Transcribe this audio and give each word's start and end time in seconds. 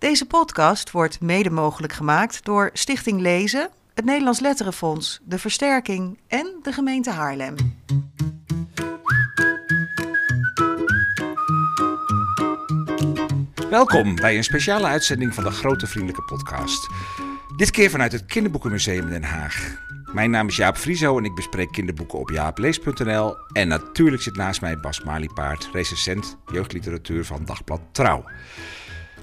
Deze 0.00 0.26
podcast 0.26 0.90
wordt 0.90 1.20
mede 1.20 1.50
mogelijk 1.50 1.92
gemaakt 1.92 2.44
door 2.44 2.70
Stichting 2.72 3.20
Lezen, 3.20 3.70
het 3.94 4.04
Nederlands 4.04 4.40
Letterenfonds, 4.40 5.20
de 5.22 5.38
Versterking 5.38 6.18
en 6.28 6.58
de 6.62 6.72
gemeente 6.72 7.10
Haarlem. 7.10 7.54
Welkom 13.70 14.14
bij 14.14 14.36
een 14.36 14.44
speciale 14.44 14.86
uitzending 14.86 15.34
van 15.34 15.44
de 15.44 15.50
Grote 15.50 15.86
Vriendelijke 15.86 16.22
Podcast. 16.24 16.88
Dit 17.56 17.70
keer 17.70 17.90
vanuit 17.90 18.12
het 18.12 18.26
Kinderboekenmuseum 18.26 19.02
in 19.02 19.10
Den 19.10 19.22
Haag. 19.22 19.82
Mijn 20.12 20.30
naam 20.30 20.48
is 20.48 20.56
Jaap 20.56 20.76
Frieso 20.76 21.18
en 21.18 21.24
ik 21.24 21.34
bespreek 21.34 21.72
kinderboeken 21.72 22.18
op 22.18 22.30
jaaplees.nl. 22.30 23.36
En 23.52 23.68
natuurlijk 23.68 24.22
zit 24.22 24.36
naast 24.36 24.60
mij 24.60 24.80
Bas 24.80 25.02
Maliepaard, 25.02 25.68
recensent 25.72 26.36
jeugdliteratuur 26.52 27.24
van 27.24 27.44
Dagblad 27.44 27.80
Trouw. 27.92 28.24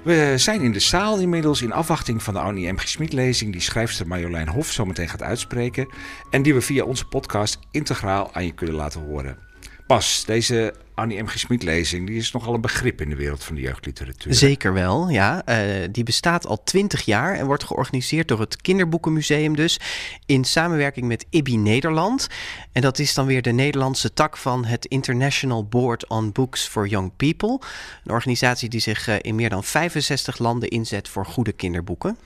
We 0.02 0.34
zijn 0.36 0.60
in 0.60 0.72
de 0.72 0.80
zaal 0.80 1.18
inmiddels 1.18 1.62
in 1.62 1.72
afwachting 1.72 2.22
van 2.22 2.34
de 2.34 2.40
Annie 2.40 2.72
M. 2.72 2.78
G. 2.78 2.98
lezing 2.98 3.52
die 3.52 3.60
schrijfster 3.60 4.06
Marjolein 4.06 4.48
Hof 4.48 4.70
zometeen 4.70 5.08
gaat 5.08 5.22
uitspreken. 5.22 5.88
En 6.30 6.42
die 6.42 6.54
we 6.54 6.60
via 6.60 6.84
onze 6.84 7.04
podcast 7.04 7.58
integraal 7.70 8.34
aan 8.34 8.44
je 8.44 8.54
kunnen 8.54 8.74
laten 8.74 9.00
horen. 9.00 9.38
Bas, 9.86 10.24
deze 10.24 10.74
Annie 10.98 11.22
M. 11.22 11.26
G. 11.26 11.48
lezing 11.48 12.06
die 12.06 12.16
is 12.16 12.32
nogal 12.32 12.54
een 12.54 12.60
begrip 12.60 13.00
in 13.00 13.08
de 13.08 13.16
wereld 13.16 13.44
van 13.44 13.54
de 13.54 13.60
jeugdliteratuur. 13.60 14.34
Zeker 14.34 14.72
wel, 14.72 15.08
ja. 15.08 15.42
Uh, 15.48 15.88
die 15.90 16.04
bestaat 16.04 16.46
al 16.46 16.62
twintig 16.62 17.04
jaar 17.04 17.34
en 17.34 17.46
wordt 17.46 17.64
georganiseerd 17.64 18.28
door 18.28 18.40
het 18.40 18.56
Kinderboekenmuseum 18.56 19.56
dus 19.56 19.80
in 20.26 20.44
samenwerking 20.44 21.06
met 21.06 21.26
IBI 21.30 21.56
Nederland. 21.56 22.26
En 22.72 22.82
dat 22.82 22.98
is 22.98 23.14
dan 23.14 23.26
weer 23.26 23.42
de 23.42 23.52
Nederlandse 23.52 24.12
tak 24.12 24.36
van 24.36 24.64
het 24.64 24.84
International 24.84 25.64
Board 25.64 26.08
on 26.08 26.32
Books 26.32 26.66
for 26.66 26.86
Young 26.86 27.12
People. 27.16 27.60
Een 28.04 28.12
organisatie 28.12 28.68
die 28.68 28.80
zich 28.80 29.08
uh, 29.08 29.14
in 29.20 29.34
meer 29.34 29.50
dan 29.50 29.64
65 29.64 30.38
landen 30.38 30.68
inzet 30.68 31.08
voor 31.08 31.26
goede 31.26 31.52
kinderboeken. 31.52 32.18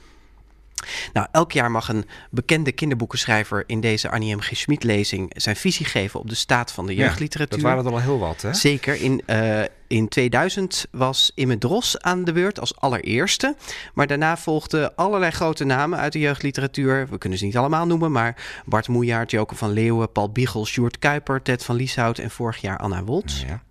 Nou, 1.13 1.27
elk 1.31 1.51
jaar 1.51 1.71
mag 1.71 1.89
een 1.89 2.05
bekende 2.29 2.71
kinderboekenschrijver 2.71 3.63
in 3.67 3.81
deze 3.81 4.09
Annie 4.09 4.35
M. 4.35 4.39
G. 4.39 4.49
Schmid-lezing 4.55 5.31
zijn 5.35 5.55
visie 5.55 5.85
geven 5.85 6.19
op 6.19 6.29
de 6.29 6.35
staat 6.35 6.71
van 6.71 6.85
de 6.85 6.95
jeugdliteratuur. 6.95 7.57
Ja, 7.57 7.63
dat 7.63 7.73
waren 7.73 7.91
er 7.91 7.97
al 7.97 8.05
heel 8.05 8.19
wat, 8.19 8.41
hè? 8.41 8.53
Zeker. 8.53 9.01
In, 9.01 9.21
uh, 9.27 9.61
in 9.87 10.07
2000 10.07 10.85
was 10.91 11.31
Imme 11.35 11.57
Dros 11.57 12.01
aan 12.01 12.23
de 12.23 12.31
beurt 12.31 12.59
als 12.59 12.75
allereerste. 12.75 13.55
Maar 13.93 14.07
daarna 14.07 14.37
volgden 14.37 14.95
allerlei 14.95 15.31
grote 15.31 15.63
namen 15.63 15.99
uit 15.99 16.13
de 16.13 16.19
jeugdliteratuur. 16.19 17.07
We 17.09 17.17
kunnen 17.17 17.39
ze 17.39 17.45
niet 17.45 17.57
allemaal 17.57 17.85
noemen, 17.85 18.11
maar 18.11 18.61
Bart 18.65 18.87
Moejaert, 18.87 19.31
Joke 19.31 19.55
van 19.55 19.71
Leeuwen, 19.71 20.11
Paul 20.11 20.31
Biegel, 20.31 20.65
Sjoerd 20.65 20.99
Kuiper, 20.99 21.41
Ted 21.41 21.63
van 21.63 21.75
Lieshout 21.75 22.17
en 22.17 22.31
vorig 22.31 22.57
jaar 22.57 22.77
Anna 22.77 23.03
Woltz. 23.03 23.43
Ja. 23.47 23.61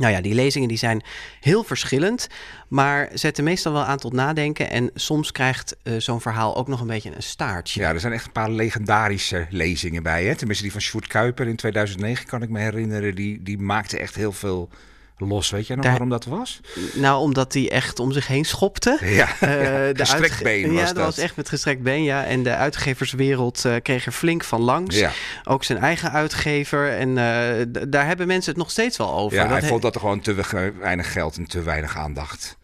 Nou 0.00 0.12
ja, 0.12 0.20
die 0.20 0.34
lezingen 0.34 0.68
die 0.68 0.78
zijn 0.78 1.02
heel 1.40 1.64
verschillend, 1.64 2.28
maar 2.68 3.08
zetten 3.12 3.44
meestal 3.44 3.72
wel 3.72 3.84
aan 3.84 3.98
tot 3.98 4.12
nadenken. 4.12 4.70
En 4.70 4.90
soms 4.94 5.32
krijgt 5.32 5.76
uh, 5.82 5.94
zo'n 5.98 6.20
verhaal 6.20 6.56
ook 6.56 6.68
nog 6.68 6.80
een 6.80 6.86
beetje 6.86 7.14
een 7.14 7.22
staartje. 7.22 7.80
Ja, 7.80 7.92
er 7.92 8.00
zijn 8.00 8.12
echt 8.12 8.26
een 8.26 8.32
paar 8.32 8.50
legendarische 8.50 9.46
lezingen 9.50 10.02
bij. 10.02 10.24
Hè? 10.24 10.34
Tenminste, 10.34 10.64
die 10.64 10.72
van 10.72 10.80
Sjoerd 10.80 11.06
Kuiper 11.06 11.46
in 11.46 11.56
2009 11.56 12.26
kan 12.26 12.42
ik 12.42 12.48
me 12.48 12.60
herinneren. 12.60 13.14
Die, 13.14 13.42
die 13.42 13.58
maakte 13.58 13.98
echt 13.98 14.14
heel 14.14 14.32
veel 14.32 14.68
los. 15.20 15.50
Weet 15.50 15.66
jij 15.66 15.76
nog 15.76 15.84
waarom 15.84 16.08
dat 16.08 16.24
was? 16.24 16.60
Nou, 16.94 17.20
omdat 17.20 17.52
hij 17.52 17.70
echt 17.70 17.98
om 17.98 18.12
zich 18.12 18.26
heen 18.26 18.44
schopte. 18.44 18.98
Ja, 19.10 19.28
uh, 19.28 19.38
de 19.40 19.92
gestrekt 19.94 20.42
been 20.42 20.72
was 20.72 20.80
Ja, 20.80 20.92
dat, 20.92 21.04
was 21.04 21.18
echt 21.18 21.36
met 21.36 21.48
gestrekt 21.48 21.82
been, 21.82 22.02
ja. 22.02 22.24
En 22.24 22.42
de 22.42 22.54
uitgeverswereld 22.54 23.64
uh, 23.66 23.74
kreeg 23.82 24.06
er 24.06 24.12
flink 24.12 24.44
van 24.44 24.60
langs. 24.60 24.98
Ja. 24.98 25.10
Ook 25.44 25.64
zijn 25.64 25.78
eigen 25.78 26.12
uitgever. 26.12 26.92
En 26.92 27.08
uh, 27.08 27.84
daar 27.88 28.06
hebben 28.06 28.26
mensen 28.26 28.50
het 28.52 28.60
nog 28.60 28.70
steeds 28.70 28.96
wel 28.96 29.12
over. 29.12 29.36
Ja, 29.36 29.46
dat 29.46 29.60
hij 29.60 29.68
vond 29.68 29.82
dat 29.82 29.94
er 29.94 30.00
gewoon 30.00 30.20
te 30.20 30.34
weinig 30.80 31.12
geld 31.12 31.36
en 31.36 31.46
te 31.46 31.62
weinig 31.62 31.96
aandacht 31.96 32.58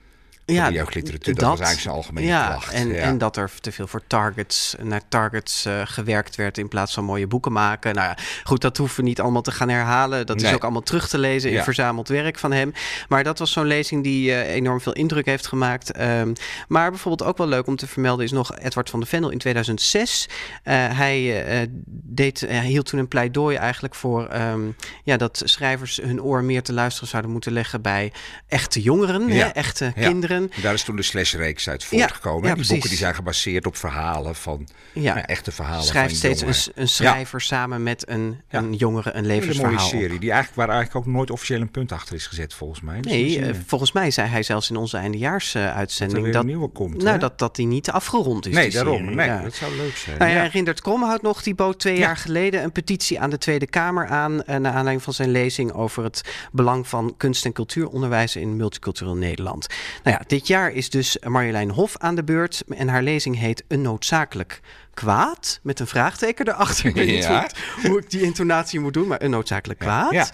ja, 0.55 0.69
de 0.69 0.75
jeugdliteratuur. 0.75 1.35
Dat, 1.35 1.43
dat, 1.43 1.59
was 1.59 1.67
eigenlijk 1.67 1.81
zijn 1.81 1.95
algemene 1.95 2.27
ja, 2.27 2.49
klacht. 2.49 2.73
En, 2.73 2.89
ja. 2.89 2.95
en 2.95 3.19
dat 3.19 3.37
er 3.37 3.51
te 3.61 3.73
veel 3.73 3.87
voor 3.87 4.03
targets, 4.07 4.77
naar 4.83 5.01
targets 5.09 5.67
uh, 5.67 5.81
gewerkt 5.85 6.37
werd 6.37 6.59
in 6.59 6.69
plaats 6.69 6.95
van 6.95 7.05
mooie 7.05 7.27
boeken 7.27 7.53
maken. 7.53 7.95
Nou 7.95 8.09
ja, 8.09 8.17
goed, 8.45 8.61
dat 8.61 8.77
hoeven 8.77 8.97
we 8.97 9.03
niet 9.03 9.21
allemaal 9.21 9.43
te 9.43 9.51
gaan 9.51 9.69
herhalen. 9.69 10.27
Dat 10.27 10.37
nee. 10.37 10.47
is 10.47 10.55
ook 10.55 10.63
allemaal 10.63 10.83
terug 10.83 11.09
te 11.09 11.19
lezen 11.19 11.51
in 11.51 11.57
ja. 11.57 11.63
verzameld 11.63 12.09
werk 12.09 12.39
van 12.39 12.53
hem. 12.53 12.73
Maar 13.09 13.25
dat 13.25 13.39
was 13.39 13.53
zo'n 13.53 13.67
lezing 13.67 14.03
die 14.03 14.29
uh, 14.29 14.55
enorm 14.55 14.81
veel 14.81 14.93
indruk 14.93 15.27
heeft 15.27 15.47
gemaakt. 15.47 16.01
Um, 16.01 16.33
maar 16.69 16.91
bijvoorbeeld 16.91 17.29
ook 17.29 17.39
wel 17.39 17.49
leuk 17.49 17.67
om 17.67 17.77
te 17.77 17.87
vermelden 17.87 18.25
is 18.25 18.33
nog 18.33 18.59
Edward 18.59 18.91
van 18.91 19.01
de 19.01 19.07
Vendel 19.07 19.31
in 19.31 19.39
2006. 19.39 20.29
Uh, 20.29 20.75
hij, 20.75 21.45
deed, 21.89 22.41
hij 22.41 22.67
hield 22.67 22.87
toen 22.87 22.99
een 22.99 23.09
pleidooi 23.09 23.57
eigenlijk 23.57 23.95
voor 23.95 24.35
um, 24.35 24.77
ja, 25.05 25.17
dat 25.17 25.43
schrijvers 25.45 25.97
hun 26.03 26.23
oor 26.23 26.45
meer 26.45 26.63
te 26.63 26.73
luisteren 26.73 27.09
zouden 27.09 27.31
moeten 27.31 27.53
leggen 27.53 27.83
bij 27.83 28.13
echte 28.49 28.83
jongeren, 28.83 29.31
hè, 29.31 29.45
echte 29.45 29.93
kinderen. 29.97 30.36
En 30.37 30.63
daar 30.63 30.75
is 30.75 30.83
toen 30.83 30.97
de 30.97 31.03
slashreeks 31.03 31.69
uit 31.69 31.85
voortgekomen. 31.85 32.43
Ja, 32.43 32.49
ja, 32.49 32.55
die 32.55 32.69
boeken 32.69 32.89
die 32.89 32.99
zijn 32.99 33.15
gebaseerd 33.15 33.67
op 33.67 33.77
verhalen 33.77 34.35
van 34.35 34.69
ja. 34.93 35.15
nou, 35.15 35.27
echte 35.27 35.53
verhalen. 35.53 35.85
Schrijft 35.85 36.09
van 36.09 36.37
steeds 36.37 36.67
een, 36.67 36.73
een, 36.75 36.89
schrijver 36.89 37.41
samen 37.41 37.83
met 37.83 38.09
een, 38.09 38.41
een 38.49 38.75
jongere 38.75 39.13
een 39.13 39.27
levensverhaal. 39.27 39.73
Een 39.73 39.79
mooie 39.79 39.89
serie 39.89 40.19
die 40.19 40.31
eigenlijk 40.31 40.61
waar 40.61 40.77
eigenlijk 40.77 41.07
ook 41.07 41.15
nooit 41.15 41.31
officieel 41.31 41.61
een 41.61 41.71
punt 41.71 41.93
achter 41.93 42.15
is 42.15 42.27
gezet 42.27 42.55
volgens 42.55 42.81
mij. 42.81 43.01
Dus 43.01 43.13
nee, 43.13 43.39
uh, 43.39 43.55
volgens 43.67 43.93
mij 43.93 44.11
zei 44.11 44.29
hij 44.29 44.43
zelfs 44.43 44.71
in 44.71 44.77
onze 44.77 44.97
eindejaarsuitzending 44.97 46.19
dat, 46.19 46.27
er 46.27 46.33
dat 46.33 46.43
een 46.43 46.49
nieuwe 46.49 46.69
komt. 46.69 47.03
Nou, 47.03 47.19
dat, 47.19 47.39
dat 47.39 47.57
die 47.57 47.67
niet 47.67 47.91
afgerond 47.91 48.47
is. 48.47 48.55
Nee, 48.55 48.71
daarom. 48.71 49.15
Nee, 49.15 49.43
dat 49.43 49.55
zou 49.55 49.77
leuk 49.77 49.97
zijn. 49.97 50.19
Nou, 50.19 50.31
ja. 50.31 50.43
Rindert 50.47 50.81
Kromhout 50.81 51.23
nog, 51.23 51.43
die 51.43 51.55
bood 51.55 51.79
twee 51.79 51.99
jaar 51.99 52.17
geleden 52.17 52.63
een 52.63 52.73
petitie 52.73 53.21
aan 53.21 53.31
de 53.31 53.39
Tweede 53.39 53.67
Kamer 53.67 54.07
aan. 54.07 54.33
Uh, 54.33 54.41
naar 54.57 54.73
aanleiding 54.73 55.03
van 55.03 55.13
zijn 55.13 55.31
lezing 55.31 55.73
over 55.73 56.05
het 56.05 56.23
belang 56.53 56.89
van 56.89 57.15
kunst- 57.17 57.45
en 57.45 57.53
cultuuronderwijs 57.53 58.37
in 58.37 58.57
multicultureel 58.57 59.15
Nederland. 59.17 59.67
Nou 60.03 60.17
ja, 60.19 60.25
dit 60.27 60.47
jaar 60.47 60.73
is 60.73 60.91
dus 60.91 61.19
Marjolein 61.29 61.71
Hof 61.71 61.97
aan 61.99 62.15
de 62.15 62.25
beurt. 62.25 62.63
En 62.69 62.89
haar 62.89 63.03
lezing 63.03 63.39
heet 63.39 63.65
Een 63.69 63.83
noodzakelijk 63.83 64.61
kwaad. 64.95 65.61
Met 65.63 65.81
een 65.81 65.87
vraagteken 65.87 66.49
erachter. 66.49 66.87
Ik 66.87 66.95
weet 66.95 67.07
niet 67.07 67.25
ja. 67.25 67.51
hoe, 67.77 67.91
hoe, 67.91 67.99
ik 67.99 68.11
die 68.11 68.23
intonatie 68.23 68.81
moet 68.81 68.95
doen, 68.95 69.07
maar 69.07 69.23
een 69.23 69.31
noodzakelijk 69.31 69.81
kwaad. 69.81 70.13
Ja. 70.13 70.29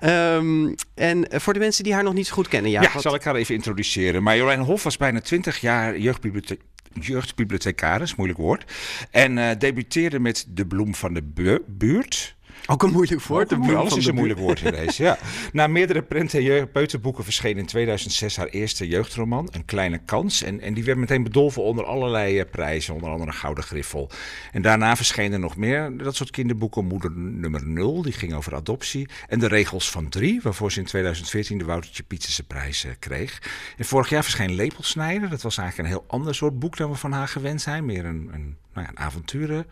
Ja, 0.00 0.34
um, 0.34 0.74
en 0.94 1.26
voor 1.30 1.52
de 1.52 1.58
mensen 1.58 1.84
die 1.84 1.94
haar 1.94 2.02
nog 2.02 2.14
niet 2.14 2.26
zo 2.26 2.34
goed 2.34 2.48
kennen. 2.48 2.70
Ja, 2.70 2.92
wat... 2.92 3.02
zal 3.02 3.14
ik 3.14 3.22
haar 3.22 3.34
even 3.34 3.54
introduceren. 3.54 4.22
Marjolein 4.22 4.60
Hof 4.60 4.82
was 4.82 4.96
bijna 4.96 5.20
20 5.20 5.60
jaar 5.60 5.98
jeugdbibliotheek 5.98 6.60
jeugdbibliothecaris, 7.00 8.14
moeilijk 8.14 8.40
woord. 8.40 8.72
En 9.10 9.36
uh, 9.36 9.50
debuteerde 9.58 10.18
met 10.18 10.44
De 10.48 10.66
Bloem 10.66 10.94
van 10.94 11.14
de 11.14 11.22
Buurt. 11.66 12.36
Ook 12.70 12.82
een 12.82 12.92
moeilijk 12.92 13.22
woord. 13.22 13.52
Alles 13.52 13.96
is 13.96 14.06
een 14.06 14.14
moeilijk 14.14 14.40
woord 14.40 14.58
geweest, 14.58 14.98
ja. 14.98 15.18
Na 15.52 15.66
meerdere 15.66 16.02
prenten 16.02 16.58
en 16.58 16.70
peuterboeken 16.70 17.24
verscheen 17.24 17.58
in 17.58 17.66
2006 17.66 18.36
haar 18.36 18.46
eerste 18.46 18.88
jeugdroman, 18.88 19.48
Een 19.52 19.64
Kleine 19.64 19.98
Kans. 19.98 20.42
En, 20.42 20.60
en 20.60 20.74
die 20.74 20.84
werd 20.84 20.98
meteen 20.98 21.22
bedolven 21.22 21.62
onder 21.62 21.84
allerlei 21.84 22.44
prijzen, 22.44 22.94
onder 22.94 23.10
andere 23.10 23.32
Gouden 23.32 23.64
Griffel. 23.64 24.10
En 24.52 24.62
daarna 24.62 24.96
verschenen 24.96 25.40
nog 25.40 25.56
meer 25.56 25.96
dat 25.96 26.16
soort 26.16 26.30
kinderboeken. 26.30 26.84
Moeder 26.84 27.10
nummer 27.12 27.66
0, 27.66 28.02
die 28.02 28.12
ging 28.12 28.34
over 28.34 28.54
adoptie. 28.54 29.08
En 29.28 29.38
De 29.38 29.48
Regels 29.48 29.90
van 29.90 30.08
Drie, 30.08 30.40
waarvoor 30.42 30.72
ze 30.72 30.78
in 30.78 30.86
2014 30.86 31.58
de 31.58 31.64
Woutertje 31.64 32.02
Pieterse 32.02 32.46
prijs 32.46 32.84
uh, 32.84 32.92
kreeg. 32.98 33.42
En 33.76 33.84
vorig 33.84 34.08
jaar 34.08 34.22
verscheen 34.22 34.54
Lepelsnijder. 34.54 35.28
Dat 35.28 35.42
was 35.42 35.58
eigenlijk 35.58 35.88
een 35.88 35.94
heel 35.94 36.04
ander 36.08 36.34
soort 36.34 36.58
boek 36.58 36.76
dan 36.76 36.90
we 36.90 36.96
van 36.96 37.12
haar 37.12 37.28
gewend 37.28 37.60
zijn. 37.60 37.84
Meer 37.84 38.04
een, 38.04 38.30
een, 38.32 38.56
nou 38.72 38.86
ja, 38.86 38.88
een 38.88 38.98
avonturen 38.98 39.66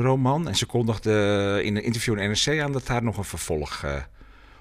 roman. 0.00 0.48
En 0.48 0.56
ze 0.56 0.66
kondigde 0.66 1.60
in 1.64 1.76
een 1.76 1.84
interview 1.84 2.18
in 2.18 2.30
NRC 2.30 2.60
aan 2.60 2.72
dat 2.72 2.86
daar 2.86 3.02
nog 3.02 3.16
een 3.16 3.24
vervolg 3.24 3.82
uh, 3.84 3.94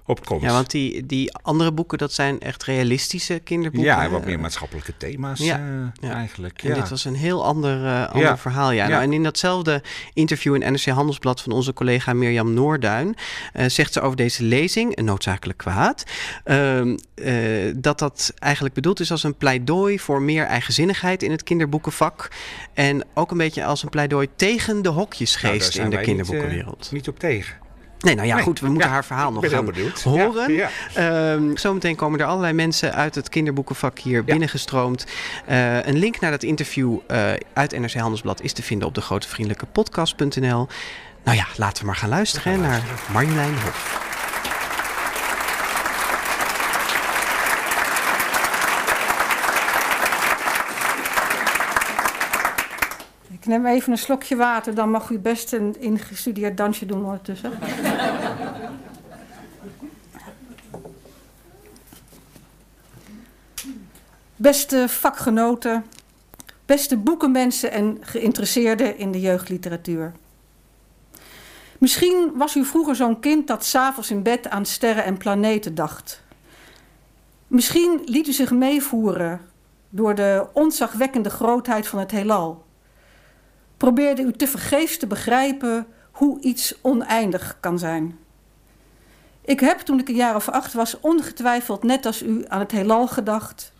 op 0.07 0.25
komt. 0.25 0.41
Ja, 0.41 0.51
want 0.51 0.72
die, 0.72 1.06
die 1.06 1.34
andere 1.34 1.72
boeken, 1.72 1.97
dat 1.97 2.13
zijn 2.13 2.40
echt 2.40 2.63
realistische 2.63 3.40
kinderboeken. 3.40 3.91
Ja, 3.91 4.09
wat 4.09 4.25
meer 4.25 4.40
maatschappelijke 4.40 4.97
thema's 4.97 5.40
ja, 5.40 5.59
uh, 5.59 6.09
ja. 6.09 6.13
eigenlijk. 6.13 6.63
En 6.63 6.73
dit 6.73 6.90
was 6.90 7.06
een 7.06 7.16
heel 7.16 7.45
ander, 7.45 7.84
uh, 7.84 8.09
ander 8.09 8.38
verhaal. 8.38 8.72
Ja. 8.72 8.88
Nou, 8.88 9.03
en 9.03 9.13
in 9.13 9.23
datzelfde 9.23 9.81
interview 10.13 10.56
in 10.56 10.72
NRC 10.72 10.85
Handelsblad 10.85 11.41
van 11.41 11.51
onze 11.51 11.73
collega 11.73 12.13
Mirjam 12.13 12.53
Noorduin... 12.53 13.16
zegt 13.67 13.94
ze 13.94 14.01
over 14.01 14.17
deze 14.17 14.44
lezing, 14.44 14.97
een 14.97 15.06
noodzakelijk 15.06 15.57
kwaad... 15.57 16.03
Ehm, 16.44 16.97
dat 17.75 18.00
dat 18.00 18.34
eigenlijk 18.40 18.75
bedoeld 18.75 19.00
is 19.00 19.12
als 19.12 19.23
een 19.23 19.35
pleidooi 19.35 20.00
voor 20.00 20.22
meer 20.22 20.46
eigenzinnigheid 20.46 21.23
in 21.23 21.31
het 21.31 21.44
kinderboekenvak. 21.44 22.31
En 22.73 23.03
ook 23.14 23.31
een 23.31 23.37
beetje 23.37 23.66
als 23.66 23.84
een 23.84 23.90
pleidooi 23.90 24.28
tegen 24.35 24.81
de 24.81 24.90
hokjesgeest 24.90 25.76
nou, 25.76 25.84
in 25.84 25.97
de 25.97 26.03
kinderboekenwereld. 26.03 26.78
Niet, 26.78 26.91
niet 26.91 27.08
op 27.08 27.20
tegen. 27.20 27.66
Nee, 27.99 28.16
nou 28.16 28.28
ja, 28.28 28.35
nee. 28.35 28.44
goed, 28.44 28.59
we 28.59 28.67
moeten 28.67 28.88
ja, 28.88 28.94
haar 28.94 29.05
verhaal 29.05 29.32
nog 29.32 29.49
gaan 29.49 29.73
horen. 30.03 30.53
Ja, 30.53 30.70
ja. 30.94 31.32
Um, 31.32 31.58
zometeen 31.58 31.96
komen 31.96 32.20
er 32.20 32.26
allerlei 32.26 32.53
mensen 32.53 32.94
uit 32.94 33.16
het 33.16 33.29
kinderboekenvak 33.29 33.99
hier 33.99 34.23
binnengestroomd. 34.23 35.05
Uh, 35.49 35.85
een 35.85 35.97
link 35.97 36.20
naar 36.20 36.32
dat 36.32 36.44
interview 36.44 36.97
uh, 37.11 37.32
uit 37.53 37.79
NRC 37.79 37.94
Handelsblad 37.94 38.41
is 38.41 38.53
te 38.53 38.64
vinden 38.64 38.88
op 38.88 38.96
de 38.96 39.02
grotevriendelijkepodcast.nl. 39.02 40.67
Nou 41.23 41.38
ja, 41.38 41.46
laten 41.55 41.79
we 41.79 41.85
maar 41.85 41.96
gaan 41.96 42.09
luisteren 42.09 42.52
gaan 42.52 42.61
naar 42.61 42.82
Marjolein 43.11 43.53
Hof. 43.53 44.16
Neem 53.47 53.66
even 53.66 53.91
een 53.91 53.97
slokje 53.97 54.35
water, 54.35 54.76
dan 54.76 54.91
mag 54.91 55.09
u 55.09 55.20
best 55.20 55.53
een 55.53 55.76
ingestudeerd 55.79 56.58
dansje 56.58 56.85
doen 56.85 57.05
ondertussen. 57.05 57.52
Beste 64.35 64.90
vakgenoten, 64.90 65.85
beste 66.66 66.97
boekenmensen 66.97 67.72
en 67.72 67.97
geïnteresseerden 68.02 68.97
in 68.97 69.11
de 69.11 69.20
jeugdliteratuur. 69.20 70.14
Misschien 71.78 72.32
was 72.35 72.55
u 72.55 72.66
vroeger 72.66 72.96
zo'n 72.96 73.20
kind 73.20 73.47
dat 73.47 73.66
s'avonds 73.66 74.11
in 74.11 74.23
bed 74.23 74.50
aan 74.50 74.66
sterren 74.66 75.03
en 75.03 75.17
planeten 75.17 75.76
dacht. 75.76 76.23
Misschien 77.47 78.02
liet 78.05 78.28
u 78.28 78.32
zich 78.32 78.52
meevoeren 78.52 79.41
door 79.90 80.16
de 80.16 80.46
onzagwekkende 80.53 81.29
grootheid 81.29 81.88
van 81.88 82.00
het 82.00 82.11
heelal. 82.11 82.66
Probeerde 83.78 84.22
u 84.22 84.32
te 84.32 84.47
vergeefs 84.47 84.97
te 84.97 85.08
begrijpen 85.08 85.88
hoe 86.12 86.40
iets 86.41 86.79
oneindig 86.82 87.58
kan 87.59 87.79
zijn. 87.79 88.18
Ik 89.41 89.59
heb 89.59 89.79
toen 89.79 90.00
ik 90.00 90.08
een 90.08 90.16
jaar 90.16 90.35
of 90.35 90.50
acht 90.50 90.74
was 90.74 91.00
ongetwijfeld 91.00 91.84
net 91.84 92.06
als 92.06 92.22
u 92.22 92.44
aan 92.47 92.59
het 92.59 92.72
heelal 92.72 93.08
gedacht, 93.08 93.74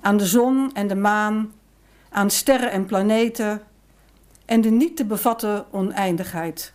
aan 0.00 0.16
de 0.16 0.26
zon 0.26 0.70
en 0.74 0.86
de 0.86 0.94
maan, 0.94 1.52
aan 2.08 2.30
sterren 2.30 2.70
en 2.70 2.84
planeten 2.84 3.62
en 4.44 4.60
de 4.60 4.70
niet 4.70 4.96
te 4.96 5.04
bevatten 5.04 5.72
oneindigheid. 5.72 6.72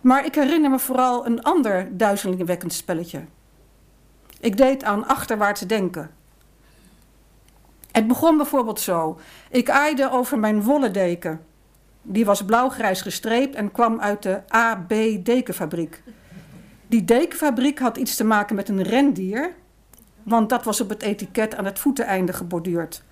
Maar 0.00 0.24
ik 0.24 0.34
herinner 0.34 0.70
me 0.70 0.78
vooral 0.78 1.26
een 1.26 1.42
ander 1.42 1.96
duizelingwekkend 1.96 2.72
spelletje. 2.72 3.24
Ik 4.40 4.56
deed 4.56 4.84
aan 4.84 5.06
achterwaarts 5.06 5.60
denken. 5.60 6.10
Het 7.92 8.06
begon 8.06 8.36
bijvoorbeeld 8.36 8.80
zo. 8.80 9.18
Ik 9.50 9.70
aaide 9.70 10.10
over 10.10 10.38
mijn 10.38 10.62
wollen 10.62 10.92
deken. 10.92 11.40
Die 12.02 12.24
was 12.24 12.44
blauwgrijs 12.44 13.00
gestreept 13.00 13.54
en 13.54 13.72
kwam 13.72 14.00
uit 14.00 14.22
de 14.22 14.40
AB 14.48 14.92
dekenfabriek. 15.24 16.02
Die 16.86 17.04
dekenfabriek 17.04 17.78
had 17.78 17.96
iets 17.96 18.16
te 18.16 18.24
maken 18.24 18.56
met 18.56 18.68
een 18.68 18.82
rendier, 18.82 19.54
want 20.22 20.48
dat 20.48 20.64
was 20.64 20.80
op 20.80 20.88
het 20.88 21.02
etiket 21.02 21.54
aan 21.54 21.64
het 21.64 21.78
voeteneinde 21.78 22.32
geborduurd. 22.32 23.02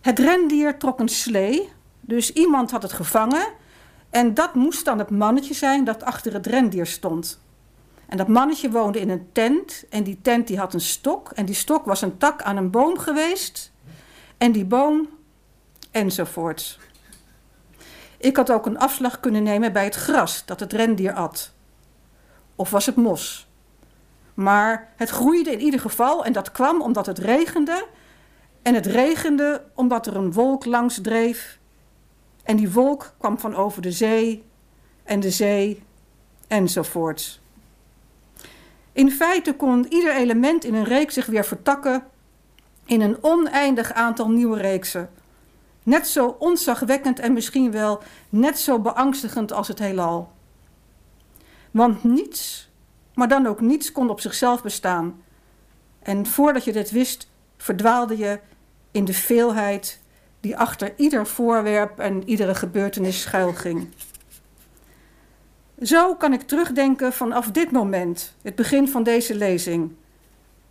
Het 0.00 0.18
rendier 0.18 0.78
trok 0.78 1.00
een 1.00 1.08
slee, 1.08 1.68
dus 2.00 2.32
iemand 2.32 2.70
had 2.70 2.82
het 2.82 2.92
gevangen 2.92 3.46
en 4.10 4.34
dat 4.34 4.54
moest 4.54 4.84
dan 4.84 4.98
het 4.98 5.10
mannetje 5.10 5.54
zijn 5.54 5.84
dat 5.84 6.04
achter 6.04 6.32
het 6.32 6.46
rendier 6.46 6.86
stond. 6.86 7.40
En 8.06 8.16
dat 8.16 8.28
mannetje 8.28 8.70
woonde 8.70 9.00
in 9.00 9.10
een 9.10 9.28
tent 9.32 9.84
en 9.90 10.02
die 10.02 10.18
tent 10.22 10.46
die 10.46 10.58
had 10.58 10.74
een 10.74 10.80
stok 10.80 11.30
en 11.30 11.46
die 11.46 11.54
stok 11.54 11.84
was 11.84 12.02
een 12.02 12.18
tak 12.18 12.42
aan 12.42 12.56
een 12.56 12.70
boom 12.70 12.98
geweest 12.98 13.72
en 14.40 14.52
die 14.52 14.64
boom 14.64 15.08
enzovoorts. 15.90 16.78
Ik 18.16 18.36
had 18.36 18.50
ook 18.50 18.66
een 18.66 18.78
afslag 18.78 19.20
kunnen 19.20 19.42
nemen 19.42 19.72
bij 19.72 19.84
het 19.84 19.94
gras 19.94 20.42
dat 20.46 20.60
het 20.60 20.72
rendier 20.72 21.12
at. 21.12 21.52
Of 22.56 22.70
was 22.70 22.86
het 22.86 22.96
mos? 22.96 23.48
Maar 24.34 24.92
het 24.96 25.08
groeide 25.08 25.52
in 25.52 25.60
ieder 25.60 25.80
geval 25.80 26.24
en 26.24 26.32
dat 26.32 26.52
kwam 26.52 26.82
omdat 26.82 27.06
het 27.06 27.18
regende. 27.18 27.86
En 28.62 28.74
het 28.74 28.86
regende 28.86 29.64
omdat 29.74 30.06
er 30.06 30.16
een 30.16 30.32
wolk 30.32 30.64
langs 30.64 31.00
dreef. 31.00 31.58
En 32.42 32.56
die 32.56 32.70
wolk 32.70 33.14
kwam 33.18 33.38
van 33.38 33.54
over 33.54 33.82
de 33.82 33.92
zee 33.92 34.44
en 35.04 35.20
de 35.20 35.30
zee 35.30 35.82
enzovoorts. 36.48 37.40
In 38.92 39.10
feite 39.10 39.54
kon 39.54 39.86
ieder 39.88 40.14
element 40.14 40.64
in 40.64 40.74
een 40.74 40.84
reeks 40.84 41.14
zich 41.14 41.26
weer 41.26 41.44
vertakken 41.44 42.04
in 42.90 43.00
een 43.00 43.18
oneindig 43.20 43.92
aantal 43.92 44.30
nieuwe 44.30 44.58
reeksen. 44.58 45.10
Net 45.82 46.08
zo 46.08 46.36
onzagwekkend 46.38 47.18
en 47.18 47.32
misschien 47.32 47.70
wel 47.70 48.02
net 48.28 48.58
zo 48.58 48.78
beangstigend 48.78 49.52
als 49.52 49.68
het 49.68 49.78
heelal. 49.78 50.32
Want 51.70 52.04
niets, 52.04 52.70
maar 53.14 53.28
dan 53.28 53.46
ook 53.46 53.60
niets, 53.60 53.92
kon 53.92 54.10
op 54.10 54.20
zichzelf 54.20 54.62
bestaan. 54.62 55.22
En 56.02 56.26
voordat 56.26 56.64
je 56.64 56.72
dit 56.72 56.90
wist, 56.90 57.30
verdwaalde 57.56 58.16
je 58.16 58.40
in 58.90 59.04
de 59.04 59.14
veelheid 59.14 60.00
die 60.40 60.56
achter 60.56 60.92
ieder 60.96 61.26
voorwerp 61.26 61.98
en 61.98 62.28
iedere 62.28 62.54
gebeurtenis 62.54 63.20
schuilging. 63.20 63.88
Zo 65.82 66.14
kan 66.14 66.32
ik 66.32 66.42
terugdenken 66.42 67.12
vanaf 67.12 67.50
dit 67.50 67.70
moment, 67.70 68.34
het 68.42 68.54
begin 68.54 68.88
van 68.88 69.02
deze 69.02 69.34
lezing. 69.34 69.92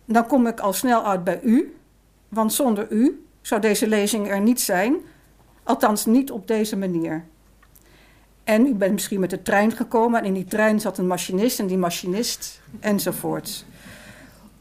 Dan 0.04 0.26
kom 0.26 0.46
ik 0.46 0.60
al 0.60 0.72
snel 0.72 1.06
uit 1.06 1.24
bij 1.24 1.40
u, 1.42 1.74
want 2.30 2.52
zonder 2.52 2.86
u 2.90 3.24
zou 3.40 3.60
deze 3.60 3.88
lezing 3.88 4.28
er 4.28 4.40
niet 4.40 4.60
zijn, 4.60 4.96
althans 5.62 6.06
niet 6.06 6.30
op 6.30 6.46
deze 6.46 6.76
manier. 6.76 7.24
En 8.44 8.66
u 8.66 8.74
bent 8.74 8.92
misschien 8.92 9.20
met 9.20 9.30
de 9.30 9.42
trein 9.42 9.72
gekomen 9.72 10.20
en 10.20 10.26
in 10.26 10.34
die 10.34 10.44
trein 10.44 10.80
zat 10.80 10.98
een 10.98 11.06
machinist 11.06 11.58
en 11.58 11.66
die 11.66 11.78
machinist 11.78 12.60
enzovoort. 12.80 13.64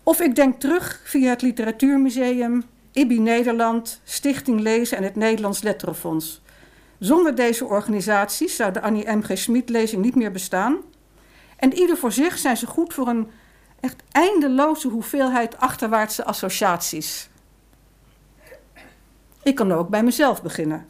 Of 0.04 0.20
ik 0.20 0.36
denk 0.36 0.60
terug 0.60 1.02
via 1.04 1.30
het 1.30 1.42
Literatuurmuseum, 1.42 2.64
IBI 2.92 3.20
Nederland, 3.20 4.02
Stichting 4.04 4.60
Lezen 4.60 4.98
en 4.98 5.04
het 5.04 5.16
Nederlands 5.16 5.62
Letterenfonds. 5.62 6.42
Zonder 7.00 7.36
deze 7.36 7.66
organisaties 7.66 8.56
zou 8.56 8.72
de 8.72 8.82
Annie 8.82 9.12
M. 9.12 9.22
G. 9.22 9.38
Schmid-lezing 9.38 10.04
niet 10.04 10.16
meer 10.16 10.32
bestaan. 10.32 10.78
En 11.56 11.74
ieder 11.74 11.98
voor 11.98 12.12
zich 12.12 12.38
zijn 12.38 12.58
ze 12.58 12.68
goed 12.68 12.94
voor 12.94 13.08
een 13.08 13.28
echt 13.80 14.04
eindeloze 14.12 14.88
hoeveelheid 14.88 15.58
achterwaartse 15.58 16.26
associaties. 16.26 17.30
Ik 19.44 19.56
kan 19.56 19.72
ook 19.72 19.90
bij 19.90 20.04
mezelf 20.04 20.42
beginnen. 20.42 20.88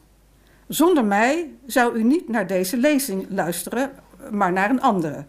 Zonder 0.67 1.05
mij 1.05 1.53
zou 1.65 1.97
u 1.97 2.03
niet 2.03 2.29
naar 2.29 2.47
deze 2.47 2.77
lezing 2.77 3.25
luisteren, 3.29 3.91
maar 4.31 4.51
naar 4.51 4.69
een 4.69 4.81
andere. 4.81 5.25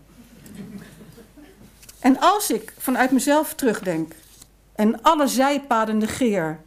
En 2.00 2.20
als 2.20 2.50
ik 2.50 2.74
vanuit 2.78 3.10
mezelf 3.10 3.54
terugdenk 3.54 4.12
en 4.74 5.02
alle 5.02 5.26
zijpaden 5.26 5.98
negeer 5.98 6.60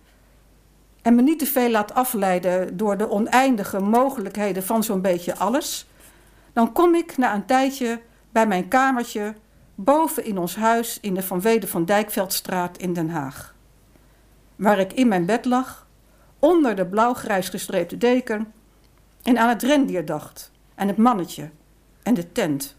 en 1.02 1.16
me 1.16 1.22
niet 1.22 1.40
te 1.40 1.46
veel 1.46 1.70
laat 1.70 1.94
afleiden 1.94 2.78
door 2.78 2.98
de 2.98 3.10
oneindige 3.10 3.80
mogelijkheden 3.80 4.64
van 4.64 4.84
zo'n 4.84 5.02
beetje 5.02 5.36
alles, 5.36 5.88
dan 6.54 6.72
kom 6.72 6.96
ik 6.96 7.18
na 7.18 7.34
een 7.34 7.46
tijdje 7.46 8.02
bij 8.32 8.48
mijn 8.48 8.68
kamertje 8.68 9.34
boven 9.76 10.26
in 10.26 10.38
ons 10.38 10.56
huis 10.56 10.98
in 11.02 11.14
de 11.14 11.24
Van 11.24 11.42
Wede 11.42 11.68
van 11.68 11.86
Dijkveldstraat 11.86 12.78
in 12.78 12.94
Den 12.94 13.10
Haag. 13.10 13.56
Waar 14.56 14.80
ik 14.80 14.94
in 14.94 15.08
mijn 15.08 15.26
bed 15.26 15.46
lag, 15.46 15.83
onder 16.44 16.76
de 16.76 16.86
blauw-grijs 16.86 17.50
gestreepte 17.50 17.98
deken 17.98 18.54
en 19.22 19.38
aan 19.38 19.50
het 19.50 19.64
rendier 19.64 20.06
dacht 20.06 20.52
en 20.76 20.88
het 20.88 20.98
mannetje 20.98 21.50
en 22.02 22.14
de 22.14 22.32
tent. 22.32 22.76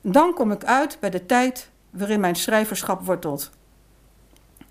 Dan 0.00 0.34
kom 0.34 0.52
ik 0.52 0.64
uit 0.64 0.96
bij 1.00 1.10
de 1.10 1.26
tijd 1.26 1.70
waarin 1.90 2.20
mijn 2.20 2.36
schrijverschap 2.36 3.04
wortelt. 3.06 3.50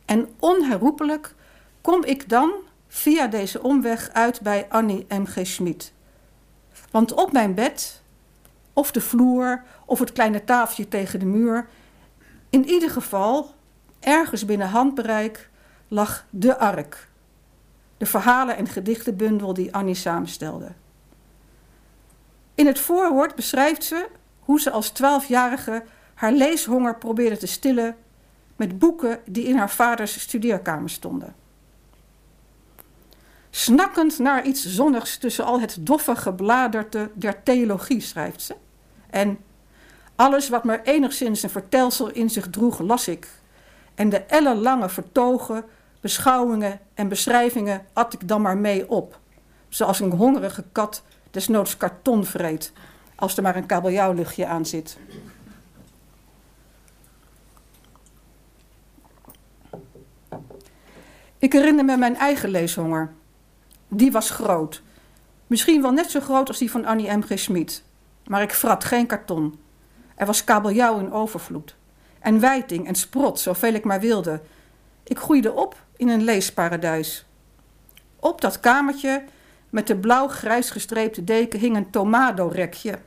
En 0.05 0.29
onherroepelijk 0.39 1.35
kom 1.81 2.03
ik 2.03 2.29
dan 2.29 2.53
via 2.87 3.27
deze 3.27 3.63
omweg 3.63 4.09
uit 4.13 4.41
bij 4.41 4.65
Annie 4.69 5.05
M.G. 5.09 5.39
Schmid. 5.47 5.93
Want 6.91 7.13
op 7.13 7.31
mijn 7.31 7.53
bed, 7.53 8.01
of 8.73 8.91
de 8.91 9.01
vloer, 9.01 9.63
of 9.85 9.99
het 9.99 10.11
kleine 10.11 10.43
tafeltje 10.43 10.87
tegen 10.87 11.19
de 11.19 11.25
muur, 11.25 11.67
in 12.49 12.69
ieder 12.69 12.89
geval, 12.89 13.53
ergens 13.99 14.45
binnen 14.45 14.67
handbereik, 14.67 15.49
lag 15.87 16.25
de 16.29 16.57
ark. 16.57 17.09
De 18.01 18.07
verhalen- 18.07 18.57
en 18.57 18.67
gedichtenbundel 18.67 19.53
die 19.53 19.73
Annie 19.73 19.95
samenstelde. 19.95 20.71
In 22.55 22.65
het 22.65 22.79
voorwoord 22.79 23.35
beschrijft 23.35 23.83
ze 23.83 24.07
hoe 24.39 24.59
ze 24.59 24.71
als 24.71 24.89
twaalfjarige 24.89 25.83
haar 26.13 26.31
leeshonger 26.31 26.97
probeerde 26.97 27.37
te 27.37 27.47
stillen 27.47 27.95
met 28.55 28.79
boeken 28.79 29.19
die 29.25 29.43
in 29.43 29.57
haar 29.57 29.69
vaders 29.69 30.19
studeerkamer 30.19 30.89
stonden. 30.89 31.35
Snakkend 33.49 34.19
naar 34.19 34.45
iets 34.45 34.65
zonnigs 34.65 35.17
tussen 35.17 35.45
al 35.45 35.59
het 35.59 35.77
doffe 35.79 36.15
gebladerte 36.15 37.09
der 37.13 37.43
theologie, 37.43 38.01
schrijft 38.01 38.41
ze. 38.41 38.55
En 39.09 39.39
alles 40.15 40.49
wat 40.49 40.63
maar 40.63 40.81
enigszins 40.83 41.43
een 41.43 41.49
vertelsel 41.49 42.09
in 42.11 42.29
zich 42.29 42.49
droeg, 42.49 42.79
las 42.79 43.07
ik. 43.07 43.27
En 43.95 44.09
de 44.09 44.19
ellenlange 44.19 44.89
vertogen, 44.89 45.65
beschouwingen 46.01 46.79
en 46.93 47.07
beschrijvingen 47.07 47.85
at 47.93 48.13
ik 48.13 48.27
dan 48.27 48.41
maar 48.41 48.57
mee 48.57 48.89
op. 48.89 49.19
Zoals 49.69 49.99
een 49.99 50.11
hongerige 50.11 50.63
kat 50.71 51.03
desnoods 51.31 51.77
karton 51.77 52.25
vreet, 52.25 52.71
als 53.15 53.37
er 53.37 53.43
maar 53.43 53.55
een 53.55 53.65
kabeljauwluchtje 53.65 54.45
aan 54.45 54.65
zit. 54.65 54.97
Ik 61.37 61.53
herinner 61.53 61.85
me 61.85 61.97
mijn 61.97 62.15
eigen 62.15 62.49
leeshonger. 62.49 63.13
Die 63.87 64.11
was 64.11 64.29
groot. 64.29 64.81
Misschien 65.47 65.81
wel 65.81 65.91
net 65.91 66.11
zo 66.11 66.19
groot 66.19 66.47
als 66.47 66.57
die 66.57 66.71
van 66.71 66.85
Annie 66.85 67.11
M. 67.11 67.21
G. 67.21 67.39
Smit. 67.39 67.83
Maar 68.25 68.41
ik 68.41 68.53
vrat 68.53 68.83
geen 68.83 69.07
karton. 69.07 69.59
Er 70.15 70.25
was 70.25 70.43
kabeljauw 70.43 70.99
in 70.99 71.11
overvloed. 71.11 71.75
En 72.19 72.39
wijting 72.39 72.87
en 72.87 72.95
sprot, 72.95 73.39
zoveel 73.39 73.73
ik 73.73 73.83
maar 73.83 73.99
wilde. 73.99 74.41
Ik 75.03 75.19
groeide 75.19 75.53
op 75.53 75.75
in 76.01 76.09
een 76.09 76.23
leesparadijs. 76.23 77.25
Op 78.19 78.41
dat 78.41 78.59
kamertje 78.59 79.23
met 79.69 79.87
de 79.87 79.97
blauw-grijs 79.97 80.69
gestreepte 80.69 81.23
deken 81.23 81.59
hing 81.59 81.75
een 81.75 81.89
tomado-rekje 81.89 82.99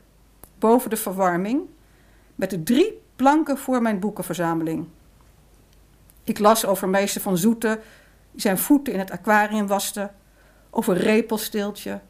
boven 0.58 0.90
de 0.90 0.96
verwarming 0.96 1.62
met 2.34 2.50
de 2.50 2.62
drie 2.62 3.00
planken 3.16 3.58
voor 3.58 3.82
mijn 3.82 3.98
boekenverzameling. 3.98 4.86
Ik 6.24 6.38
las 6.38 6.66
over 6.66 6.88
meester 6.88 7.20
van 7.20 7.38
Zoete, 7.38 7.80
die 8.30 8.40
zijn 8.40 8.58
voeten 8.58 8.92
in 8.92 8.98
het 8.98 9.10
aquarium 9.10 9.66
waste, 9.66 10.10
over 10.70 10.96
Repelsteeltje, 10.96 12.00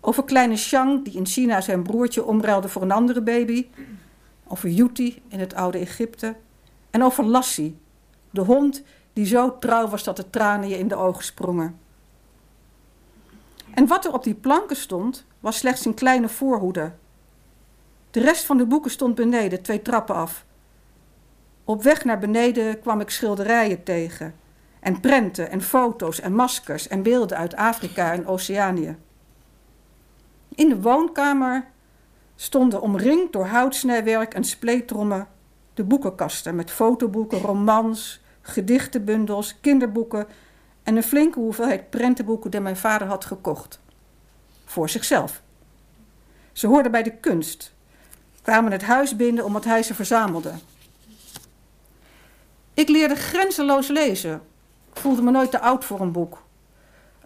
over 0.00 0.24
kleine 0.24 0.56
Shang 0.56 1.04
die 1.04 1.14
in 1.14 1.26
China 1.26 1.60
zijn 1.60 1.82
broertje 1.82 2.24
omruilde 2.24 2.68
voor 2.68 2.82
een 2.82 2.92
andere 2.92 3.22
baby, 3.22 3.66
over 4.46 4.68
Yuti 4.68 5.22
in 5.28 5.40
het 5.40 5.54
oude 5.54 5.78
Egypte 5.78 6.36
en 6.90 7.02
over 7.02 7.24
Lassie, 7.24 7.78
de 8.30 8.40
hond 8.40 8.82
die 9.14 9.26
zo 9.26 9.58
trouw 9.58 9.88
was 9.88 10.04
dat 10.04 10.16
de 10.16 10.30
tranen 10.30 10.68
je 10.68 10.78
in 10.78 10.88
de 10.88 10.96
ogen 10.96 11.24
sprongen. 11.24 11.78
En 13.74 13.86
wat 13.86 14.04
er 14.04 14.12
op 14.12 14.24
die 14.24 14.34
planken 14.34 14.76
stond, 14.76 15.26
was 15.40 15.58
slechts 15.58 15.84
een 15.84 15.94
kleine 15.94 16.28
voorhoede. 16.28 16.92
De 18.10 18.20
rest 18.20 18.44
van 18.44 18.56
de 18.56 18.66
boeken 18.66 18.90
stond 18.90 19.14
beneden, 19.14 19.62
twee 19.62 19.82
trappen 19.82 20.14
af. 20.14 20.44
Op 21.64 21.82
weg 21.82 22.04
naar 22.04 22.18
beneden 22.18 22.80
kwam 22.80 23.00
ik 23.00 23.10
schilderijen 23.10 23.84
tegen. 23.84 24.34
En 24.80 25.00
prenten 25.00 25.50
en 25.50 25.62
foto's 25.62 26.20
en 26.20 26.34
maskers 26.34 26.88
en 26.88 27.02
beelden 27.02 27.36
uit 27.36 27.56
Afrika 27.56 28.12
en 28.12 28.26
Oceanië. 28.26 28.96
In 30.54 30.68
de 30.68 30.80
woonkamer 30.80 31.66
stonden 32.34 32.80
omringd 32.80 33.32
door 33.32 33.46
houtsnijwerk 33.46 34.34
en 34.34 34.44
spleetrommen 34.44 35.28
de 35.74 35.84
boekenkasten 35.84 36.56
met 36.56 36.70
fotoboeken, 36.70 37.40
romans, 37.40 38.23
gedichtenbundels, 38.46 39.60
kinderboeken 39.60 40.26
en 40.82 40.96
een 40.96 41.02
flinke 41.02 41.38
hoeveelheid 41.38 41.90
prentenboeken 41.90 42.50
die 42.50 42.60
mijn 42.60 42.76
vader 42.76 43.06
had 43.06 43.24
gekocht. 43.24 43.80
Voor 44.64 44.88
zichzelf. 44.88 45.42
Ze 46.52 46.66
hoorden 46.66 46.92
bij 46.92 47.02
de 47.02 47.16
kunst, 47.16 47.74
kwamen 48.42 48.72
het 48.72 48.82
huis 48.82 49.16
binnen 49.16 49.44
omdat 49.44 49.64
hij 49.64 49.82
ze 49.82 49.94
verzamelde. 49.94 50.52
Ik 52.74 52.88
leerde 52.88 53.14
grenzeloos 53.14 53.88
lezen, 53.88 54.42
voelde 54.92 55.22
me 55.22 55.30
nooit 55.30 55.50
te 55.50 55.60
oud 55.60 55.84
voor 55.84 56.00
een 56.00 56.12
boek. 56.12 56.42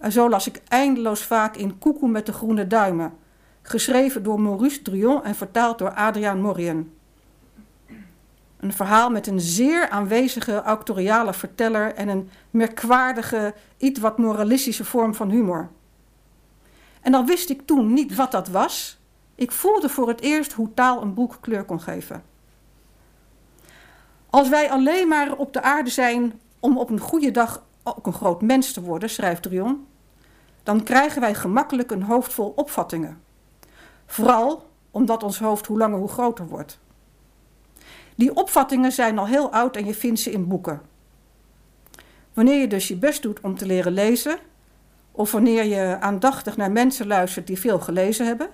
En 0.01 0.13
zo 0.13 0.29
las 0.29 0.47
ik 0.47 0.63
eindeloos 0.69 1.23
vaak 1.23 1.57
in 1.57 1.79
Koekoe 1.79 2.09
met 2.09 2.27
de 2.27 2.33
groene 2.33 2.67
duimen, 2.67 3.13
geschreven 3.63 4.23
door 4.23 4.41
Maurice 4.41 4.83
Druon 4.83 5.25
en 5.25 5.35
vertaald 5.35 5.79
door 5.79 5.95
Adriaan 5.95 6.41
Morien. 6.41 6.98
Een 8.61 8.73
verhaal 8.73 9.11
met 9.11 9.27
een 9.27 9.41
zeer 9.41 9.89
aanwezige 9.89 10.63
auctoriale 10.63 11.35
verteller 11.35 11.95
en 11.95 12.09
een 12.09 12.31
merkwaardige, 12.51 13.55
iets 13.77 14.01
wat 14.01 14.19
moralistische 14.19 14.85
vorm 14.85 15.15
van 15.15 15.31
humor. 15.31 15.69
En 17.01 17.15
al 17.15 17.25
wist 17.25 17.51
ik 17.51 17.67
toen 17.67 17.93
niet 17.93 18.15
wat 18.15 18.31
dat 18.31 18.49
was, 18.49 18.99
ik 19.35 19.53
voelde 19.53 19.89
voor 19.89 20.09
het 20.09 20.21
eerst 20.21 20.53
hoe 20.53 20.75
taal 20.75 21.03
een 21.03 21.15
boek 21.15 21.39
kleur 21.41 21.65
kon 21.65 21.81
geven. 21.81 22.23
Als 24.31 24.49
wij 24.49 24.71
alleen 24.71 25.09
maar 25.09 25.37
op 25.37 25.53
de 25.53 25.63
aarde 25.63 25.91
zijn 25.91 26.41
om 26.61 26.79
op 26.79 26.91
een 26.91 27.01
goede 27.01 27.31
dag 27.31 27.63
ook 27.83 28.07
een 28.07 28.13
groot 28.13 28.43
mens 28.43 28.73
te 28.73 28.83
worden, 28.83 29.11
schrijft 29.11 29.43
Drion, 29.43 29.87
dan 30.63 30.83
krijgen 30.83 31.21
wij 31.21 31.35
gemakkelijk 31.35 31.91
een 31.91 32.03
hoofd 32.03 32.33
vol 32.33 32.53
opvattingen. 32.57 33.23
Vooral 34.07 34.71
omdat 34.91 35.23
ons 35.23 35.39
hoofd 35.39 35.67
hoe 35.67 35.79
langer 35.79 35.99
hoe 35.99 36.09
groter 36.09 36.47
wordt. 36.47 36.79
Die 38.19 38.35
opvattingen 38.35 38.93
zijn 38.93 39.19
al 39.19 39.27
heel 39.27 39.53
oud 39.53 39.77
en 39.77 39.87
je 39.87 39.95
vindt 39.95 40.21
ze 40.21 40.31
in 40.31 40.49
boeken. 40.49 40.81
Wanneer 42.33 42.61
je 42.61 42.67
dus 42.67 42.89
je 42.89 42.97
best 42.97 43.23
doet 43.23 43.41
om 43.41 43.57
te 43.57 43.67
leren 43.67 43.93
lezen, 43.93 44.39
of 45.13 45.33
wanneer 45.33 45.65
je 45.65 45.97
aandachtig 46.01 46.57
naar 46.57 46.73
mensen 46.73 47.07
luistert 47.07 47.47
die 47.47 47.59
veel 47.59 47.81
gelezen 47.81 48.27
hebben, 48.27 48.49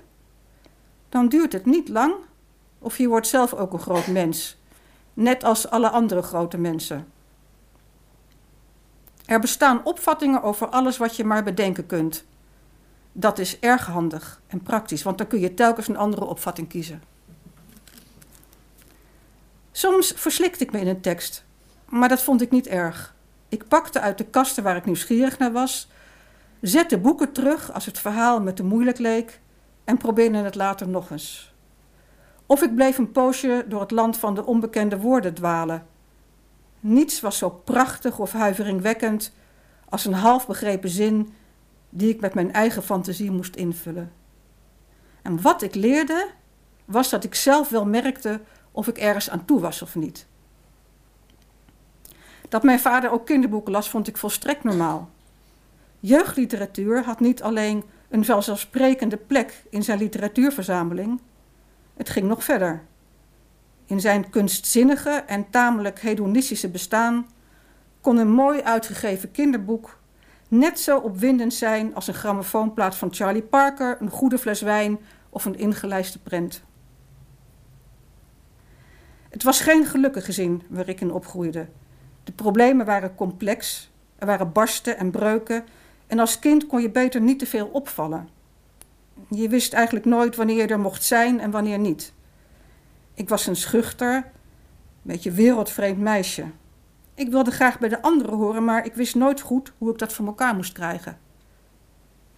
dan 1.09 1.29
duurt 1.29 1.53
het 1.53 1.67
niet 1.67 1.89
lang 1.89 2.15
of 2.79 2.99
je 2.99 3.09
wordt 3.09 3.27
zelf 3.27 3.55
ook 3.55 3.73
een 3.73 3.79
groot 3.79 4.07
mens, 4.07 4.57
net 5.15 5.45
als 5.45 5.71
alle 5.71 5.89
andere 5.89 6.23
grote 6.23 6.59
mensen. 6.59 7.07
Er 9.27 9.41
bestaan 9.41 9.85
opvattingen 9.85 10.43
over 10.43 10.67
alles 10.69 10.97
wat 10.97 11.17
je 11.17 11.25
maar 11.25 11.45
bedenken 11.45 11.87
kunt. 11.87 12.25
Dat 13.13 13.39
is 13.39 13.59
erg 13.59 13.87
handig 13.87 14.41
en 14.47 14.63
praktisch, 14.63 15.03
want 15.03 15.19
dan 15.19 15.27
kun 15.27 15.41
je 15.41 15.55
telkens 15.55 15.89
een 15.89 15.97
andere 15.97 16.25
opvatting 16.25 16.69
kiezen. 16.69 17.14
Soms 19.77 20.13
verslikte 20.17 20.65
ik 20.65 20.73
me 20.73 20.81
in 20.81 20.87
een 20.87 21.01
tekst, 21.01 21.45
maar 21.89 22.09
dat 22.09 22.23
vond 22.23 22.43
ik 22.43 22.51
niet 22.51 22.67
erg. 22.67 23.15
Ik 23.49 23.69
pakte 23.69 24.01
uit 24.01 24.19
de 24.19 24.25
kasten 24.25 24.63
waar 24.63 24.77
ik 24.77 24.85
nieuwsgierig 24.85 25.39
naar 25.39 25.53
was, 25.53 25.89
zette 26.61 26.99
boeken 26.99 27.33
terug 27.33 27.73
als 27.73 27.87
het 27.87 27.99
verhaal 27.99 28.41
me 28.41 28.53
te 28.53 28.65
moeilijk 28.65 28.99
leek 28.99 29.41
en 29.85 29.97
probeerde 29.97 30.39
het 30.39 30.55
later 30.55 30.89
nog 30.89 31.11
eens. 31.11 31.55
Of 32.47 32.63
ik 32.63 32.75
bleef 32.75 32.99
een 32.99 33.13
poosje 33.13 33.65
door 33.69 33.81
het 33.81 33.91
land 33.91 34.17
van 34.17 34.35
de 34.35 34.47
onbekende 34.47 34.99
woorden 34.99 35.35
dwalen. 35.35 35.87
Niets 36.81 37.21
was 37.21 37.39
zo 37.39 37.51
prachtig 37.51 38.19
of 38.19 38.33
huiveringwekkend 38.33 39.33
als 39.89 40.05
een 40.05 40.15
half 40.15 40.47
begrepen 40.47 40.91
zin 40.91 41.35
die 41.91 42.09
ik 42.09 42.21
met 42.21 42.35
mijn 42.35 42.53
eigen 42.53 42.83
fantasie 42.83 43.31
moest 43.31 43.57
invullen. 43.57 44.13
En 45.23 45.43
wat 45.43 45.63
ik 45.63 45.75
leerde, 45.75 46.29
was 46.85 47.11
dat 47.11 47.25
ik 47.25 47.35
zelf 47.35 47.69
wel 47.69 47.87
merkte 47.87 48.41
of 48.75 48.89
ik 48.89 48.99
ergens 48.99 49.31
aan 49.31 49.45
toe 49.45 49.61
was 49.61 49.83
of 49.83 49.95
niet. 49.95 50.27
Dat 52.49 52.63
mijn 52.63 52.81
vader 52.81 53.11
ook 53.11 53.27
kinderboeken 53.27 53.73
las, 53.73 53.91
vond 53.91 54.09
ik 54.09 54.17
volstrekt 54.17 54.65
normaal. 54.65 55.11
Jeugdliteratuur 56.01 57.05
had 57.05 57.21
niet 57.21 57.43
alleen 57.43 57.85
een 58.09 58.25
vanzelfsprekende 58.25 59.17
plek 59.17 59.65
in 59.71 59.83
zijn 59.83 59.99
literatuurverzameling, 59.99 61.21
het 61.97 62.09
ging 62.09 62.27
nog 62.29 62.45
verder. 62.45 62.83
In 63.87 64.01
zijn 64.01 64.31
kunstzinnige 64.31 65.11
en 65.11 65.51
tamelijk 65.51 66.01
hedonistische 66.01 66.69
bestaan 66.69 67.27
kon 68.01 68.17
een 68.17 68.31
mooi 68.31 68.61
uitgegeven 68.63 69.31
kinderboek 69.31 69.99
net 70.49 70.81
zo 70.81 70.99
opwindend 70.99 71.55
zijn 71.55 71.95
als 71.95 72.07
een 72.07 72.15
grammofoonplaat 72.15 72.95
van 72.95 73.15
Charlie 73.15 73.43
Parker, 73.43 73.97
een 74.01 74.11
goede 74.11 74.39
fles 74.39 74.61
wijn 74.61 74.99
of 75.31 75.45
een 75.45 75.59
ingelijste 75.59 76.19
prent. 76.19 76.63
Het 79.35 79.43
was 79.43 79.61
geen 79.61 79.87
gelukkig 79.87 80.25
gezin 80.25 80.63
waar 80.69 80.89
ik 80.89 81.01
in 81.01 81.13
opgroeide. 81.13 81.67
De 82.25 82.33
problemen 82.33 82.87
waren 82.87 83.15
complex, 83.15 83.91
er 84.17 84.27
waren 84.27 84.53
barsten 84.53 84.99
en 84.99 85.11
breuken 85.11 85.65
en 86.07 86.19
als 86.19 86.39
kind 86.39 86.67
kon 86.67 86.83
je 86.83 86.91
beter 86.91 87.21
niet 87.21 87.39
te 87.39 87.47
veel 87.47 87.67
opvallen. 87.67 88.29
Je 89.31 89.49
wist 89.49 89.73
eigenlijk 89.73 90.07
nooit 90.07 90.37
wanneer 90.37 90.57
je 90.57 90.67
er 90.67 90.81
mocht 90.81 91.05
zijn 91.05 91.41
en 91.41 91.51
wanneer 91.51 91.79
niet. 91.79 92.13
Ik 93.15 93.29
was 93.29 93.47
een 93.47 93.57
schuchter, 93.57 94.15
een 94.15 94.23
beetje 95.03 95.31
wereldvreemd 95.31 95.99
meisje. 95.99 96.45
Ik 97.15 97.31
wilde 97.31 97.51
graag 97.51 97.79
bij 97.79 97.89
de 97.89 98.03
anderen 98.03 98.37
horen, 98.37 98.65
maar 98.65 98.87
ik 98.87 98.95
wist 98.95 99.15
nooit 99.15 99.41
goed 99.41 99.73
hoe 99.79 99.91
ik 99.91 99.99
dat 99.99 100.13
voor 100.13 100.27
elkaar 100.27 100.55
moest 100.55 100.73
krijgen. 100.73 101.19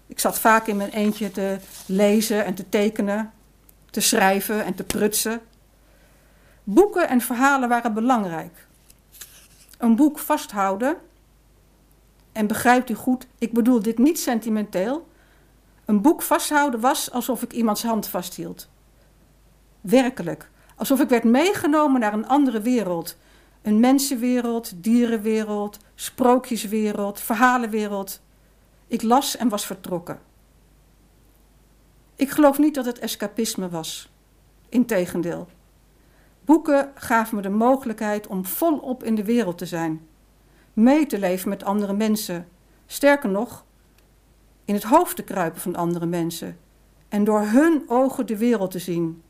Ik 0.07 0.21
zat 0.21 0.39
vaak 0.39 0.67
in 0.67 0.77
mijn 0.77 0.91
eentje 0.91 1.31
te 1.31 1.59
lezen 1.87 2.45
en 2.45 2.55
te 2.55 2.69
tekenen, 2.69 3.33
te 3.91 4.01
schrijven 4.01 4.65
en 4.65 4.75
te 4.75 4.85
prutsen. 4.85 5.41
Boeken 6.69 7.09
en 7.09 7.21
verhalen 7.21 7.69
waren 7.69 7.95
belangrijk. 7.95 8.67
Een 9.79 9.97
boek 9.97 10.19
vasthouden, 10.19 10.97
en 12.33 12.47
begrijpt 12.47 12.91
u 12.91 12.95
goed, 12.95 13.27
ik 13.39 13.53
bedoel 13.53 13.83
dit 13.83 13.99
niet 13.99 14.19
sentimenteel. 14.19 15.09
Een 15.85 16.03
boek 16.03 16.23
vasthouden 16.23 16.81
was 16.81 17.11
alsof 17.11 17.43
ik 17.43 17.53
iemands 17.53 17.83
hand 17.83 18.09
vasthield. 18.09 18.69
Werkelijk, 19.81 20.51
alsof 20.77 21.01
ik 21.01 21.09
werd 21.09 21.25
meegenomen 21.25 22.01
naar 22.01 22.13
een 22.13 22.29
andere 22.29 22.61
wereld. 22.61 23.17
Een 23.63 23.81
mensenwereld, 23.81 24.73
dierenwereld, 24.83 25.79
sprookjeswereld, 25.95 27.21
verhalenwereld. 27.21 28.21
Ik 28.87 29.03
las 29.03 29.37
en 29.37 29.49
was 29.49 29.67
vertrokken. 29.67 30.21
Ik 32.17 32.31
geloof 32.31 32.59
niet 32.59 32.75
dat 32.75 32.85
het 32.85 32.99
escapisme 32.99 33.69
was. 33.69 34.11
Integendeel. 34.69 35.49
Boeken 36.47 36.93
gaven 36.95 37.37
me 37.37 37.43
de 37.43 37.49
mogelijkheid 37.49 38.27
om 38.27 38.45
volop 38.45 39.05
in 39.05 39.15
de 39.15 39.25
wereld 39.25 39.59
te 39.59 39.67
zijn, 39.67 40.07
mee 40.73 41.07
te 41.07 41.19
leven 41.19 41.49
met 41.49 41.65
andere 41.65 41.93
mensen. 41.93 42.49
Sterker 42.87 43.29
nog, 43.29 43.65
in 44.65 44.75
het 44.75 44.83
hoofd 44.83 45.17
te 45.17 45.23
kruipen 45.23 45.61
van 45.61 45.77
andere 45.77 46.07
mensen 46.07 46.59
en 47.09 47.25
door 47.25 47.41
hun 47.41 47.83
ogen 47.87 48.27
de 48.27 48.37
wereld 48.37 48.71
te 48.71 48.79
zien. 48.79 49.23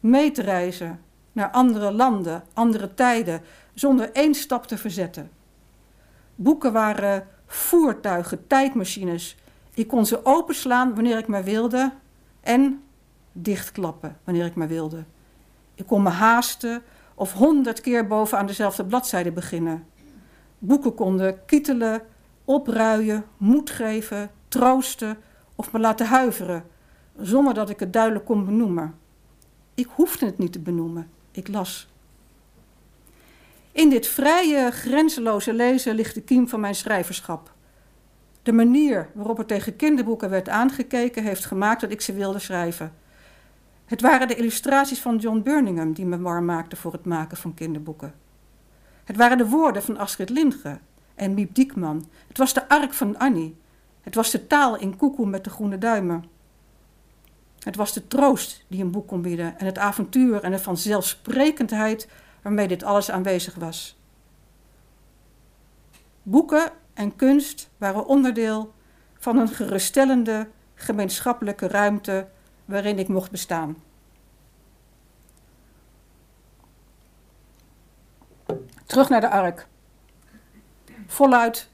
Mee 0.00 0.30
te 0.30 0.42
reizen 0.42 1.00
naar 1.32 1.50
andere 1.50 1.92
landen, 1.92 2.44
andere 2.52 2.94
tijden, 2.94 3.42
zonder 3.74 4.12
één 4.12 4.34
stap 4.34 4.66
te 4.66 4.78
verzetten. 4.78 5.30
Boeken 6.34 6.72
waren 6.72 7.26
voertuigen, 7.46 8.46
tijdmachines. 8.46 9.36
Ik 9.74 9.88
kon 9.88 10.06
ze 10.06 10.24
openslaan 10.24 10.94
wanneer 10.94 11.18
ik 11.18 11.26
maar 11.26 11.44
wilde 11.44 11.92
en 12.40 12.82
dichtklappen 13.32 14.18
wanneer 14.24 14.46
ik 14.46 14.54
maar 14.54 14.68
wilde. 14.68 15.04
Ik 15.80 15.86
kon 15.86 16.02
me 16.02 16.08
haasten 16.08 16.82
of 17.14 17.32
honderd 17.32 17.80
keer 17.80 18.06
bovenaan 18.06 18.46
dezelfde 18.46 18.84
bladzijde 18.84 19.32
beginnen. 19.32 19.86
Boeken 20.58 20.94
konden 20.94 21.44
kietelen, 21.46 22.02
opruien, 22.44 23.24
moed 23.36 23.70
geven, 23.70 24.30
troosten 24.48 25.18
of 25.54 25.72
me 25.72 25.78
laten 25.78 26.06
huiveren, 26.06 26.64
zonder 27.20 27.54
dat 27.54 27.70
ik 27.70 27.80
het 27.80 27.92
duidelijk 27.92 28.24
kon 28.24 28.44
benoemen. 28.44 28.94
Ik 29.74 29.88
hoefde 29.94 30.26
het 30.26 30.38
niet 30.38 30.52
te 30.52 30.58
benoemen, 30.60 31.10
ik 31.30 31.48
las. 31.48 31.88
In 33.72 33.90
dit 33.90 34.06
vrije, 34.06 34.70
grenzeloze 34.70 35.52
lezen 35.52 35.94
ligt 35.94 36.14
de 36.14 36.22
kiem 36.22 36.48
van 36.48 36.60
mijn 36.60 36.74
schrijverschap. 36.74 37.52
De 38.42 38.52
manier 38.52 39.08
waarop 39.14 39.38
er 39.38 39.46
tegen 39.46 39.76
kinderboeken 39.76 40.30
werd 40.30 40.48
aangekeken 40.48 41.22
heeft 41.22 41.44
gemaakt 41.44 41.80
dat 41.80 41.90
ik 41.90 42.00
ze 42.00 42.12
wilde 42.12 42.38
schrijven. 42.38 42.92
Het 43.90 44.00
waren 44.00 44.28
de 44.28 44.34
illustraties 44.34 45.00
van 45.00 45.16
John 45.16 45.42
Burningham 45.42 45.92
die 45.92 46.04
me 46.04 46.20
warm 46.20 46.44
maakten 46.44 46.78
voor 46.78 46.92
het 46.92 47.04
maken 47.04 47.36
van 47.36 47.54
kinderboeken. 47.54 48.14
Het 49.04 49.16
waren 49.16 49.38
de 49.38 49.48
woorden 49.48 49.82
van 49.82 49.96
Astrid 49.96 50.30
Lindgren 50.30 50.80
en 51.14 51.34
Miep 51.34 51.54
Diekman. 51.54 52.08
Het 52.28 52.38
was 52.38 52.52
de 52.52 52.68
ark 52.68 52.92
van 52.92 53.18
Annie. 53.18 53.56
Het 54.00 54.14
was 54.14 54.30
de 54.30 54.46
taal 54.46 54.76
in 54.76 54.96
Koekoe 54.96 55.26
met 55.26 55.44
de 55.44 55.50
groene 55.50 55.78
duimen. 55.78 56.24
Het 57.58 57.76
was 57.76 57.92
de 57.92 58.06
troost 58.06 58.64
die 58.68 58.82
een 58.82 58.90
boek 58.90 59.08
kon 59.08 59.22
bieden 59.22 59.58
en 59.58 59.66
het 59.66 59.78
avontuur 59.78 60.42
en 60.42 60.50
de 60.50 60.58
vanzelfsprekendheid 60.58 62.08
waarmee 62.42 62.68
dit 62.68 62.82
alles 62.82 63.10
aanwezig 63.10 63.54
was. 63.54 63.98
Boeken 66.22 66.70
en 66.94 67.16
kunst 67.16 67.70
waren 67.76 68.06
onderdeel 68.06 68.74
van 69.18 69.38
een 69.38 69.48
geruststellende 69.48 70.48
gemeenschappelijke 70.74 71.68
ruimte 71.68 72.28
waarin 72.70 72.98
ik 72.98 73.08
mocht 73.08 73.30
bestaan. 73.30 73.76
Terug 78.86 79.08
naar 79.08 79.20
de 79.20 79.30
ark. 79.30 79.66
Voluit 81.06 81.68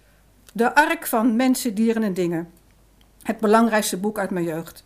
de 0.52 0.74
ark 0.74 1.06
van 1.06 1.36
mensen, 1.36 1.74
dieren 1.74 2.02
en 2.02 2.14
dingen. 2.14 2.50
Het 3.22 3.38
belangrijkste 3.38 3.96
boek 3.96 4.18
uit 4.18 4.30
mijn 4.30 4.44
jeugd. 4.44 4.84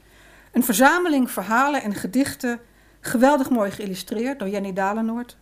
Een 0.52 0.64
verzameling 0.64 1.30
verhalen 1.30 1.82
en 1.82 1.94
gedichten, 1.94 2.60
geweldig 3.00 3.50
mooi 3.50 3.70
geïllustreerd 3.70 4.38
door 4.38 4.48
Jenny 4.48 4.72
Dalenoord. 4.72 5.36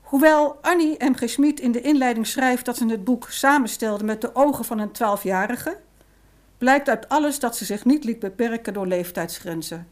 Hoewel 0.00 0.58
Annie 0.62 1.04
M. 1.04 1.14
G. 1.14 1.28
Schmid 1.28 1.60
in 1.60 1.72
de 1.72 1.80
inleiding 1.80 2.26
schrijft 2.26 2.64
dat 2.64 2.76
ze 2.76 2.86
het 2.86 3.04
boek 3.04 3.30
samenstelde 3.30 4.04
met 4.04 4.20
de 4.20 4.34
ogen 4.34 4.64
van 4.64 4.78
een 4.78 4.92
twaalfjarige, 4.92 5.80
blijkt 6.64 6.88
uit 6.88 7.08
alles 7.08 7.38
dat 7.38 7.56
ze 7.56 7.64
zich 7.64 7.84
niet 7.84 8.04
liet 8.04 8.18
beperken 8.18 8.72
door 8.72 8.86
leeftijdsgrenzen. 8.86 9.88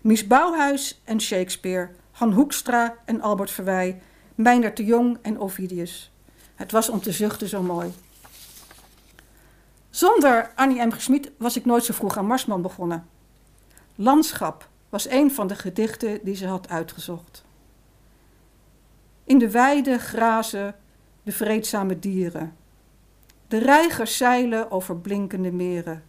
Mies 0.00 0.26
Bouwhuis 0.26 1.00
en 1.04 1.20
Shakespeare, 1.20 1.90
Han 2.10 2.32
Hoekstra 2.32 2.94
en 3.04 3.20
Albert 3.20 3.50
Verwij, 3.50 4.00
Meindert 4.34 4.76
de 4.76 4.84
Jong 4.84 5.18
en 5.22 5.38
Ovidius. 5.38 6.12
Het 6.54 6.72
was 6.72 6.88
om 6.88 7.00
te 7.00 7.12
zuchten 7.12 7.48
zo 7.48 7.62
mooi. 7.62 7.92
Zonder 9.90 10.52
Annie 10.54 10.86
M. 10.86 10.90
Gesmied 10.90 11.30
was 11.36 11.56
ik 11.56 11.64
nooit 11.64 11.84
zo 11.84 11.92
vroeg 11.92 12.16
aan 12.16 12.26
Marsman 12.26 12.62
begonnen. 12.62 13.08
Landschap 13.94 14.68
was 14.88 15.08
een 15.08 15.30
van 15.30 15.46
de 15.46 15.54
gedichten 15.54 16.20
die 16.22 16.36
ze 16.36 16.46
had 16.46 16.68
uitgezocht. 16.68 17.44
In 19.24 19.38
de 19.38 19.50
weide 19.50 19.98
grazen 19.98 20.74
de 21.22 21.32
vreedzame 21.32 21.98
dieren. 21.98 22.56
De 23.48 23.58
reigers 23.58 24.16
zeilen 24.16 24.70
over 24.70 24.96
blinkende 24.96 25.52
meren. 25.52 26.02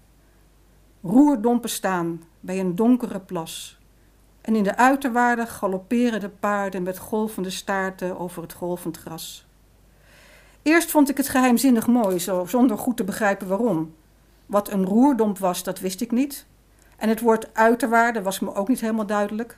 Roerdompen 1.01 1.70
staan 1.70 2.24
bij 2.39 2.60
een 2.60 2.75
donkere 2.75 3.20
plas. 3.20 3.79
En 4.41 4.56
in 4.56 4.63
de 4.63 4.75
uiterwaarden 4.75 5.48
galopperen 5.48 6.20
de 6.20 6.29
paarden 6.29 6.84
met 6.84 6.98
golvende 6.98 7.50
staarten 7.50 8.20
over 8.20 8.41
het 8.41 8.53
golvend 8.53 8.98
gras. 8.98 9.48
Eerst 10.62 10.91
vond 10.91 11.10
ik 11.10 11.17
het 11.17 11.29
geheimzinnig 11.29 11.88
mooi, 11.88 12.20
zo, 12.20 12.46
zonder 12.46 12.77
goed 12.77 12.98
te 12.98 13.03
begrijpen 13.03 13.48
waarom. 13.48 13.94
Wat 14.46 14.72
een 14.72 14.86
roerdomp 14.86 15.38
was, 15.38 15.63
dat 15.63 15.79
wist 15.79 16.01
ik 16.01 16.12
niet. 16.12 16.46
En 16.98 17.10
het 17.10 17.20
woord 17.20 17.53
uiterwaarde 17.53 18.22
was 18.22 18.39
me 18.39 18.53
ook 18.53 18.67
niet 18.67 18.82
helemaal 18.82 19.06
duidelijk. 19.06 19.58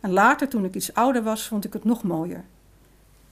En 0.00 0.12
later, 0.12 0.48
toen 0.48 0.64
ik 0.64 0.74
iets 0.74 0.94
ouder 0.94 1.22
was, 1.22 1.48
vond 1.48 1.64
ik 1.64 1.72
het 1.72 1.84
nog 1.84 2.02
mooier. 2.02 2.44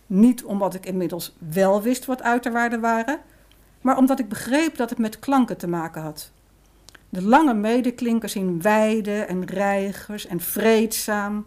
Niet 0.07 0.45
omdat 0.45 0.75
ik 0.75 0.87
inmiddels 0.87 1.37
wel 1.39 1.83
wist 1.83 2.05
wat 2.05 2.23
uiterwaarden 2.23 2.81
waren, 2.81 3.21
maar 3.85 3.97
omdat 3.97 4.19
ik 4.19 4.29
begreep 4.29 4.77
dat 4.77 4.91
het 4.91 4.99
met 4.99 5.19
klanken 5.19 5.57
te 5.57 5.69
maken 5.69 6.03
had. 6.03 6.31
De 7.09 7.23
lange 7.23 7.55
medeklinkers 7.55 8.35
in 8.35 8.63
weiden 8.63 9.29
en 9.29 9.45
reigers 9.45 10.27
en 10.27 10.41
vreedzaam 10.41 11.47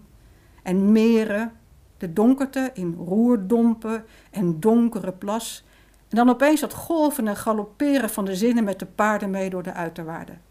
en 0.64 0.92
meren 0.92 1.52
de 1.98 2.14
donkerte 2.14 2.72
in 2.74 2.94
roerdompen 2.94 4.06
en 4.32 4.60
donkere 4.60 5.12
plas. 5.12 5.64
En 6.10 6.18
dan 6.18 6.30
opeens 6.30 6.60
dat 6.60 6.74
golven 6.74 7.28
en 7.28 7.36
galopperen 7.36 8.10
van 8.10 8.26
de 8.26 8.36
zinnen 8.36 8.64
met 8.64 8.80
de 8.80 8.86
paarden 8.86 9.30
mee 9.30 9.50
door 9.50 9.64
de 9.64 9.74
uiterwaarden. 9.74 10.42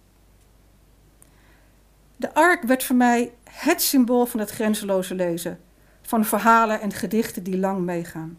De 2.17 2.35
ark 2.35 2.63
werd 2.63 2.85
voor 2.85 2.97
mij 2.97 3.33
het 3.51 3.83
symbool 3.83 4.27
van 4.27 4.41
het 4.41 4.51
grenzeloze 4.51 5.15
lezen, 5.15 5.61
van 6.03 6.25
verhalen 6.25 6.81
en 6.81 6.93
gedichten 6.93 7.43
die 7.43 7.59
lang 7.59 7.85
meegaan. 7.85 8.39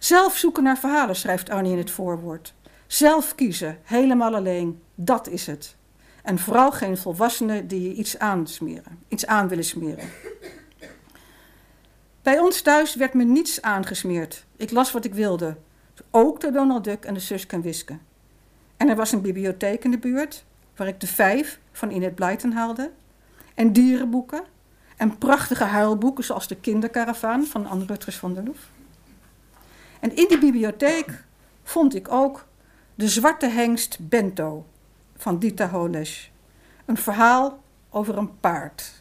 Zelf 0.00 0.36
zoeken 0.36 0.62
naar 0.62 0.78
verhalen, 0.78 1.16
schrijft 1.16 1.50
Arnie 1.50 1.72
in 1.72 1.78
het 1.78 1.90
voorwoord. 1.90 2.54
Zelf 2.86 3.34
kiezen, 3.34 3.78
helemaal 3.82 4.34
alleen, 4.34 4.82
dat 4.94 5.28
is 5.28 5.46
het. 5.46 5.76
En 6.22 6.38
vooral 6.38 6.72
geen 6.72 6.96
volwassenen 6.96 7.68
die 7.68 7.82
je 7.82 7.94
iets 7.94 8.18
aansmeren, 8.18 8.98
iets 9.08 9.26
aan 9.26 9.48
willen 9.48 9.64
smeren. 9.64 10.08
Bij 12.22 12.38
ons 12.38 12.60
thuis 12.60 12.94
werd 12.94 13.14
me 13.14 13.24
niets 13.24 13.62
aangesmeerd. 13.62 14.44
Ik 14.56 14.70
las 14.70 14.92
wat 14.92 15.04
ik 15.04 15.14
wilde. 15.14 15.56
Ook 16.10 16.40
de 16.40 16.50
Donald 16.50 16.84
Duck 16.84 17.04
en 17.04 17.14
de 17.14 17.20
Suske 17.20 17.54
en 17.54 17.62
Wiske. 17.62 17.98
En 18.76 18.88
er 18.88 18.96
was 18.96 19.12
een 19.12 19.22
bibliotheek 19.22 19.84
in 19.84 19.90
de 19.90 19.98
buurt, 19.98 20.44
waar 20.76 20.88
ik 20.88 21.00
de 21.00 21.06
vijf 21.06 21.60
van 21.72 21.90
Inet 21.90 22.14
Blyton 22.14 22.52
haalde. 22.52 22.90
En 23.54 23.72
dierenboeken. 23.72 24.42
En 24.96 25.18
prachtige 25.18 25.64
huilboeken, 25.64 26.24
zoals 26.24 26.48
de 26.48 26.56
Kinderkaravaan 26.56 27.44
van 27.44 27.66
Anne 27.66 27.84
Rutgers 27.86 28.16
van 28.16 28.34
der 28.34 28.44
Loef. 28.44 28.70
En 30.00 30.16
in 30.16 30.28
die 30.28 30.38
bibliotheek 30.38 31.24
vond 31.62 31.94
ik 31.94 32.12
ook 32.12 32.46
De 32.94 33.08
Zwarte 33.08 33.46
Hengst 33.46 33.96
Bento 34.00 34.66
van 35.16 35.38
Dita 35.38 35.68
Holesch. 35.68 36.28
Een 36.84 36.96
verhaal 36.96 37.62
over 37.90 38.18
een 38.18 38.38
paard, 38.40 38.92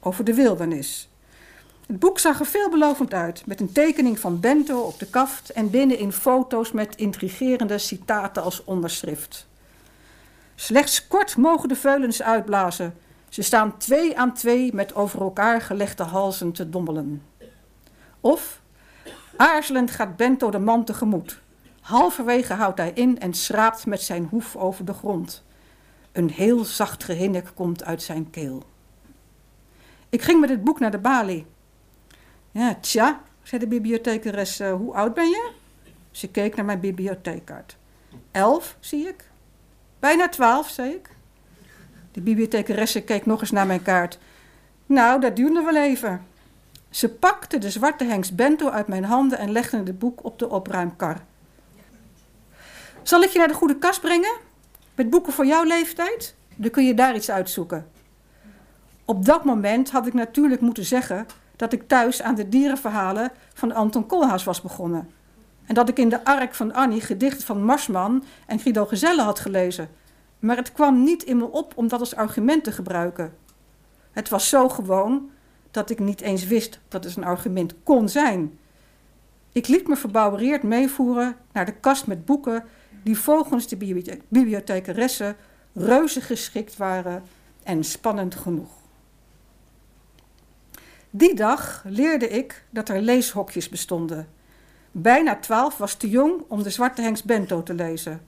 over 0.00 0.24
de 0.24 0.34
wildernis. 0.34 1.08
Het 1.86 1.98
boek 1.98 2.18
zag 2.18 2.40
er 2.40 2.46
veelbelovend 2.46 3.14
uit, 3.14 3.46
met 3.46 3.60
een 3.60 3.72
tekening 3.72 4.18
van 4.18 4.40
Bento 4.40 4.80
op 4.80 4.98
de 4.98 5.06
kaft 5.06 5.50
en 5.50 5.70
binnenin 5.70 6.12
foto's 6.12 6.72
met 6.72 6.96
intrigerende 6.96 7.78
citaten 7.78 8.42
als 8.42 8.64
onderschrift. 8.64 9.46
Slechts 10.54 11.06
kort 11.06 11.36
mogen 11.36 11.68
de 11.68 11.76
veulens 11.76 12.22
uitblazen. 12.22 12.94
Ze 13.28 13.42
staan 13.42 13.78
twee 13.78 14.18
aan 14.18 14.34
twee 14.34 14.74
met 14.74 14.94
over 14.94 15.20
elkaar 15.20 15.60
gelegde 15.60 16.02
halzen 16.02 16.52
te 16.52 16.70
dommelen. 16.70 17.22
Of, 18.20 18.59
aarzelend 19.40 19.90
gaat 19.90 20.16
Bento 20.16 20.50
de 20.50 20.58
man 20.58 20.84
tegemoet. 20.84 21.40
Halverwege 21.80 22.52
houdt 22.52 22.78
hij 22.78 22.90
in 22.94 23.18
en 23.18 23.34
schraapt 23.34 23.86
met 23.86 24.02
zijn 24.02 24.26
hoef 24.30 24.56
over 24.56 24.84
de 24.84 24.92
grond. 24.92 25.44
Een 26.12 26.30
heel 26.30 26.64
zacht 26.64 27.04
gehinnik 27.04 27.50
komt 27.54 27.84
uit 27.84 28.02
zijn 28.02 28.30
keel. 28.30 28.62
Ik 30.08 30.22
ging 30.22 30.40
met 30.40 30.50
het 30.50 30.64
boek 30.64 30.80
naar 30.80 30.90
de 30.90 30.98
balie. 30.98 31.46
Ja, 32.50 32.74
tja, 32.80 33.20
zei 33.42 33.60
de 33.60 33.66
bibliothecares, 33.66 34.60
uh, 34.60 34.72
hoe 34.72 34.94
oud 34.94 35.14
ben 35.14 35.28
je? 35.28 35.52
Ze 36.10 36.28
keek 36.28 36.56
naar 36.56 36.64
mijn 36.64 36.80
bibliotheekkaart. 36.80 37.76
Elf, 38.30 38.76
zie 38.80 39.08
ik. 39.08 39.30
Bijna 39.98 40.28
twaalf, 40.28 40.68
zei 40.68 40.90
ik. 40.90 41.10
De 42.12 42.20
bibliothecaresse 42.20 43.02
keek 43.02 43.26
nog 43.26 43.40
eens 43.40 43.50
naar 43.50 43.66
mijn 43.66 43.82
kaart. 43.82 44.18
Nou, 44.86 45.20
dat 45.20 45.36
duurde 45.36 45.62
wel 45.62 45.76
even. 45.76 46.26
Ze 46.90 47.08
pakte 47.08 47.58
de 47.58 47.70
zwarte 47.70 48.04
hengst 48.04 48.36
bento 48.36 48.68
uit 48.68 48.86
mijn 48.86 49.04
handen 49.04 49.38
en 49.38 49.52
legde 49.52 49.76
het 49.76 49.98
boek 49.98 50.24
op 50.24 50.38
de 50.38 50.50
opruimkar. 50.50 51.20
Zal 53.02 53.22
ik 53.22 53.28
je 53.28 53.38
naar 53.38 53.48
de 53.48 53.54
goede 53.54 53.78
kast 53.78 54.00
brengen? 54.00 54.38
Met 54.94 55.10
boeken 55.10 55.32
voor 55.32 55.46
jouw 55.46 55.64
leeftijd? 55.64 56.34
Dan 56.56 56.70
kun 56.70 56.86
je 56.86 56.94
daar 56.94 57.14
iets 57.14 57.30
uitzoeken. 57.30 57.86
Op 59.04 59.24
dat 59.24 59.44
moment 59.44 59.90
had 59.90 60.06
ik 60.06 60.14
natuurlijk 60.14 60.60
moeten 60.60 60.84
zeggen 60.84 61.26
dat 61.56 61.72
ik 61.72 61.88
thuis 61.88 62.22
aan 62.22 62.34
de 62.34 62.48
dierenverhalen 62.48 63.32
van 63.54 63.72
Anton 63.72 64.06
Koolhaas 64.06 64.44
was 64.44 64.60
begonnen. 64.60 65.10
En 65.66 65.74
dat 65.74 65.88
ik 65.88 65.98
in 65.98 66.08
de 66.08 66.24
ark 66.24 66.54
van 66.54 66.72
Annie 66.72 67.00
gedichten 67.00 67.46
van 67.46 67.64
Marsman 67.64 68.24
en 68.46 68.58
Guido 68.58 68.86
Gezelle 68.86 69.22
had 69.22 69.38
gelezen. 69.38 69.88
Maar 70.38 70.56
het 70.56 70.72
kwam 70.72 71.02
niet 71.02 71.22
in 71.22 71.36
me 71.36 71.50
op 71.50 71.72
om 71.76 71.88
dat 71.88 72.00
als 72.00 72.16
argument 72.16 72.64
te 72.64 72.72
gebruiken. 72.72 73.34
Het 74.10 74.28
was 74.28 74.48
zo 74.48 74.68
gewoon 74.68 75.30
dat 75.70 75.90
ik 75.90 75.98
niet 75.98 76.20
eens 76.20 76.46
wist 76.46 76.80
dat 76.88 77.04
het 77.04 77.16
een 77.16 77.24
argument 77.24 77.74
kon 77.82 78.08
zijn. 78.08 78.58
Ik 79.52 79.68
liet 79.68 79.88
me 79.88 79.96
verbouwereerd 79.96 80.62
meevoeren 80.62 81.36
naar 81.52 81.66
de 81.66 81.74
kast 81.74 82.06
met 82.06 82.24
boeken 82.24 82.64
die 83.02 83.18
volgens 83.18 83.68
de 83.68 83.76
bibliothecaresse 84.28 85.36
reuze 85.72 86.20
geschikt 86.20 86.76
waren 86.76 87.22
en 87.62 87.84
spannend 87.84 88.34
genoeg. 88.34 88.70
Die 91.10 91.34
dag 91.34 91.82
leerde 91.86 92.28
ik 92.28 92.64
dat 92.70 92.88
er 92.88 93.00
leeshokjes 93.00 93.68
bestonden. 93.68 94.28
Bijna 94.92 95.36
twaalf 95.36 95.76
was 95.76 95.94
te 95.94 96.08
jong 96.08 96.42
om 96.48 96.62
de 96.62 96.70
Zwarte 96.70 97.02
Hengst 97.02 97.24
Bento 97.24 97.62
te 97.62 97.74
lezen. 97.74 98.20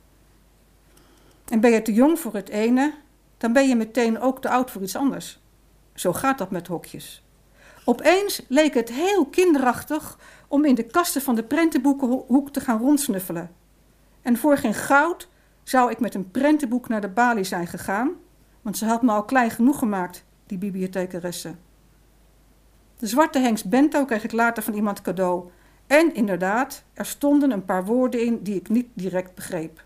En 1.49 1.61
ben 1.61 1.71
je 1.71 1.83
te 1.83 1.93
jong 1.93 2.19
voor 2.19 2.35
het 2.35 2.49
ene, 2.49 2.95
dan 3.39 3.53
ben 3.53 3.69
je 3.69 3.77
meteen 3.77 4.21
ook 4.21 4.41
te 4.41 4.49
oud 4.49 4.71
voor 4.71 4.83
iets 4.83 4.97
anders. 4.97 5.41
Zo 5.95 6.13
gaat 6.13 6.39
dat 6.39 6.51
met 6.51 6.67
hokjes. 6.67 7.22
Opeens 7.85 8.43
leek 8.49 8.75
het 8.75 8.93
heel 8.93 9.27
kinderachtig 9.27 10.19
om 10.49 10.65
in 10.65 10.75
de 10.75 10.83
kasten 10.83 11.23
van 11.23 11.35
de 11.35 11.45
prentenboekenhoek 11.45 12.51
te 12.51 12.61
gaan 12.61 12.79
rondsnuffelen. 12.79 13.51
En 14.23 14.37
voor 14.37 14.57
geen 14.57 14.75
goud 14.75 15.29
zou 15.63 15.91
ik 15.91 16.01
met 16.01 16.15
een 16.15 16.31
prentenboek 16.31 16.89
naar 16.89 17.01
de 17.01 17.09
balie 17.09 17.45
zijn 17.45 17.67
gegaan, 17.67 18.11
want 18.63 18.77
ze 18.77 18.85
had 18.85 19.03
me 19.03 19.13
al 19.13 19.25
klein 19.25 19.51
genoeg 19.51 19.79
gemaakt, 19.79 20.25
die 20.47 20.59
bibliothecaresse. 20.59 21.55
De 22.99 23.07
zwarte 23.07 23.39
Hengst 23.39 23.69
Bento 23.69 24.05
kreeg 24.05 24.25
ik 24.25 24.33
later 24.33 24.63
van 24.63 24.75
iemand 24.75 25.03
cadeau. 25.03 25.51
En 25.87 26.15
inderdaad, 26.15 26.85
er 26.93 27.07
stonden 27.07 27.51
een 27.51 27.65
paar 27.65 27.85
woorden 27.85 28.25
in 28.25 28.43
die 28.43 28.55
ik 28.55 28.69
niet 28.69 28.89
direct 28.93 29.35
begreep. 29.35 29.85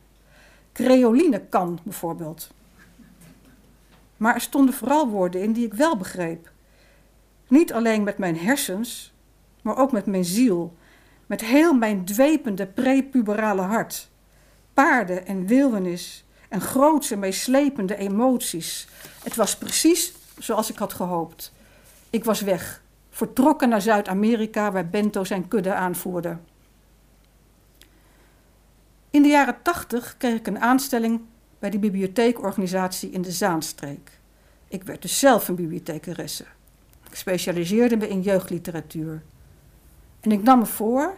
Creoline 0.72 1.40
kan 1.40 1.78
bijvoorbeeld. 1.82 2.50
Maar 4.16 4.34
er 4.34 4.40
stonden 4.40 4.74
vooral 4.74 5.08
woorden 5.08 5.42
in 5.42 5.52
die 5.52 5.66
ik 5.66 5.74
wel 5.74 5.96
begreep. 5.96 6.50
Niet 7.48 7.72
alleen 7.72 8.02
met 8.02 8.18
mijn 8.18 8.38
hersens, 8.38 9.14
maar 9.62 9.76
ook 9.76 9.92
met 9.92 10.06
mijn 10.06 10.24
ziel. 10.24 10.76
Met 11.26 11.40
heel 11.40 11.74
mijn 11.74 12.04
dwepende 12.04 12.66
prepuberale 12.66 13.62
hart. 13.62 14.10
Paarden 14.74 15.26
en 15.26 15.46
wildernis 15.46 16.24
en 16.48 16.60
grootse 16.60 17.16
meeslepende 17.16 17.96
emoties. 17.96 18.88
Het 19.22 19.36
was 19.36 19.56
precies 19.56 20.12
zoals 20.38 20.70
ik 20.70 20.76
had 20.76 20.92
gehoopt. 20.92 21.52
Ik 22.10 22.24
was 22.24 22.40
weg, 22.40 22.82
vertrokken 23.10 23.68
naar 23.68 23.80
Zuid-Amerika 23.80 24.72
waar 24.72 24.88
Bento 24.88 25.24
zijn 25.24 25.48
kudde 25.48 25.74
aanvoerde. 25.74 26.38
In 29.10 29.22
de 29.22 29.28
jaren 29.28 29.62
tachtig 29.62 30.14
kreeg 30.18 30.34
ik 30.34 30.46
een 30.46 30.60
aanstelling 30.60 31.20
bij 31.58 31.70
de 31.70 31.78
bibliotheekorganisatie 31.78 33.10
in 33.10 33.22
de 33.22 33.32
Zaanstreek. 33.32 34.10
Ik 34.68 34.82
werd 34.82 35.02
dus 35.02 35.18
zelf 35.18 35.48
een 35.48 35.54
bibliothecaresse. 35.54 36.44
Specialiseerde 37.16 37.96
me 37.96 38.08
in 38.08 38.20
jeugdliteratuur. 38.20 39.22
En 40.20 40.32
ik 40.32 40.42
nam 40.42 40.58
me 40.58 40.66
voor 40.66 41.14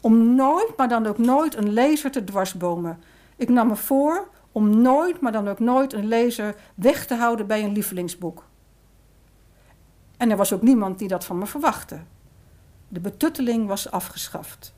om 0.00 0.34
nooit, 0.34 0.76
maar 0.76 0.88
dan 0.88 1.06
ook 1.06 1.18
nooit, 1.18 1.56
een 1.56 1.72
lezer 1.72 2.10
te 2.10 2.24
dwarsbomen. 2.24 3.02
Ik 3.36 3.48
nam 3.48 3.68
me 3.68 3.76
voor 3.76 4.28
om 4.52 4.82
nooit, 4.82 5.20
maar 5.20 5.32
dan 5.32 5.48
ook 5.48 5.58
nooit, 5.58 5.92
een 5.92 6.06
lezer 6.06 6.54
weg 6.74 7.06
te 7.06 7.14
houden 7.14 7.46
bij 7.46 7.64
een 7.64 7.72
lievelingsboek. 7.72 8.44
En 10.16 10.30
er 10.30 10.36
was 10.36 10.52
ook 10.52 10.62
niemand 10.62 10.98
die 10.98 11.08
dat 11.08 11.24
van 11.24 11.38
me 11.38 11.46
verwachtte. 11.46 12.00
De 12.88 13.00
betutteling 13.00 13.66
was 13.66 13.90
afgeschaft. 13.90 14.74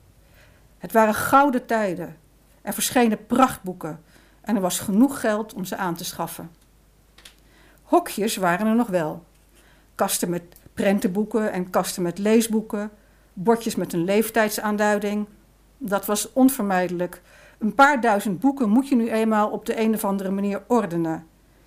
Het 0.78 0.92
waren 0.92 1.14
gouden 1.14 1.66
tijden. 1.66 2.16
Er 2.62 2.72
verschenen 2.72 3.26
prachtboeken 3.26 4.02
en 4.40 4.54
er 4.54 4.62
was 4.62 4.78
genoeg 4.78 5.20
geld 5.20 5.54
om 5.54 5.64
ze 5.64 5.76
aan 5.76 5.94
te 5.94 6.04
schaffen. 6.04 6.50
Hokjes 7.82 8.36
waren 8.36 8.66
er 8.66 8.74
nog 8.74 8.88
wel. 8.88 9.24
Kasten 9.96 10.30
met 10.30 10.42
prentenboeken 10.74 11.52
en 11.52 11.70
kasten 11.70 12.02
met 12.02 12.18
leesboeken, 12.18 12.90
bordjes 13.32 13.74
met 13.74 13.92
een 13.92 14.04
leeftijdsaanduiding. 14.04 15.26
Dat 15.78 16.06
was 16.06 16.32
onvermijdelijk. 16.32 17.22
Een 17.58 17.74
paar 17.74 18.00
duizend 18.00 18.40
boeken 18.40 18.68
moet 18.68 18.88
je 18.88 18.96
nu 18.96 19.10
eenmaal 19.10 19.50
op 19.50 19.66
de 19.66 19.80
een 19.80 19.94
of 19.94 20.04
andere 20.04 20.30
manier 20.30 20.62
ordenen. 20.66 21.26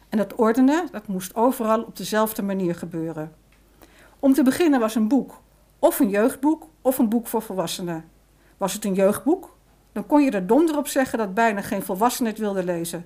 En 0.10 0.18
dat 0.18 0.36
ordenen, 0.36 0.88
dat 0.92 1.08
moest 1.08 1.36
overal 1.36 1.82
op 1.82 1.98
dezelfde 1.98 2.42
manier 2.42 2.76
gebeuren. 2.76 3.34
Om 4.20 4.34
te 4.34 4.44
beginnen 4.44 4.80
was 4.80 4.96
een 4.96 5.08
boek 5.08 5.42
of 5.80 6.00
een 6.00 6.10
jeugdboek 6.10 6.68
of 6.82 6.98
een 6.98 7.10
boek 7.10 7.28
voor 7.28 7.42
volwassenen. 7.42 8.06
Was 8.58 8.74
het 8.74 8.86
een 8.86 8.94
jeugdboek, 8.94 9.58
dan 9.92 10.06
kon 10.06 10.24
je 10.24 10.32
er 10.32 10.48
donder 10.48 10.78
op 10.78 10.88
zeggen 10.88 11.18
dat 11.18 11.34
bijna 11.34 11.62
geen 11.62 11.84
volwassenen 11.84 12.32
het 12.32 12.40
wilde 12.40 12.64
lezen. 12.64 13.06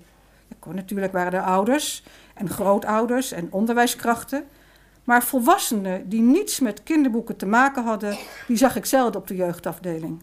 natuurlijk 0.65 1.13
waren 1.13 1.33
er 1.33 1.41
ouders 1.41 2.03
en 2.33 2.49
grootouders 2.49 3.31
en 3.31 3.47
onderwijskrachten. 3.51 4.45
Maar 5.03 5.23
volwassenen 5.23 6.09
die 6.09 6.21
niets 6.21 6.59
met 6.59 6.83
kinderboeken 6.83 7.35
te 7.35 7.45
maken 7.45 7.83
hadden, 7.83 8.17
die 8.47 8.57
zag 8.57 8.75
ik 8.75 8.85
zelden 8.85 9.21
op 9.21 9.27
de 9.27 9.35
jeugdafdeling. 9.35 10.21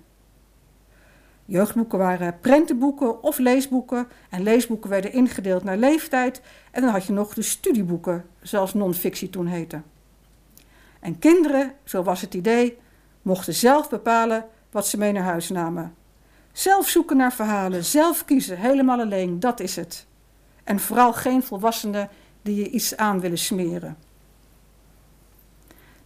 Jeugdboeken 1.51 1.99
waren 1.99 2.41
prentenboeken 2.41 3.23
of 3.23 3.39
leesboeken. 3.39 4.09
En 4.29 4.43
leesboeken 4.43 4.91
werden 4.91 5.13
ingedeeld 5.13 5.65
naar 5.65 5.77
leeftijd. 5.77 6.41
En 6.71 6.83
dan 6.83 6.91
had 6.91 7.05
je 7.05 7.13
nog 7.13 7.35
de 7.35 7.43
studieboeken, 7.43 8.25
zoals 8.43 8.75
non-fictie 8.75 9.31
toen 9.31 9.47
heette. 9.47 9.83
En 11.01 11.19
kinderen, 11.19 11.73
zo 11.85 12.03
was 12.03 12.21
het 12.21 12.35
idee, 12.35 12.79
mochten 13.23 13.55
zelf 13.55 13.89
bepalen 13.89 14.47
wat 14.71 14.87
ze 14.87 14.99
mee 14.99 15.13
naar 15.13 15.23
huis 15.23 15.49
namen. 15.49 15.95
Zelf 16.53 16.89
zoeken 16.89 17.17
naar 17.17 17.33
verhalen, 17.33 17.85
zelf 17.85 18.25
kiezen, 18.25 18.59
helemaal 18.59 19.01
alleen, 19.01 19.41
dat 19.41 19.61
is 19.61 19.77
het. 19.77 20.07
En 20.65 20.81
vooral 20.81 21.13
geen 21.13 21.43
volwassenen 21.43 22.09
die 22.43 22.57
je 22.57 22.71
iets 22.71 22.97
aan 22.97 23.21
willen 23.21 23.39
smeren. 23.39 23.97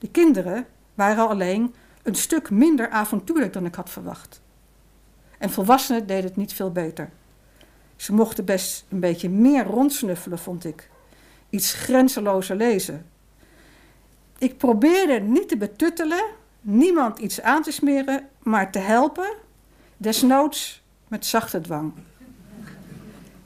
De 0.04 0.10
kinderen 0.10 0.66
waren 0.94 1.28
alleen 1.28 1.74
een 2.02 2.14
stuk 2.14 2.50
minder 2.50 2.88
avontuurlijk 2.88 3.52
dan 3.52 3.64
ik 3.64 3.74
had 3.74 3.90
verwacht. 3.90 4.40
En 5.38 5.50
volwassenen 5.50 6.06
deden 6.06 6.24
het 6.24 6.36
niet 6.36 6.52
veel 6.52 6.72
beter. 6.72 7.10
Ze 7.96 8.12
mochten 8.12 8.44
best 8.44 8.84
een 8.88 9.00
beetje 9.00 9.28
meer 9.28 9.64
rondsnuffelen, 9.64 10.38
vond 10.38 10.64
ik. 10.64 10.90
Iets 11.50 11.72
grenzelozer 11.72 12.56
lezen. 12.56 13.06
Ik 14.38 14.58
probeerde 14.58 15.20
niet 15.20 15.48
te 15.48 15.56
betuttelen, 15.56 16.24
niemand 16.60 17.18
iets 17.18 17.40
aan 17.40 17.62
te 17.62 17.70
smeren, 17.70 18.28
maar 18.38 18.70
te 18.70 18.78
helpen, 18.78 19.32
desnoods 19.96 20.82
met 21.08 21.26
zachte 21.26 21.60
dwang. 21.60 21.92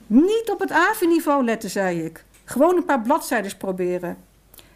Niet 0.06 0.50
op 0.50 0.60
het 0.60 0.70
AVI-niveau 0.70 1.44
letten, 1.44 1.70
zei 1.70 2.04
ik. 2.04 2.24
Gewoon 2.44 2.76
een 2.76 2.84
paar 2.84 3.02
bladzijden 3.02 3.56
proberen. 3.56 4.16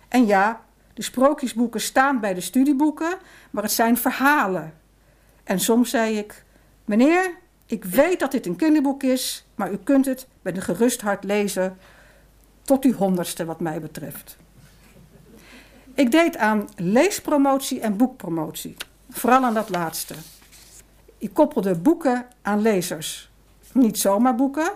En 0.09 0.27
ja, 0.27 0.64
de 0.95 1.03
sprookjesboeken 1.03 1.81
staan 1.81 2.21
bij 2.21 2.35
de 2.35 2.41
studieboeken, 2.41 3.19
maar 3.51 3.63
het 3.63 3.73
zijn 3.73 3.97
verhalen. 3.97 4.75
En 5.45 5.61
soms 5.61 5.91
zei 5.91 6.19
ik: 6.19 6.45
Meneer, 6.85 7.35
ik 7.67 7.85
weet 7.85 8.21
dat 8.21 8.31
dit 8.31 8.47
een 8.47 8.57
kinderboek 8.57 9.03
is, 9.03 9.47
maar 9.55 9.73
u 9.73 9.77
kunt 9.77 10.05
het 10.05 10.27
met 10.43 10.57
een 10.57 10.63
gerust 10.63 11.01
hart 11.01 11.25
lezen 11.25 11.77
tot 12.63 12.85
uw 12.85 12.93
honderdste, 12.93 13.45
wat 13.45 13.61
mij 13.61 13.81
betreft. 13.81 14.37
Ik 15.95 16.11
deed 16.11 16.37
aan 16.37 16.69
leespromotie 16.77 17.81
en 17.81 17.97
boekpromotie, 17.97 18.77
vooral 19.11 19.45
aan 19.45 19.55
dat 19.55 19.69
laatste. 19.69 20.15
Ik 21.19 21.35
koppelde 21.35 21.75
boeken 21.75 22.27
aan 22.43 22.63
lezers. 22.63 23.31
Niet 23.73 23.99
zomaar 23.99 24.35
boeken, 24.35 24.73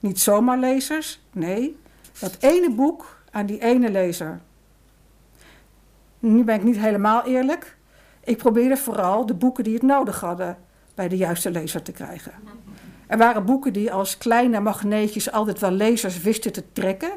niet 0.00 0.20
zomaar 0.20 0.58
lezers, 0.58 1.20
nee, 1.32 1.78
dat 2.18 2.36
ene 2.40 2.70
boek 2.70 3.22
aan 3.30 3.46
die 3.46 3.62
ene 3.62 3.90
lezer. 3.90 4.40
Nu 6.20 6.44
ben 6.44 6.54
ik 6.54 6.62
niet 6.62 6.78
helemaal 6.78 7.24
eerlijk. 7.24 7.76
Ik 8.24 8.36
probeerde 8.36 8.76
vooral 8.76 9.26
de 9.26 9.34
boeken 9.34 9.64
die 9.64 9.74
het 9.74 9.82
nodig 9.82 10.20
hadden 10.20 10.58
bij 10.94 11.08
de 11.08 11.16
juiste 11.16 11.50
lezer 11.50 11.82
te 11.82 11.92
krijgen. 11.92 12.32
Er 13.06 13.18
waren 13.18 13.44
boeken 13.44 13.72
die 13.72 13.92
als 13.92 14.18
kleine 14.18 14.60
magneetjes 14.60 15.32
altijd 15.32 15.58
wel 15.58 15.70
lezers 15.70 16.20
wisten 16.20 16.52
te 16.52 16.72
trekken. 16.72 17.10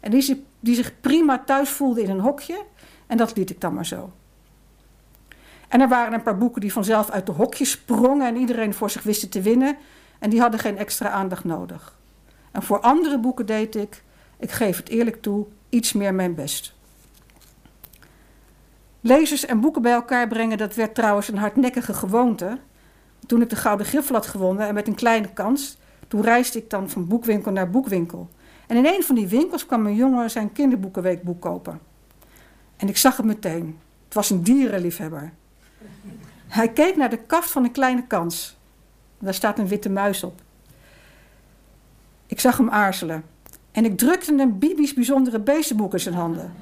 En 0.00 0.10
die, 0.10 0.46
die 0.60 0.74
zich 0.74 1.00
prima 1.00 1.38
thuis 1.38 1.70
voelden 1.70 2.04
in 2.04 2.10
een 2.10 2.20
hokje. 2.20 2.64
En 3.06 3.16
dat 3.16 3.36
liet 3.36 3.50
ik 3.50 3.60
dan 3.60 3.74
maar 3.74 3.86
zo. 3.86 4.12
En 5.68 5.80
er 5.80 5.88
waren 5.88 6.12
een 6.12 6.22
paar 6.22 6.38
boeken 6.38 6.60
die 6.60 6.72
vanzelf 6.72 7.10
uit 7.10 7.26
de 7.26 7.32
hokjes 7.32 7.70
sprongen 7.70 8.26
en 8.26 8.36
iedereen 8.36 8.74
voor 8.74 8.90
zich 8.90 9.02
wisten 9.02 9.28
te 9.28 9.40
winnen. 9.40 9.76
En 10.18 10.30
die 10.30 10.40
hadden 10.40 10.60
geen 10.60 10.78
extra 10.78 11.08
aandacht 11.08 11.44
nodig. 11.44 11.98
En 12.50 12.62
voor 12.62 12.80
andere 12.80 13.18
boeken 13.18 13.46
deed 13.46 13.76
ik, 13.76 14.02
ik 14.38 14.50
geef 14.50 14.76
het 14.76 14.88
eerlijk 14.88 15.22
toe, 15.22 15.46
iets 15.68 15.92
meer 15.92 16.14
mijn 16.14 16.34
best. 16.34 16.74
Lezers 19.00 19.46
en 19.46 19.60
boeken 19.60 19.82
bij 19.82 19.92
elkaar 19.92 20.28
brengen, 20.28 20.58
dat 20.58 20.74
werd 20.74 20.94
trouwens 20.94 21.28
een 21.28 21.38
hardnekkige 21.38 21.94
gewoonte. 21.94 22.58
Toen 23.26 23.42
ik 23.42 23.50
de 23.50 23.56
Gouden 23.56 23.86
Griffel 23.86 24.14
had 24.14 24.26
gewonnen 24.26 24.66
en 24.66 24.74
met 24.74 24.86
een 24.86 24.94
kleine 24.94 25.32
kans, 25.32 25.78
toen 26.08 26.22
reisde 26.22 26.58
ik 26.58 26.70
dan 26.70 26.90
van 26.90 27.06
boekwinkel 27.06 27.52
naar 27.52 27.70
boekwinkel. 27.70 28.28
En 28.66 28.76
in 28.76 28.86
een 28.86 29.02
van 29.02 29.14
die 29.14 29.28
winkels 29.28 29.66
kwam 29.66 29.86
een 29.86 29.94
jongen 29.94 30.30
zijn 30.30 30.52
kinderboekenweekboek 30.52 31.40
kopen. 31.40 31.80
En 32.76 32.88
ik 32.88 32.96
zag 32.96 33.16
het 33.16 33.26
meteen. 33.26 33.78
Het 34.04 34.14
was 34.14 34.30
een 34.30 34.42
dierenliefhebber. 34.42 35.32
Hij 36.48 36.68
keek 36.68 36.96
naar 36.96 37.10
de 37.10 37.16
kaft 37.16 37.50
van 37.50 37.64
een 37.64 37.72
kleine 37.72 38.06
kans. 38.06 38.56
Daar 39.18 39.34
staat 39.34 39.58
een 39.58 39.68
witte 39.68 39.90
muis 39.90 40.24
op. 40.24 40.40
Ik 42.26 42.40
zag 42.40 42.56
hem 42.56 42.70
aarzelen. 42.70 43.24
En 43.72 43.84
ik 43.84 43.98
drukte 43.98 44.32
een 44.32 44.58
Bibi's 44.58 44.94
bijzondere 44.94 45.40
beestenboek 45.40 45.92
in 45.92 46.00
zijn 46.00 46.14
handen. 46.14 46.52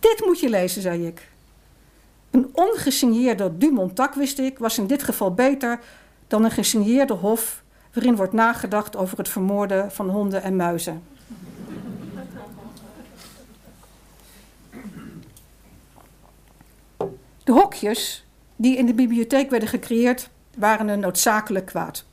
Dit 0.00 0.22
moet 0.26 0.40
je 0.40 0.48
lezen, 0.48 0.82
zei 0.82 1.06
ik. 1.06 1.28
Een 2.36 2.50
ongesigneerde 2.52 3.56
Dumontac, 3.56 4.14
wist 4.14 4.38
ik, 4.38 4.58
was 4.58 4.78
in 4.78 4.86
dit 4.86 5.02
geval 5.02 5.34
beter 5.34 5.80
dan 6.26 6.44
een 6.44 6.50
gesigneerde 6.50 7.12
hof 7.12 7.62
waarin 7.92 8.16
wordt 8.16 8.32
nagedacht 8.32 8.96
over 8.96 9.18
het 9.18 9.28
vermoorden 9.28 9.92
van 9.92 10.08
honden 10.10 10.42
en 10.42 10.56
muizen. 10.56 11.02
De 17.44 17.52
hokjes 17.52 18.26
die 18.56 18.76
in 18.76 18.86
de 18.86 18.94
bibliotheek 18.94 19.50
werden 19.50 19.68
gecreëerd, 19.68 20.30
waren 20.58 20.88
een 20.88 21.00
noodzakelijk 21.00 21.66
kwaad. 21.66 22.04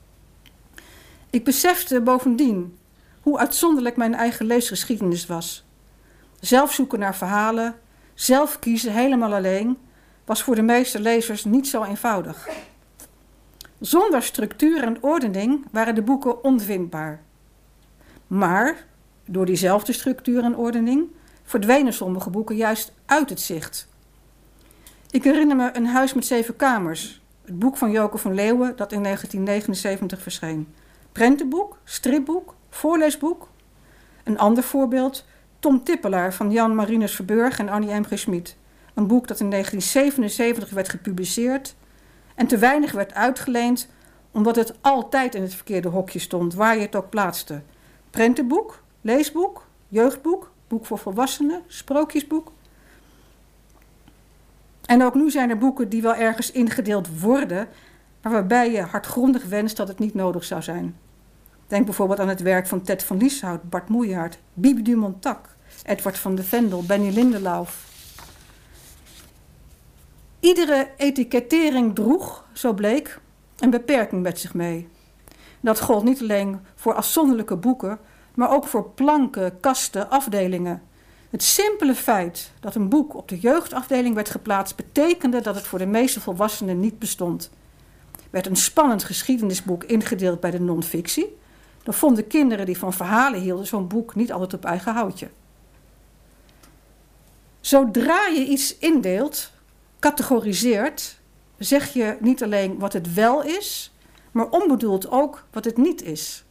Ik 1.29 1.43
besefte 1.43 2.01
bovendien 2.01 2.77
hoe 3.21 3.37
uitzonderlijk 3.37 3.95
mijn 3.95 4.13
eigen 4.13 4.45
leesgeschiedenis 4.45 5.25
was. 5.25 5.65
Zelf 6.39 6.73
zoeken 6.73 6.99
naar 6.99 7.15
verhalen, 7.15 7.75
zelf 8.13 8.59
kiezen 8.59 8.93
helemaal 8.93 9.33
alleen, 9.33 9.77
was 10.25 10.43
voor 10.43 10.55
de 10.55 10.61
meeste 10.61 10.99
lezers 10.99 11.43
niet 11.43 11.67
zo 11.67 11.83
eenvoudig. 11.83 12.49
Zonder 13.79 14.23
structuur 14.23 14.83
en 14.83 15.03
ordening 15.03 15.65
waren 15.71 15.95
de 15.95 16.01
boeken 16.01 16.43
onvindbaar. 16.43 17.21
Maar 18.27 18.85
door 19.25 19.45
diezelfde 19.45 19.93
structuur 19.93 20.43
en 20.43 20.55
ordening 20.55 21.07
verdwenen 21.43 21.93
sommige 21.93 22.29
boeken 22.29 22.55
juist 22.55 22.93
uit 23.05 23.29
het 23.29 23.39
zicht. 23.41 23.87
Ik 25.09 25.23
herinner 25.23 25.55
me 25.55 25.69
Een 25.73 25.85
huis 25.85 26.13
met 26.13 26.25
zeven 26.25 26.55
kamers, 26.55 27.21
het 27.45 27.59
boek 27.59 27.77
van 27.77 27.91
Joke 27.91 28.17
van 28.17 28.33
Leeuwen 28.33 28.75
dat 28.75 28.91
in 28.91 29.03
1979 29.03 30.21
verscheen. 30.21 30.73
Prentenboek, 31.11 31.77
stripboek, 31.83 32.55
voorleesboek. 32.69 33.49
Een 34.23 34.37
ander 34.37 34.63
voorbeeld, 34.63 35.25
Tom 35.59 35.83
Tippelaar 35.83 36.33
van 36.33 36.51
Jan 36.51 36.75
Marinus 36.75 37.15
Verburg 37.15 37.59
en 37.59 37.69
Annie 37.69 37.93
M. 37.93 38.03
G. 38.03 38.19
Schmid. 38.19 38.57
Een 38.93 39.07
boek 39.07 39.27
dat 39.27 39.39
in 39.39 39.49
1977 39.49 40.69
werd 40.69 40.89
gepubliceerd 40.89 41.75
en 42.35 42.47
te 42.47 42.57
weinig 42.57 42.91
werd 42.91 43.13
uitgeleend 43.13 43.87
omdat 44.31 44.55
het 44.55 44.73
altijd 44.81 45.35
in 45.35 45.41
het 45.41 45.53
verkeerde 45.53 45.87
hokje 45.87 46.19
stond, 46.19 46.53
waar 46.53 46.75
je 46.75 46.81
het 46.81 46.95
ook 46.95 47.09
plaatste. 47.09 47.61
Prentenboek, 48.09 48.83
leesboek, 49.01 49.65
jeugdboek, 49.87 50.51
boek 50.67 50.85
voor 50.85 50.97
volwassenen, 50.97 51.61
sprookjesboek. 51.67 52.51
En 54.85 55.03
ook 55.03 55.13
nu 55.13 55.31
zijn 55.31 55.49
er 55.49 55.57
boeken 55.57 55.89
die 55.89 56.01
wel 56.01 56.15
ergens 56.15 56.51
ingedeeld 56.51 57.19
worden, 57.19 57.67
maar 58.21 58.31
waarbij 58.31 58.71
je 58.71 58.81
hardgrondig 58.81 59.45
wenst 59.45 59.77
dat 59.77 59.87
het 59.87 59.99
niet 59.99 60.13
nodig 60.13 60.43
zou 60.43 60.61
zijn. 60.61 60.97
Denk 61.67 61.85
bijvoorbeeld 61.85 62.19
aan 62.19 62.29
het 62.29 62.41
werk 62.41 62.67
van 62.67 62.81
Ted 62.81 63.03
van 63.03 63.17
Lieshout, 63.17 63.69
Bart 63.69 63.89
Moejaert, 63.89 64.37
Bibi 64.53 64.81
Dumontac, 64.81 65.55
Edward 65.83 66.17
van 66.17 66.35
de 66.35 66.43
Vendel, 66.43 66.83
Benny 66.85 67.13
Lindelauf. 67.13 67.92
Iedere 70.43 70.89
etikettering 70.97 71.95
droeg, 71.95 72.45
zo 72.53 72.73
bleek, 72.73 73.19
een 73.59 73.69
beperking 73.69 74.21
met 74.21 74.39
zich 74.39 74.53
mee. 74.53 74.87
Dat 75.59 75.79
gold 75.79 76.03
niet 76.03 76.21
alleen 76.21 76.59
voor 76.75 76.93
afzonderlijke 76.93 77.55
boeken, 77.55 77.99
maar 78.35 78.51
ook 78.51 78.67
voor 78.67 78.89
planken, 78.89 79.59
kasten, 79.59 80.09
afdelingen. 80.09 80.81
Het 81.29 81.43
simpele 81.43 81.95
feit 81.95 82.51
dat 82.59 82.75
een 82.75 82.89
boek 82.89 83.15
op 83.15 83.27
de 83.27 83.39
jeugdafdeling 83.39 84.15
werd 84.15 84.29
geplaatst, 84.29 84.75
betekende 84.75 85.41
dat 85.41 85.55
het 85.55 85.67
voor 85.67 85.79
de 85.79 85.85
meeste 85.85 86.21
volwassenen 86.21 86.79
niet 86.79 86.99
bestond. 86.99 87.51
Werd 88.29 88.45
een 88.45 88.55
spannend 88.55 89.03
geschiedenisboek 89.03 89.83
ingedeeld 89.83 90.39
bij 90.39 90.51
de 90.51 90.59
non-fictie, 90.59 91.37
dan 91.83 91.93
vonden 91.93 92.27
kinderen 92.27 92.65
die 92.65 92.77
van 92.77 92.93
verhalen 92.93 93.39
hielden 93.39 93.67
zo'n 93.67 93.87
boek 93.87 94.15
niet 94.15 94.31
altijd 94.31 94.53
op 94.53 94.65
eigen 94.65 94.93
houtje. 94.93 95.29
Zodra 97.59 98.27
je 98.27 98.45
iets 98.45 98.77
indeelt, 98.77 99.52
categoriseert, 100.03 101.19
zeg 101.57 101.93
je 101.93 102.17
niet 102.19 102.43
alleen 102.43 102.79
wat 102.79 102.93
het 102.93 103.13
wel 103.13 103.43
is, 103.43 103.93
maar 104.31 104.49
onbedoeld 104.49 105.09
ook 105.09 105.45
wat 105.51 105.65
het 105.65 105.77
niet 105.77 106.01
is. 106.01 106.43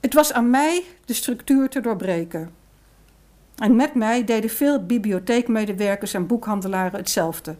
Het 0.00 0.14
was 0.14 0.32
aan 0.32 0.50
mij 0.50 0.84
de 1.04 1.12
structuur 1.12 1.68
te 1.68 1.80
doorbreken. 1.80 2.54
En 3.56 3.76
met 3.76 3.94
mij 3.94 4.24
deden 4.24 4.50
veel 4.50 4.86
bibliotheekmedewerkers 4.86 6.14
en 6.14 6.26
boekhandelaren 6.26 6.98
hetzelfde. 6.98 7.56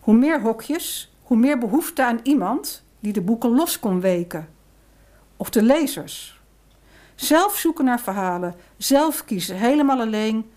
Hoe 0.00 0.14
meer 0.14 0.40
hokjes, 0.40 1.14
hoe 1.22 1.36
meer 1.36 1.58
behoefte 1.58 2.04
aan 2.04 2.20
iemand 2.22 2.84
die 3.00 3.12
de 3.12 3.22
boeken 3.22 3.50
los 3.50 3.78
kon 3.78 4.00
weken. 4.00 4.48
Of 5.36 5.50
de 5.50 5.62
lezers. 5.62 6.40
Zelf 7.14 7.56
zoeken 7.56 7.84
naar 7.84 8.00
verhalen, 8.00 8.54
zelf 8.76 9.24
kiezen, 9.24 9.56
helemaal 9.56 10.00
alleen, 10.00 10.50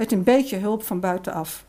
met 0.00 0.12
een 0.12 0.22
beetje 0.22 0.56
hulp 0.56 0.82
van 0.82 1.00
buitenaf. 1.00 1.64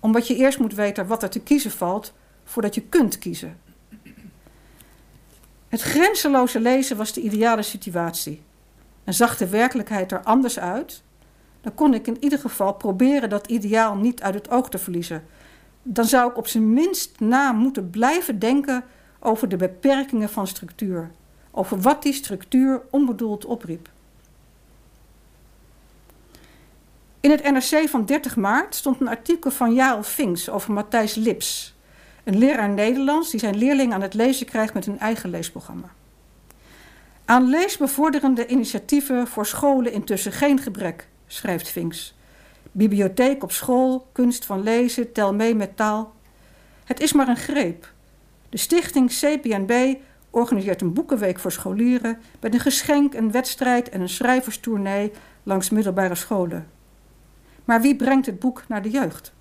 Omdat 0.00 0.26
je 0.26 0.36
eerst 0.36 0.58
moet 0.58 0.74
weten 0.74 1.06
wat 1.06 1.22
er 1.22 1.30
te 1.30 1.40
kiezen 1.40 1.70
valt 1.70 2.12
voordat 2.44 2.74
je 2.74 2.80
kunt 2.80 3.18
kiezen. 3.18 3.58
Het 5.68 5.80
grenzeloze 5.80 6.60
lezen 6.60 6.96
was 6.96 7.12
de 7.12 7.20
ideale 7.20 7.62
situatie. 7.62 8.42
En 9.04 9.14
zag 9.14 9.36
de 9.36 9.48
werkelijkheid 9.48 10.12
er 10.12 10.22
anders 10.22 10.58
uit, 10.58 11.02
dan 11.60 11.74
kon 11.74 11.94
ik 11.94 12.06
in 12.06 12.16
ieder 12.20 12.38
geval 12.38 12.72
proberen 12.72 13.28
dat 13.28 13.46
ideaal 13.46 13.96
niet 13.96 14.22
uit 14.22 14.34
het 14.34 14.50
oog 14.50 14.68
te 14.68 14.78
verliezen. 14.78 15.24
Dan 15.82 16.04
zou 16.04 16.30
ik 16.30 16.36
op 16.36 16.46
zijn 16.46 16.72
minst 16.72 17.20
na 17.20 17.52
moeten 17.52 17.90
blijven 17.90 18.38
denken 18.38 18.84
over 19.18 19.48
de 19.48 19.56
beperkingen 19.56 20.28
van 20.28 20.46
structuur, 20.46 21.10
over 21.50 21.80
wat 21.80 22.02
die 22.02 22.12
structuur 22.12 22.82
onbedoeld 22.90 23.44
opriep. 23.44 23.88
In 27.20 27.30
het 27.30 27.42
NRC 27.42 27.88
van 27.88 28.04
30 28.04 28.36
maart 28.36 28.74
stond 28.74 29.00
een 29.00 29.08
artikel 29.08 29.50
van 29.50 29.74
Jarel 29.74 30.02
Vinks 30.02 30.48
over 30.48 30.72
Matthijs 30.72 31.14
Lips, 31.14 31.74
een 32.24 32.38
leraar 32.38 32.68
Nederlands 32.68 33.30
die 33.30 33.40
zijn 33.40 33.56
leerling 33.56 33.92
aan 33.92 34.00
het 34.00 34.14
lezen 34.14 34.46
krijgt 34.46 34.74
met 34.74 34.86
een 34.86 34.98
eigen 34.98 35.30
leesprogramma. 35.30 35.92
Aan 37.24 37.48
leesbevorderende 37.48 38.46
initiatieven 38.46 39.26
voor 39.26 39.46
scholen 39.46 39.92
intussen 39.92 40.32
geen 40.32 40.58
gebrek, 40.58 41.08
schrijft 41.26 41.68
Vinks. 41.68 42.16
Bibliotheek 42.72 43.42
op 43.42 43.52
school, 43.52 44.06
kunst 44.12 44.44
van 44.44 44.62
lezen, 44.62 45.12
tel 45.12 45.34
mee 45.34 45.54
met 45.54 45.76
taal. 45.76 46.14
Het 46.84 47.00
is 47.00 47.12
maar 47.12 47.28
een 47.28 47.36
greep. 47.36 47.92
De 48.48 48.58
stichting 48.58 49.10
CPNB 49.10 49.96
organiseert 50.30 50.80
een 50.80 50.92
boekenweek 50.92 51.38
voor 51.38 51.52
scholieren 51.52 52.18
met 52.40 52.54
een 52.54 52.60
geschenk, 52.60 53.14
een 53.14 53.30
wedstrijd 53.30 53.88
en 53.88 54.00
een 54.00 54.08
schrijverstournee 54.08 55.12
langs 55.42 55.70
middelbare 55.70 56.14
scholen. 56.14 56.78
Maar 57.70 57.80
wie 57.80 57.96
brengt 57.96 58.26
het 58.26 58.38
boek 58.38 58.64
naar 58.68 58.82
de 58.82 58.90
jeugd? 58.90 59.32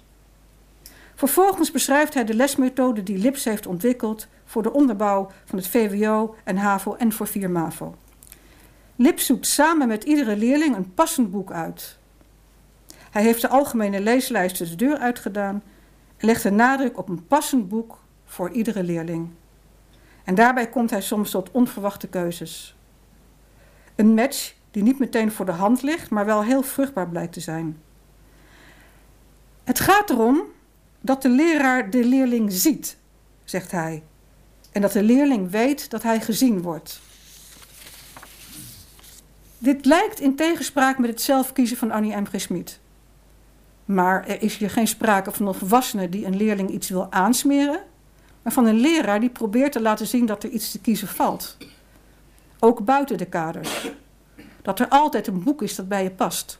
Vervolgens 1.15 1.71
beschrijft 1.71 2.13
hij 2.13 2.23
de 2.23 2.33
lesmethode 2.33 3.03
die 3.03 3.17
Lips 3.17 3.43
heeft 3.43 3.67
ontwikkeld 3.67 4.27
voor 4.45 4.63
de 4.63 4.73
onderbouw 4.73 5.31
van 5.45 5.57
het 5.57 5.67
VWO 5.67 6.35
en 6.43 6.57
HAVO 6.57 6.95
en 6.95 7.11
voor 7.11 7.27
4 7.27 7.49
MAVO. 7.49 7.95
Lips 8.95 9.25
zoekt 9.25 9.47
samen 9.47 9.87
met 9.87 10.03
iedere 10.03 10.37
leerling 10.37 10.75
een 10.75 10.93
passend 10.93 11.31
boek 11.31 11.51
uit. 11.51 11.97
Hij 13.11 13.23
heeft 13.23 13.41
de 13.41 13.47
algemene 13.47 13.99
leeslijsten 13.99 14.69
de 14.69 14.75
deur 14.75 14.97
uitgedaan 14.97 15.63
en 16.17 16.25
legt 16.25 16.43
de 16.43 16.51
nadruk 16.51 16.97
op 16.97 17.09
een 17.09 17.27
passend 17.27 17.69
boek 17.69 17.99
voor 18.25 18.49
iedere 18.49 18.83
leerling. 18.83 19.29
En 20.23 20.35
daarbij 20.35 20.69
komt 20.69 20.89
hij 20.89 21.01
soms 21.01 21.29
tot 21.29 21.51
onverwachte 21.51 22.07
keuzes. 22.07 22.75
Een 23.95 24.13
match 24.13 24.53
die 24.71 24.83
niet 24.83 24.99
meteen 24.99 25.31
voor 25.31 25.45
de 25.45 25.51
hand 25.51 25.81
ligt, 25.81 26.09
maar 26.09 26.25
wel 26.25 26.43
heel 26.43 26.63
vruchtbaar 26.63 27.09
blijkt 27.09 27.33
te 27.33 27.39
zijn. 27.39 27.77
Het 29.69 29.79
gaat 29.79 30.09
erom 30.09 30.41
dat 31.01 31.21
de 31.21 31.29
leraar 31.29 31.89
de 31.89 32.05
leerling 32.05 32.51
ziet, 32.51 32.97
zegt 33.43 33.71
hij. 33.71 34.03
En 34.71 34.81
dat 34.81 34.91
de 34.91 35.03
leerling 35.03 35.49
weet 35.49 35.89
dat 35.89 36.03
hij 36.03 36.21
gezien 36.21 36.61
wordt. 36.61 36.99
Dit 39.57 39.85
lijkt 39.85 40.19
in 40.19 40.35
tegenspraak 40.35 40.97
met 40.97 41.09
het 41.09 41.21
zelfkiezen 41.21 41.77
van 41.77 41.91
Annie 41.91 42.15
M. 42.15 42.25
G. 42.25 42.47
Maar 43.85 44.27
er 44.27 44.41
is 44.41 44.57
hier 44.57 44.69
geen 44.69 44.87
sprake 44.87 45.31
van 45.31 45.47
een 45.47 45.53
volwassene 45.53 46.09
die 46.09 46.25
een 46.25 46.37
leerling 46.37 46.69
iets 46.69 46.89
wil 46.89 47.11
aansmeren, 47.11 47.83
maar 48.41 48.53
van 48.53 48.65
een 48.65 48.79
leraar 48.79 49.19
die 49.19 49.29
probeert 49.29 49.71
te 49.71 49.81
laten 49.81 50.07
zien 50.07 50.25
dat 50.25 50.43
er 50.43 50.49
iets 50.49 50.71
te 50.71 50.79
kiezen 50.79 51.07
valt. 51.07 51.57
Ook 52.59 52.85
buiten 52.85 53.17
de 53.17 53.25
kaders. 53.25 53.91
Dat 54.61 54.79
er 54.79 54.87
altijd 54.87 55.27
een 55.27 55.43
boek 55.43 55.61
is 55.61 55.75
dat 55.75 55.87
bij 55.87 56.03
je 56.03 56.11
past. 56.11 56.59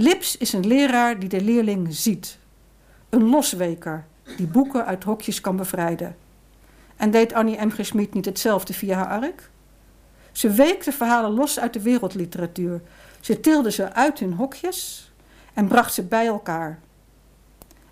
Lips 0.00 0.36
is 0.36 0.52
een 0.52 0.66
leraar 0.66 1.18
die 1.18 1.28
de 1.28 1.40
leerling 1.40 1.94
ziet. 1.94 2.38
Een 3.08 3.28
losweker 3.28 4.06
die 4.36 4.46
boeken 4.46 4.84
uit 4.84 5.04
hokjes 5.04 5.40
kan 5.40 5.56
bevrijden. 5.56 6.16
En 6.96 7.10
deed 7.10 7.32
Annie 7.32 7.64
M. 7.66 7.70
G. 7.70 7.86
Schmid 7.86 8.14
niet 8.14 8.24
hetzelfde 8.24 8.72
via 8.72 8.96
haar 8.96 9.22
ark? 9.22 9.50
Ze 10.32 10.50
week 10.50 10.84
de 10.84 10.92
verhalen 10.92 11.30
los 11.30 11.58
uit 11.58 11.72
de 11.72 11.82
wereldliteratuur. 11.82 12.80
Ze 13.20 13.40
tilde 13.40 13.70
ze 13.70 13.92
uit 13.92 14.18
hun 14.18 14.32
hokjes 14.32 15.12
en 15.54 15.68
bracht 15.68 15.94
ze 15.94 16.02
bij 16.02 16.26
elkaar. 16.26 16.78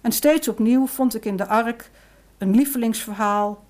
En 0.00 0.12
steeds 0.12 0.48
opnieuw 0.48 0.86
vond 0.86 1.14
ik 1.14 1.24
in 1.24 1.36
de 1.36 1.46
ark 1.46 1.90
een 2.38 2.54
lievelingsverhaal 2.54 3.64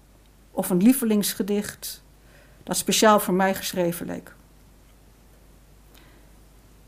of 0.51 0.71
een 0.71 0.83
lievelingsgedicht 0.83 2.03
dat 2.63 2.77
speciaal 2.77 3.21
voor 3.21 3.35
mij 3.35 3.55
geschreven 3.55 4.07
leek. 4.07 4.36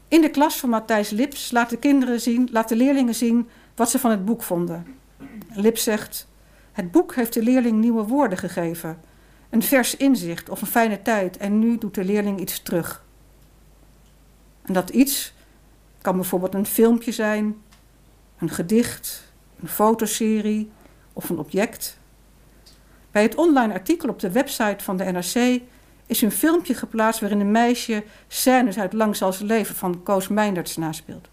In 0.08 0.20
de 0.20 0.30
klas 0.30 0.56
van 0.56 0.68
Matthijs 0.68 1.10
Lips 1.10 1.50
laat 1.50 1.70
de, 1.70 1.76
kinderen 1.76 2.20
zien, 2.20 2.48
laat 2.52 2.68
de 2.68 2.76
leerlingen 2.76 3.14
zien 3.14 3.48
wat 3.74 3.90
ze 3.90 3.98
van 3.98 4.10
het 4.10 4.24
boek 4.24 4.42
vonden. 4.42 4.86
Lips 5.52 5.82
zegt: 5.82 6.28
Het 6.72 6.90
boek 6.90 7.14
heeft 7.14 7.32
de 7.32 7.42
leerling 7.42 7.78
nieuwe 7.78 8.02
woorden 8.02 8.38
gegeven, 8.38 9.00
een 9.50 9.62
vers 9.62 9.96
inzicht 9.96 10.48
of 10.48 10.60
een 10.60 10.66
fijne 10.66 11.02
tijd, 11.02 11.36
en 11.36 11.58
nu 11.58 11.78
doet 11.78 11.94
de 11.94 12.04
leerling 12.04 12.40
iets 12.40 12.62
terug. 12.62 13.04
En 14.62 14.72
dat 14.72 14.90
iets 14.90 15.32
kan 16.02 16.16
bijvoorbeeld 16.16 16.54
een 16.54 16.66
filmpje 16.66 17.12
zijn, 17.12 17.56
een 18.38 18.50
gedicht, 18.50 19.32
een 19.60 19.68
fotoserie 19.68 20.70
of 21.12 21.28
een 21.28 21.38
object. 21.38 21.98
Bij 23.10 23.22
het 23.22 23.34
online 23.34 23.72
artikel 23.72 24.08
op 24.08 24.18
de 24.18 24.30
website 24.30 24.84
van 24.84 24.96
de 24.96 25.04
NRC 25.04 25.60
is 26.08 26.22
een 26.22 26.30
filmpje 26.30 26.74
geplaatst 26.74 27.20
waarin 27.20 27.40
een 27.40 27.50
meisje 27.50 28.04
scènes 28.28 28.78
uit 28.78 28.92
Lang 28.92 29.16
zal 29.16 29.32
ze 29.32 29.44
leven 29.44 29.74
van 29.74 30.02
Koos 30.02 30.28
Meinderts 30.28 30.76
naspeelt. 30.76 31.28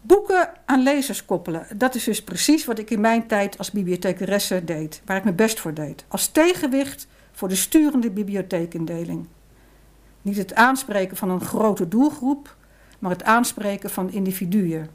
Boeken 0.00 0.52
aan 0.64 0.82
lezers 0.82 1.24
koppelen. 1.24 1.66
Dat 1.74 1.94
is 1.94 2.04
dus 2.04 2.24
precies 2.24 2.64
wat 2.64 2.78
ik 2.78 2.90
in 2.90 3.00
mijn 3.00 3.26
tijd 3.26 3.58
als 3.58 3.70
bibliothecaresse 3.70 4.64
deed. 4.64 5.02
Waar 5.04 5.16
ik 5.16 5.24
mijn 5.24 5.36
best 5.36 5.60
voor 5.60 5.74
deed. 5.74 6.04
Als 6.08 6.28
tegenwicht 6.28 7.06
voor 7.32 7.48
de 7.48 7.56
sturende 7.56 8.10
bibliotheekindeling. 8.10 9.26
Niet 10.22 10.36
het 10.36 10.54
aanspreken 10.54 11.16
van 11.16 11.30
een 11.30 11.40
grote 11.40 11.88
doelgroep, 11.88 12.56
maar 12.98 13.10
het 13.10 13.22
aanspreken 13.22 13.90
van 13.90 14.12
individuen. 14.12 14.90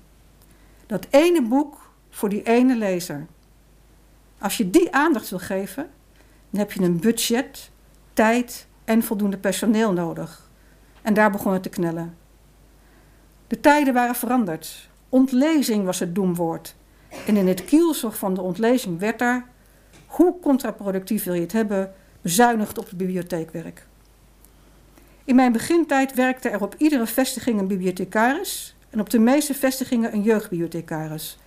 Dat 0.86 1.08
ene 1.10 1.42
boek 1.42 1.92
voor 2.10 2.30
die 2.30 2.44
ene 2.44 2.76
lezer. 2.76 3.26
Als 4.40 4.58
je 4.58 4.70
die 4.70 4.94
aandacht 4.94 5.30
wil 5.30 5.40
geven, 5.40 5.90
heb 6.58 6.72
je 6.72 6.82
een 6.82 7.00
budget, 7.00 7.72
tijd 8.14 8.68
en 8.86 9.04
voldoende 9.04 9.38
personeel 9.38 9.94
nodig. 9.94 10.50
En 11.02 11.14
daar 11.14 11.32
begon 11.32 11.54
het 11.54 11.64
te 11.64 11.70
knellen. 11.70 12.18
De 13.48 13.60
tijden 13.60 13.94
waren 13.94 14.16
veranderd. 14.16 14.90
Ontlezing 15.10 15.86
was 15.86 16.00
het 16.00 16.16
doemwoord. 16.16 16.76
En 17.26 17.38
in 17.38 17.48
het 17.48 17.66
kielzog 17.66 18.18
van 18.18 18.34
de 18.34 18.42
ontlezing 18.42 19.00
werd 19.00 19.20
daar, 19.20 19.48
hoe 20.06 20.40
contraproductief 20.40 21.24
wil 21.24 21.34
je 21.34 21.42
het 21.42 21.52
hebben, 21.52 21.94
bezuinigd 22.22 22.78
op 22.78 22.86
het 22.86 22.98
bibliotheekwerk. 22.98 23.86
In 25.24 25.36
mijn 25.36 25.52
begintijd 25.52 26.14
werkte 26.14 26.50
er 26.50 26.62
op 26.62 26.76
iedere 26.78 27.06
vestiging 27.06 27.60
een 27.60 27.68
bibliothecaris 27.68 28.76
en 28.90 29.00
op 29.00 29.10
de 29.10 29.20
meeste 29.20 29.54
vestigingen 29.54 30.14
een 30.14 30.22
jeugdbibliothecaris. 30.22 31.38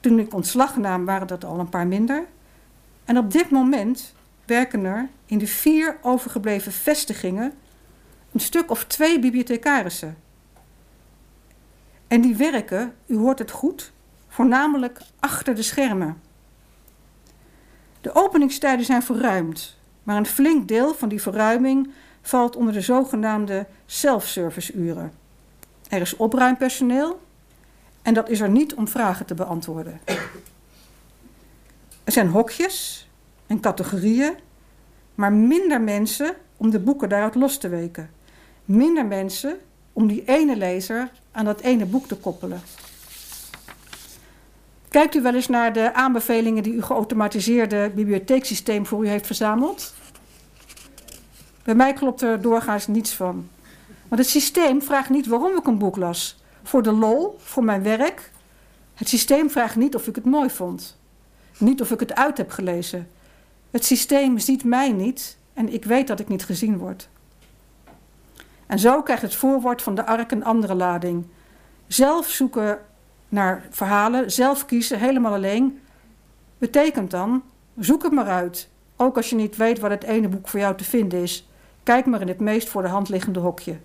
Toen 0.00 0.18
ik 0.18 0.34
ontslag 0.34 0.76
nam 0.76 1.04
waren 1.04 1.26
dat 1.26 1.44
al 1.44 1.58
een 1.58 1.68
paar 1.68 1.86
minder. 1.86 2.24
En 3.04 3.18
op 3.18 3.30
dit 3.30 3.50
moment 3.50 4.14
werken 4.50 4.84
er 4.84 5.08
in 5.26 5.38
de 5.38 5.46
vier 5.46 5.98
overgebleven 6.02 6.72
vestigingen 6.72 7.52
een 8.32 8.40
stuk 8.40 8.70
of 8.70 8.84
twee 8.84 9.18
bibliothecarissen. 9.18 10.16
En 12.08 12.20
die 12.20 12.36
werken, 12.36 12.94
u 13.06 13.16
hoort 13.16 13.38
het 13.38 13.50
goed, 13.50 13.92
voornamelijk 14.28 15.00
achter 15.20 15.54
de 15.54 15.62
schermen. 15.62 16.20
De 18.00 18.14
openingstijden 18.14 18.84
zijn 18.84 19.02
verruimd, 19.02 19.76
maar 20.02 20.16
een 20.16 20.26
flink 20.26 20.68
deel 20.68 20.94
van 20.94 21.08
die 21.08 21.22
verruiming 21.22 21.92
valt 22.22 22.56
onder 22.56 22.72
de 22.72 22.80
zogenaamde 22.80 23.66
self-service-uren. 23.86 25.12
Er 25.88 26.00
is 26.00 26.16
opruimpersoneel 26.16 27.20
en 28.02 28.14
dat 28.14 28.28
is 28.28 28.40
er 28.40 28.50
niet 28.50 28.74
om 28.74 28.88
vragen 28.88 29.26
te 29.26 29.34
beantwoorden. 29.34 30.00
Er 32.04 32.12
zijn 32.12 32.28
hokjes 32.28 33.08
en 33.50 33.60
categorieën, 33.60 34.32
maar 35.14 35.32
minder 35.32 35.80
mensen 35.80 36.34
om 36.56 36.70
de 36.70 36.78
boeken 36.78 37.08
daaruit 37.08 37.34
los 37.34 37.58
te 37.58 37.68
weken. 37.68 38.10
Minder 38.64 39.06
mensen 39.06 39.58
om 39.92 40.06
die 40.06 40.22
ene 40.24 40.56
lezer 40.56 41.10
aan 41.30 41.44
dat 41.44 41.60
ene 41.60 41.86
boek 41.86 42.06
te 42.06 42.16
koppelen. 42.16 42.60
Kijkt 44.88 45.14
u 45.14 45.22
wel 45.22 45.34
eens 45.34 45.48
naar 45.48 45.72
de 45.72 45.94
aanbevelingen 45.94 46.62
die 46.62 46.72
uw 46.72 46.82
geautomatiseerde 46.82 47.90
bibliotheeksysteem 47.94 48.86
voor 48.86 49.04
u 49.04 49.08
heeft 49.08 49.26
verzameld? 49.26 49.94
Bij 51.62 51.74
mij 51.74 51.92
klopt 51.92 52.22
er 52.22 52.42
doorgaans 52.42 52.86
niets 52.86 53.14
van. 53.14 53.48
Want 54.08 54.20
het 54.20 54.30
systeem 54.30 54.82
vraagt 54.82 55.10
niet 55.10 55.26
waarom 55.26 55.56
ik 55.56 55.66
een 55.66 55.78
boek 55.78 55.96
las. 55.96 56.42
Voor 56.62 56.82
de 56.82 56.92
lol, 56.92 57.36
voor 57.38 57.64
mijn 57.64 57.82
werk. 57.82 58.30
Het 58.94 59.08
systeem 59.08 59.50
vraagt 59.50 59.76
niet 59.76 59.94
of 59.94 60.06
ik 60.06 60.14
het 60.14 60.24
mooi 60.24 60.50
vond. 60.50 60.98
Niet 61.58 61.80
of 61.80 61.90
ik 61.90 62.00
het 62.00 62.14
uit 62.14 62.36
heb 62.36 62.50
gelezen. 62.50 63.08
Het 63.70 63.84
systeem 63.84 64.38
ziet 64.38 64.64
mij 64.64 64.92
niet 64.92 65.36
en 65.54 65.72
ik 65.72 65.84
weet 65.84 66.06
dat 66.06 66.20
ik 66.20 66.28
niet 66.28 66.44
gezien 66.44 66.78
word. 66.78 67.08
En 68.66 68.78
zo 68.78 69.02
krijgt 69.02 69.22
het 69.22 69.34
voorwoord 69.34 69.82
van 69.82 69.94
de 69.94 70.06
ark 70.06 70.30
een 70.30 70.44
andere 70.44 70.74
lading. 70.74 71.26
Zelf 71.86 72.28
zoeken 72.28 72.78
naar 73.28 73.66
verhalen, 73.70 74.32
zelf 74.32 74.66
kiezen, 74.66 74.98
helemaal 74.98 75.34
alleen, 75.34 75.80
betekent 76.58 77.10
dan, 77.10 77.42
zoek 77.78 78.02
het 78.02 78.12
maar 78.12 78.28
uit. 78.28 78.68
Ook 78.96 79.16
als 79.16 79.30
je 79.30 79.36
niet 79.36 79.56
weet 79.56 79.78
waar 79.78 79.90
het 79.90 80.04
ene 80.04 80.28
boek 80.28 80.48
voor 80.48 80.60
jou 80.60 80.76
te 80.76 80.84
vinden 80.84 81.22
is. 81.22 81.48
Kijk 81.82 82.06
maar 82.06 82.20
in 82.20 82.28
het 82.28 82.40
meest 82.40 82.68
voor 82.68 82.82
de 82.82 82.88
hand 82.88 83.08
liggende 83.08 83.40
hokje. 83.40 83.76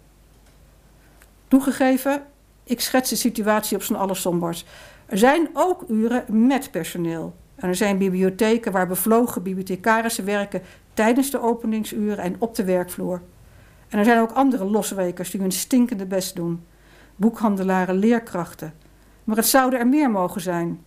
Toegegeven, 1.48 2.26
ik 2.64 2.82
schets 2.82 3.10
de 3.10 3.16
situatie 3.16 3.78
op 3.78 3.84
zijn 3.84 4.00
allersombers. 4.00 4.66
Er 5.06 5.18
zijn 5.18 5.50
ook 5.54 5.84
uren 5.88 6.48
met 6.48 6.72
personeel. 6.72 7.36
En 7.56 7.70
er 7.70 7.76
zijn 7.76 7.98
bibliotheken 7.98 8.72
waar 8.72 8.88
bevlogen 8.88 9.44
bibliothecarissen 9.44 10.26
werken 10.26 10.62
tijdens 10.94 11.32
de 11.32 11.42
openingsuren 11.42 12.18
en 12.18 12.36
op 12.40 12.56
de 12.56 12.64
werkvloer. 12.64 13.22
En 13.90 14.00
er 14.00 14.06
zijn 14.06 14.20
ook 14.20 14.32
andere 14.32 14.66
loswekers 14.66 15.32
die 15.32 15.42
hun 15.42 15.52
stinkende 15.52 16.06
best 16.06 16.36
doen. 16.36 16.64
Boekhandelaren, 17.16 17.96
leerkrachten. 17.96 18.74
Maar 19.24 19.36
het 19.36 19.46
zouden 19.46 19.80
er 19.80 19.88
meer 19.88 20.12
mogen 20.12 20.42
zijn. 20.42 20.80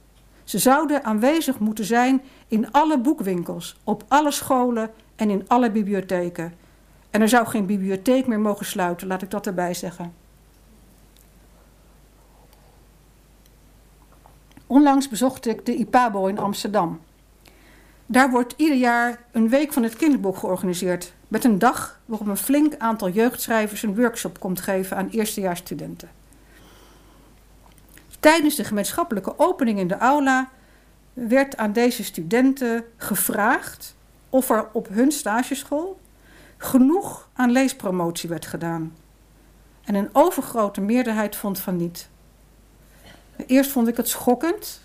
Ze 0.44 0.58
zouden 0.58 1.04
aanwezig 1.04 1.58
moeten 1.58 1.84
zijn 1.84 2.22
in 2.48 2.72
alle 2.72 3.00
boekwinkels, 3.00 3.80
op 3.84 4.04
alle 4.08 4.30
scholen 4.30 4.90
en 5.16 5.30
in 5.30 5.44
alle 5.46 5.70
bibliotheken. 5.70 6.52
En 7.10 7.20
er 7.20 7.28
zou 7.28 7.46
geen 7.46 7.66
bibliotheek 7.66 8.26
meer 8.26 8.40
mogen 8.40 8.66
sluiten, 8.66 9.06
laat 9.06 9.22
ik 9.22 9.30
dat 9.30 9.46
erbij 9.46 9.74
zeggen. 9.74 10.12
Onlangs 14.68 15.08
bezocht 15.08 15.46
ik 15.46 15.66
de 15.66 15.74
IPABO 15.74 16.26
in 16.26 16.38
Amsterdam. 16.38 17.00
Daar 18.06 18.30
wordt 18.30 18.54
ieder 18.56 18.76
jaar 18.76 19.22
een 19.32 19.48
week 19.48 19.72
van 19.72 19.82
het 19.82 19.96
kinderboek 19.96 20.36
georganiseerd. 20.36 21.12
Met 21.28 21.44
een 21.44 21.58
dag 21.58 22.00
waarop 22.04 22.28
een 22.28 22.36
flink 22.36 22.74
aantal 22.78 23.08
jeugdschrijvers 23.08 23.82
een 23.82 23.96
workshop 23.96 24.40
komt 24.40 24.60
geven 24.60 24.96
aan 24.96 25.08
eerstejaarsstudenten. 25.08 26.10
Tijdens 28.20 28.54
de 28.54 28.64
gemeenschappelijke 28.64 29.38
opening 29.38 29.78
in 29.78 29.88
de 29.88 29.96
aula 29.96 30.48
werd 31.12 31.56
aan 31.56 31.72
deze 31.72 32.04
studenten 32.04 32.84
gevraagd 32.96 33.96
of 34.30 34.50
er 34.50 34.68
op 34.72 34.88
hun 34.88 35.12
stageschool 35.12 36.00
genoeg 36.56 37.28
aan 37.32 37.52
leespromotie 37.52 38.28
werd 38.28 38.46
gedaan. 38.46 38.96
En 39.84 39.94
een 39.94 40.08
overgrote 40.12 40.80
meerderheid 40.80 41.36
vond 41.36 41.58
van 41.58 41.76
niet. 41.76 42.08
Eerst 43.46 43.70
vond 43.70 43.88
ik 43.88 43.96
het 43.96 44.08
schokkend 44.08 44.80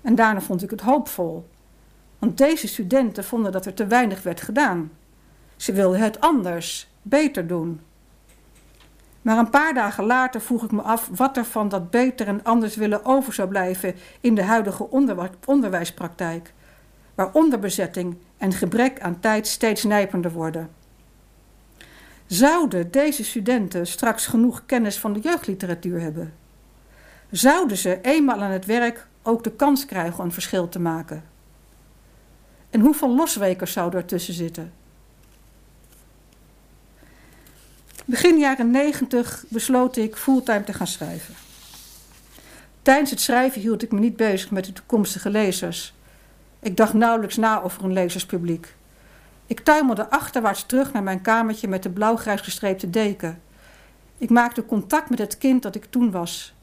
en 0.00 0.14
daarna 0.14 0.40
vond 0.40 0.62
ik 0.62 0.70
het 0.70 0.80
hoopvol. 0.80 1.48
Want 2.18 2.38
deze 2.38 2.68
studenten 2.68 3.24
vonden 3.24 3.52
dat 3.52 3.66
er 3.66 3.74
te 3.74 3.86
weinig 3.86 4.22
werd 4.22 4.40
gedaan. 4.40 4.90
Ze 5.56 5.72
wilden 5.72 6.00
het 6.00 6.20
anders, 6.20 6.88
beter 7.02 7.46
doen. 7.46 7.80
Maar 9.22 9.38
een 9.38 9.50
paar 9.50 9.74
dagen 9.74 10.04
later 10.04 10.40
vroeg 10.40 10.64
ik 10.64 10.70
me 10.70 10.82
af 10.82 11.10
wat 11.14 11.36
er 11.36 11.44
van 11.44 11.68
dat 11.68 11.90
beter 11.90 12.26
en 12.26 12.44
anders 12.44 12.76
willen 12.76 13.04
over 13.04 13.32
zou 13.32 13.48
blijven 13.48 13.94
in 14.20 14.34
de 14.34 14.42
huidige 14.42 14.88
onderwijspraktijk, 15.46 16.52
waar 17.14 17.32
onderbezetting 17.32 18.16
en 18.36 18.52
gebrek 18.52 19.00
aan 19.00 19.20
tijd 19.20 19.46
steeds 19.46 19.84
nijpender 19.84 20.32
worden. 20.32 20.70
Zouden 22.26 22.90
deze 22.90 23.24
studenten 23.24 23.86
straks 23.86 24.26
genoeg 24.26 24.66
kennis 24.66 24.98
van 24.98 25.12
de 25.12 25.20
jeugdliteratuur 25.20 26.00
hebben? 26.00 26.43
Zouden 27.34 27.76
ze 27.76 27.98
eenmaal 28.02 28.42
aan 28.42 28.50
het 28.50 28.64
werk 28.64 29.06
ook 29.22 29.44
de 29.44 29.52
kans 29.52 29.86
krijgen 29.86 30.24
een 30.24 30.32
verschil 30.32 30.68
te 30.68 30.80
maken? 30.80 31.24
En 32.70 32.80
hoeveel 32.80 33.14
loswekers 33.14 33.72
zouden 33.72 34.00
er 34.00 34.06
tussen 34.06 34.34
zitten? 34.34 34.72
Begin 38.04 38.38
jaren 38.38 38.70
90 38.70 39.44
besloot 39.48 39.96
ik 39.96 40.16
fulltime 40.16 40.64
te 40.64 40.72
gaan 40.72 40.86
schrijven. 40.86 41.34
Tijdens 42.82 43.10
het 43.10 43.20
schrijven 43.20 43.60
hield 43.60 43.82
ik 43.82 43.92
me 43.92 44.00
niet 44.00 44.16
bezig 44.16 44.50
met 44.50 44.64
de 44.64 44.72
toekomstige 44.72 45.30
lezers. 45.30 45.94
Ik 46.60 46.76
dacht 46.76 46.92
nauwelijks 46.92 47.36
na 47.36 47.62
over 47.62 47.84
een 47.84 47.92
lezerspubliek. 47.92 48.74
Ik 49.46 49.60
tuimelde 49.60 50.10
achterwaarts 50.10 50.66
terug 50.66 50.92
naar 50.92 51.02
mijn 51.02 51.22
kamertje 51.22 51.68
met 51.68 51.82
de 51.82 51.90
blauwgrijs 51.90 52.40
gestreepte 52.40 52.90
deken. 52.90 53.42
Ik 54.18 54.30
maakte 54.30 54.66
contact 54.66 55.10
met 55.10 55.18
het 55.18 55.38
kind 55.38 55.62
dat 55.62 55.74
ik 55.74 55.84
toen 55.84 56.10
was. 56.10 56.53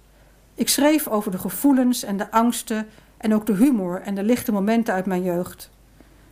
Ik 0.56 0.70
schreef 0.70 1.08
over 1.08 1.32
de 1.32 1.38
gevoelens 1.38 2.04
en 2.04 2.18
de 2.18 2.32
angsten 2.32 2.88
en 3.18 3.34
ook 3.34 3.46
de 3.46 3.54
humor 3.54 4.02
en 4.02 4.16
de 4.16 4.24
lichte 4.24 4.52
momenten 4.52 4.94
uit 4.94 5.06
mijn 5.06 5.24
jeugd. 5.24 5.70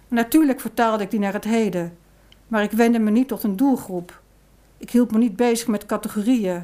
Natuurlijk 0.07 0.59
vertaalde 0.59 1.03
ik 1.03 1.11
die 1.11 1.19
naar 1.19 1.33
het 1.33 1.43
heden, 1.43 1.97
maar 2.47 2.63
ik 2.63 2.71
wendde 2.71 2.99
me 2.99 3.11
niet 3.11 3.27
tot 3.27 3.43
een 3.43 3.55
doelgroep. 3.55 4.21
Ik 4.77 4.89
hield 4.89 5.11
me 5.11 5.17
niet 5.17 5.35
bezig 5.35 5.67
met 5.67 5.85
categorieën. 5.85 6.63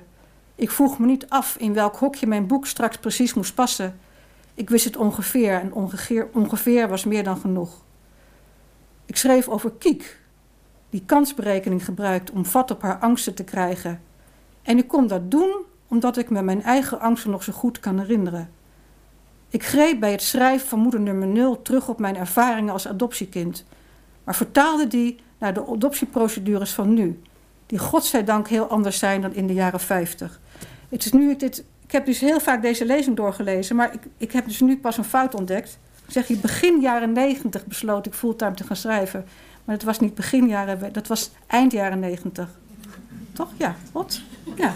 Ik 0.55 0.71
vroeg 0.71 0.99
me 0.99 1.05
niet 1.05 1.29
af 1.29 1.57
in 1.57 1.73
welk 1.73 1.95
hokje 1.95 2.27
mijn 2.27 2.47
boek 2.47 2.65
straks 2.65 2.97
precies 2.97 3.33
moest 3.33 3.55
passen. 3.55 3.99
Ik 4.53 4.69
wist 4.69 4.85
het 4.85 4.97
ongeveer 4.97 5.59
en 5.59 5.73
ongeveer, 5.73 6.27
ongeveer 6.33 6.89
was 6.89 7.03
meer 7.03 7.23
dan 7.23 7.37
genoeg. 7.37 7.83
Ik 9.05 9.17
schreef 9.17 9.47
over 9.47 9.71
Kiek, 9.71 10.19
die 10.89 11.03
kansberekening 11.05 11.85
gebruikt 11.85 12.31
om 12.31 12.45
vat 12.45 12.71
op 12.71 12.81
haar 12.81 12.97
angsten 12.97 13.33
te 13.33 13.43
krijgen. 13.43 14.01
En 14.61 14.77
ik 14.77 14.87
kon 14.87 15.07
dat 15.07 15.31
doen 15.31 15.55
omdat 15.87 16.17
ik 16.17 16.29
me 16.29 16.41
mijn 16.41 16.63
eigen 16.63 16.99
angsten 16.99 17.31
nog 17.31 17.43
zo 17.43 17.53
goed 17.53 17.79
kan 17.79 17.99
herinneren. 17.99 18.49
Ik 19.49 19.65
greep 19.65 19.99
bij 19.99 20.11
het 20.11 20.21
schrijven 20.21 20.67
van 20.67 20.79
moeder 20.79 20.99
nummer 20.99 21.27
0 21.27 21.61
terug 21.61 21.87
op 21.87 21.99
mijn 21.99 22.15
ervaringen 22.15 22.73
als 22.73 22.87
adoptiekind, 22.87 23.65
maar 24.23 24.35
vertaalde 24.35 24.87
die 24.87 25.19
naar 25.37 25.53
de 25.53 25.67
adoptieprocedures 25.67 26.73
van 26.73 26.93
nu, 26.93 27.21
die 27.65 27.79
godzijdank 27.79 28.47
heel 28.47 28.67
anders 28.67 28.99
zijn 28.99 29.21
dan 29.21 29.33
in 29.33 29.47
de 29.47 29.53
jaren 29.53 29.79
50. 29.79 30.39
Het 30.89 31.05
is 31.05 31.11
nu 31.11 31.31
ik 31.31 31.39
dit 31.39 31.63
Ik 31.85 31.91
heb 31.91 32.05
dus 32.05 32.19
heel 32.19 32.39
vaak 32.39 32.61
deze 32.61 32.85
lezing 32.85 33.15
doorgelezen, 33.15 33.75
maar 33.75 33.93
ik, 33.93 34.01
ik 34.17 34.31
heb 34.31 34.45
dus 34.47 34.59
nu 34.59 34.77
pas 34.77 34.97
een 34.97 35.03
fout 35.03 35.35
ontdekt. 35.35 35.79
Zeg 36.07 36.27
je, 36.27 36.37
begin 36.37 36.81
jaren 36.81 37.11
negentig 37.11 37.65
besloot 37.65 38.05
ik 38.05 38.13
fulltime 38.13 38.53
te 38.53 38.63
gaan 38.63 38.75
schrijven. 38.75 39.25
Maar 39.65 39.75
het 39.75 39.83
was 39.83 39.99
niet 39.99 40.15
begin 40.15 40.47
jaren, 40.47 40.93
dat 40.93 41.07
was 41.07 41.31
eind 41.47 41.71
jaren 41.71 41.99
negentig. 41.99 42.49
Toch? 43.33 43.49
Ja, 43.57 43.75
wat? 43.91 44.21
Ja. 44.55 44.73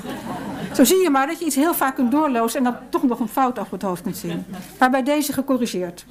Zo 0.74 0.84
zie 0.84 1.02
je 1.02 1.10
maar 1.10 1.28
dat 1.28 1.40
je 1.40 1.46
iets 1.46 1.56
heel 1.56 1.74
vaak 1.74 1.96
kunt 1.96 2.12
doorlozen 2.12 2.58
en 2.58 2.64
dan 2.64 2.76
toch 2.90 3.04
nog 3.04 3.20
een 3.20 3.28
fout 3.28 3.58
op 3.58 3.72
het 3.72 3.82
hoofd 3.82 4.02
kunt 4.02 4.18
zien. 4.18 4.46
Maar 4.80 4.90
bij 4.90 5.04
deze 5.04 5.34
gecorrigeerd. 5.34 6.06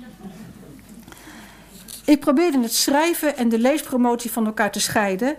Ik 2.04 2.20
probeerde 2.20 2.60
het 2.60 2.74
schrijven 2.74 3.36
en 3.36 3.48
de 3.48 3.58
leespromotie 3.58 4.30
van 4.30 4.46
elkaar 4.46 4.72
te 4.72 4.80
scheiden. 4.80 5.36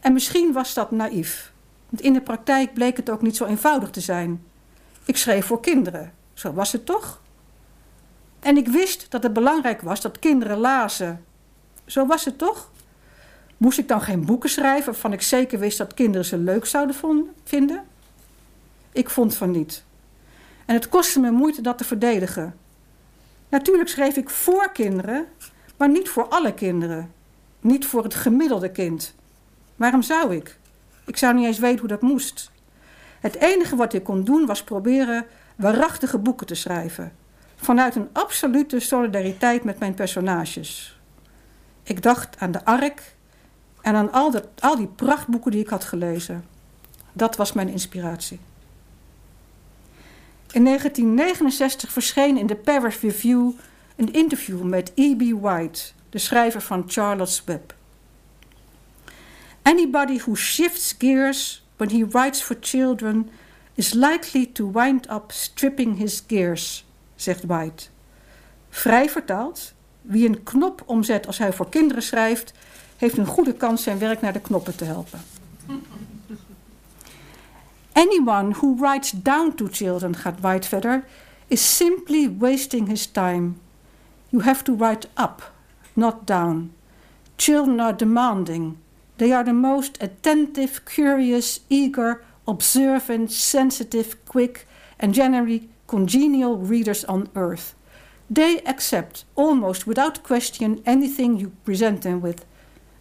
En 0.00 0.12
misschien 0.12 0.52
was 0.52 0.74
dat 0.74 0.90
naïef. 0.90 1.52
Want 1.88 2.02
in 2.02 2.12
de 2.12 2.20
praktijk 2.20 2.74
bleek 2.74 2.96
het 2.96 3.10
ook 3.10 3.22
niet 3.22 3.36
zo 3.36 3.44
eenvoudig 3.44 3.90
te 3.90 4.00
zijn. 4.00 4.44
Ik 5.04 5.16
schreef 5.16 5.46
voor 5.46 5.60
kinderen. 5.60 6.12
Zo 6.34 6.52
was 6.52 6.72
het 6.72 6.86
toch? 6.86 7.20
En 8.40 8.56
ik 8.56 8.68
wist 8.68 9.06
dat 9.10 9.22
het 9.22 9.32
belangrijk 9.32 9.80
was 9.80 10.00
dat 10.00 10.18
kinderen 10.18 10.58
lazen. 10.58 11.24
Zo 11.84 12.06
was 12.06 12.24
het 12.24 12.38
toch? 12.38 12.70
Moest 13.60 13.78
ik 13.78 13.88
dan 13.88 14.00
geen 14.00 14.24
boeken 14.24 14.50
schrijven 14.50 14.92
waarvan 14.92 15.12
ik 15.12 15.22
zeker 15.22 15.58
wist 15.58 15.78
dat 15.78 15.94
kinderen 15.94 16.26
ze 16.26 16.38
leuk 16.38 16.66
zouden 16.66 16.96
vinden? 17.44 17.84
Ik 18.92 19.10
vond 19.10 19.36
van 19.36 19.50
niet. 19.50 19.84
En 20.66 20.74
het 20.74 20.88
kostte 20.88 21.20
me 21.20 21.30
moeite 21.30 21.62
dat 21.62 21.78
te 21.78 21.84
verdedigen. 21.84 22.54
Natuurlijk 23.48 23.88
schreef 23.88 24.16
ik 24.16 24.30
voor 24.30 24.72
kinderen, 24.72 25.26
maar 25.76 25.88
niet 25.88 26.08
voor 26.08 26.28
alle 26.28 26.54
kinderen. 26.54 27.12
Niet 27.60 27.86
voor 27.86 28.02
het 28.02 28.14
gemiddelde 28.14 28.70
kind. 28.70 29.14
Waarom 29.76 30.02
zou 30.02 30.34
ik? 30.34 30.58
Ik 31.06 31.16
zou 31.16 31.34
niet 31.34 31.46
eens 31.46 31.58
weten 31.58 31.78
hoe 31.78 31.88
dat 31.88 32.02
moest. 32.02 32.50
Het 33.20 33.34
enige 33.34 33.76
wat 33.76 33.92
ik 33.92 34.04
kon 34.04 34.24
doen 34.24 34.46
was 34.46 34.64
proberen 34.64 35.26
waarachtige 35.56 36.18
boeken 36.18 36.46
te 36.46 36.54
schrijven. 36.54 37.12
Vanuit 37.56 37.94
een 37.96 38.08
absolute 38.12 38.80
solidariteit 38.80 39.64
met 39.64 39.78
mijn 39.78 39.94
personages. 39.94 41.00
Ik 41.82 42.02
dacht 42.02 42.38
aan 42.38 42.50
de 42.50 42.64
ark 42.64 43.18
en 43.82 43.94
aan 43.94 44.12
al, 44.12 44.32
al 44.58 44.76
die 44.76 44.86
prachtboeken 44.86 45.50
die 45.50 45.60
ik 45.60 45.68
had 45.68 45.84
gelezen. 45.84 46.44
Dat 47.12 47.36
was 47.36 47.52
mijn 47.52 47.68
inspiratie. 47.68 48.40
In 50.52 50.64
1969 50.64 51.92
verscheen 51.92 52.36
in 52.36 52.46
de 52.46 52.56
Paris 52.56 53.00
Review 53.00 53.50
een 53.96 54.12
interview 54.12 54.62
met 54.62 54.92
E.B. 54.94 55.40
White, 55.40 55.80
de 56.10 56.18
schrijver 56.18 56.60
van 56.60 56.84
Charlotte's 56.86 57.42
Web. 57.44 57.74
Anybody 59.62 60.18
who 60.18 60.34
shifts 60.34 60.94
gears 60.98 61.64
when 61.76 61.90
he 61.90 62.06
writes 62.08 62.42
for 62.42 62.56
children 62.60 63.30
is 63.74 63.92
likely 63.92 64.46
to 64.46 64.70
wind 64.72 65.10
up 65.10 65.32
stripping 65.32 65.98
his 65.98 66.24
gears, 66.26 66.86
zegt 67.14 67.44
White. 67.46 67.86
Vrij 68.70 69.08
vertaald, 69.08 69.72
wie 70.02 70.28
een 70.28 70.42
knop 70.42 70.82
omzet 70.86 71.26
als 71.26 71.38
hij 71.38 71.52
voor 71.52 71.68
kinderen 71.68 72.02
schrijft, 72.02 72.52
heeft 73.00 73.18
een 73.18 73.26
goede 73.26 73.52
kans 73.52 73.82
zijn 73.82 73.98
werk 73.98 74.20
naar 74.20 74.32
de 74.32 74.40
knoppen 74.40 74.76
te 74.76 74.84
helpen. 74.84 75.20
Anyone 77.92 78.52
who 78.52 78.76
writes 78.76 79.10
down 79.10 79.52
to 79.54 79.66
children, 79.70 80.16
gaat 80.16 80.40
White 80.40 80.68
verder, 80.68 81.04
is 81.46 81.76
simply 81.76 82.36
wasting 82.38 82.88
his 82.88 83.06
time. 83.06 83.52
You 84.28 84.42
have 84.42 84.62
to 84.62 84.76
write 84.76 85.08
up, 85.16 85.52
not 85.92 86.14
down. 86.26 86.72
Children 87.36 87.80
are 87.80 87.96
demanding. 87.96 88.76
They 89.16 89.32
are 89.32 89.44
the 89.44 89.52
most 89.52 90.02
attentive, 90.02 90.84
curious, 90.84 91.60
eager, 91.68 92.22
observant, 92.44 93.32
sensitive, 93.32 94.16
quick, 94.24 94.66
and 94.98 95.14
generally 95.14 95.68
congenial 95.86 96.58
readers 96.68 97.06
on 97.06 97.28
earth. 97.32 97.74
They 98.34 98.60
accept 98.64 99.24
almost 99.34 99.86
without 99.86 100.22
question 100.22 100.80
anything 100.84 101.38
you 101.38 101.52
present 101.64 102.02
them 102.02 102.20
with, 102.20 102.44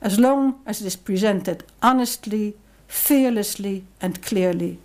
as 0.02 0.18
long 0.18 0.56
as 0.64 0.80
it 0.80 0.86
is 0.86 0.98
presented 0.98 1.64
honestly, 1.80 2.56
fearlessly 2.88 3.84
and 4.00 4.20
clearly. 4.20 4.80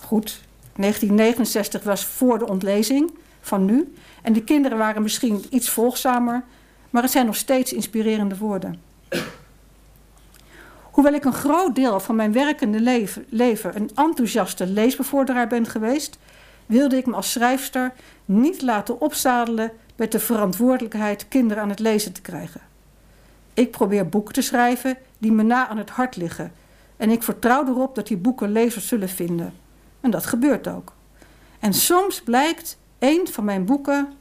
Goed, 0.00 0.40
1969 0.76 1.82
was 1.82 2.04
voor 2.04 2.38
de 2.38 2.48
ontlezing 2.48 3.10
van 3.40 3.64
nu. 3.64 3.94
En 4.22 4.32
de 4.32 4.44
kinderen 4.44 4.78
waren 4.78 5.02
misschien 5.02 5.44
iets 5.50 5.70
volgzamer, 5.70 6.44
maar 6.90 7.02
het 7.02 7.10
zijn 7.10 7.26
nog 7.26 7.36
steeds 7.36 7.72
inspirerende 7.72 8.36
woorden. 8.36 8.80
Hoewel 10.82 11.14
ik 11.14 11.24
een 11.24 11.32
groot 11.32 11.74
deel 11.74 12.00
van 12.00 12.16
mijn 12.16 12.32
werkende 12.32 12.80
leven, 12.80 13.26
leven 13.28 13.76
een 13.76 13.90
enthousiaste 13.94 14.66
leesbevorderaar 14.66 15.46
ben 15.46 15.66
geweest, 15.66 16.18
wilde 16.66 16.96
ik 16.96 17.06
me 17.06 17.14
als 17.14 17.32
schrijfster 17.32 17.92
niet 18.24 18.62
laten 18.62 19.00
opzadelen 19.00 19.72
met 19.96 20.12
de 20.12 20.18
verantwoordelijkheid 20.18 21.28
kinderen 21.28 21.62
aan 21.62 21.68
het 21.68 21.78
lezen 21.78 22.12
te 22.12 22.20
krijgen. 22.20 22.65
Ik 23.56 23.70
probeer 23.70 24.08
boeken 24.08 24.34
te 24.34 24.42
schrijven 24.42 24.96
die 25.18 25.32
me 25.32 25.42
na 25.42 25.68
aan 25.68 25.78
het 25.78 25.90
hart 25.90 26.16
liggen. 26.16 26.52
En 26.96 27.10
ik 27.10 27.22
vertrouw 27.22 27.66
erop 27.66 27.94
dat 27.94 28.06
die 28.06 28.16
boeken 28.16 28.52
lezers 28.52 28.88
zullen 28.88 29.08
vinden. 29.08 29.52
En 30.00 30.10
dat 30.10 30.26
gebeurt 30.26 30.68
ook. 30.68 30.92
En 31.58 31.74
soms 31.74 32.22
blijkt 32.22 32.78
een 32.98 33.28
van 33.30 33.44
mijn 33.44 33.64
boeken 33.64 34.12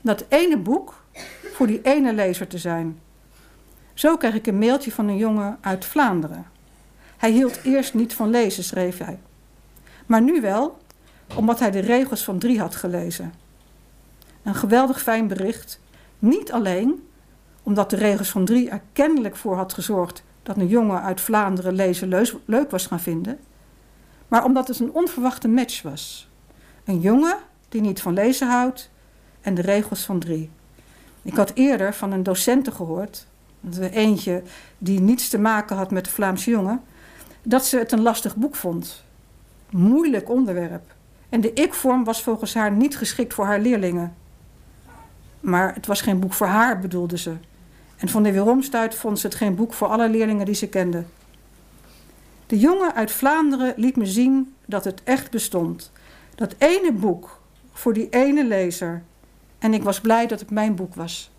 dat 0.00 0.24
ene 0.28 0.58
boek 0.58 1.02
voor 1.52 1.66
die 1.66 1.82
ene 1.82 2.12
lezer 2.12 2.46
te 2.46 2.58
zijn. 2.58 3.00
Zo 3.94 4.16
kreeg 4.16 4.34
ik 4.34 4.46
een 4.46 4.58
mailtje 4.58 4.92
van 4.92 5.08
een 5.08 5.16
jongen 5.16 5.58
uit 5.60 5.84
Vlaanderen. 5.84 6.46
Hij 7.16 7.30
hield 7.30 7.60
eerst 7.62 7.94
niet 7.94 8.14
van 8.14 8.30
lezen, 8.30 8.64
schreef 8.64 8.98
hij. 8.98 9.18
Maar 10.06 10.22
nu 10.22 10.40
wel, 10.40 10.78
omdat 11.34 11.58
hij 11.58 11.70
de 11.70 11.80
regels 11.80 12.24
van 12.24 12.38
drie 12.38 12.60
had 12.60 12.74
gelezen. 12.74 13.34
Een 14.42 14.54
geweldig 14.54 15.02
fijn 15.02 15.28
bericht. 15.28 15.80
Niet 16.18 16.52
alleen 16.52 17.08
omdat 17.70 17.90
de 17.90 17.96
regels 17.96 18.30
van 18.30 18.44
drie 18.44 18.70
er 18.70 18.82
kennelijk 18.92 19.36
voor 19.36 19.56
had 19.56 19.72
gezorgd 19.72 20.22
dat 20.42 20.56
een 20.56 20.66
jongen 20.66 21.02
uit 21.02 21.20
Vlaanderen 21.20 21.74
lezen 21.74 22.26
leuk 22.44 22.70
was 22.70 22.86
gaan 22.86 23.00
vinden, 23.00 23.38
maar 24.28 24.44
omdat 24.44 24.68
het 24.68 24.78
een 24.78 24.92
onverwachte 24.92 25.48
match 25.48 25.82
was. 25.82 26.28
Een 26.84 27.00
jongen 27.00 27.36
die 27.68 27.80
niet 27.80 28.02
van 28.02 28.14
lezen 28.14 28.48
houdt 28.48 28.90
en 29.40 29.54
de 29.54 29.62
regels 29.62 30.04
van 30.04 30.18
drie. 30.18 30.50
Ik 31.22 31.34
had 31.34 31.52
eerder 31.54 31.94
van 31.94 32.12
een 32.12 32.22
docenten 32.22 32.72
gehoord, 32.72 33.26
eentje 33.90 34.42
die 34.78 35.00
niets 35.00 35.28
te 35.28 35.38
maken 35.38 35.76
had 35.76 35.90
met 35.90 36.04
de 36.04 36.10
Vlaamse 36.10 36.50
jongen, 36.50 36.82
dat 37.42 37.66
ze 37.66 37.78
het 37.78 37.92
een 37.92 38.02
lastig 38.02 38.36
boek 38.36 38.54
vond. 38.54 39.04
Moeilijk 39.70 40.28
onderwerp. 40.28 40.94
En 41.28 41.40
de 41.40 41.52
ik-vorm 41.52 42.04
was 42.04 42.22
volgens 42.22 42.54
haar 42.54 42.72
niet 42.72 42.96
geschikt 42.96 43.34
voor 43.34 43.44
haar 43.44 43.60
leerlingen. 43.60 44.14
Maar 45.40 45.74
het 45.74 45.86
was 45.86 46.00
geen 46.00 46.20
boek 46.20 46.32
voor 46.32 46.46
haar, 46.46 46.78
bedoelde 46.78 47.18
ze. 47.18 47.36
En 48.00 48.08
van 48.08 48.22
de 48.22 48.32
weeromstuit 48.32 48.94
vond 48.94 49.18
ze 49.18 49.26
het 49.26 49.36
geen 49.36 49.54
boek 49.54 49.72
voor 49.72 49.88
alle 49.88 50.08
leerlingen 50.08 50.46
die 50.46 50.54
ze 50.54 50.68
kende. 50.68 51.04
De 52.46 52.58
jongen 52.58 52.94
uit 52.94 53.10
Vlaanderen 53.10 53.74
liet 53.76 53.96
me 53.96 54.06
zien 54.06 54.54
dat 54.66 54.84
het 54.84 55.02
echt 55.04 55.30
bestond. 55.30 55.92
Dat 56.34 56.54
ene 56.58 56.92
boek 56.92 57.40
voor 57.72 57.92
die 57.92 58.08
ene 58.08 58.46
lezer. 58.46 59.02
En 59.58 59.74
ik 59.74 59.82
was 59.82 60.00
blij 60.00 60.26
dat 60.26 60.40
het 60.40 60.50
mijn 60.50 60.74
boek 60.74 60.94
was. 60.94 61.30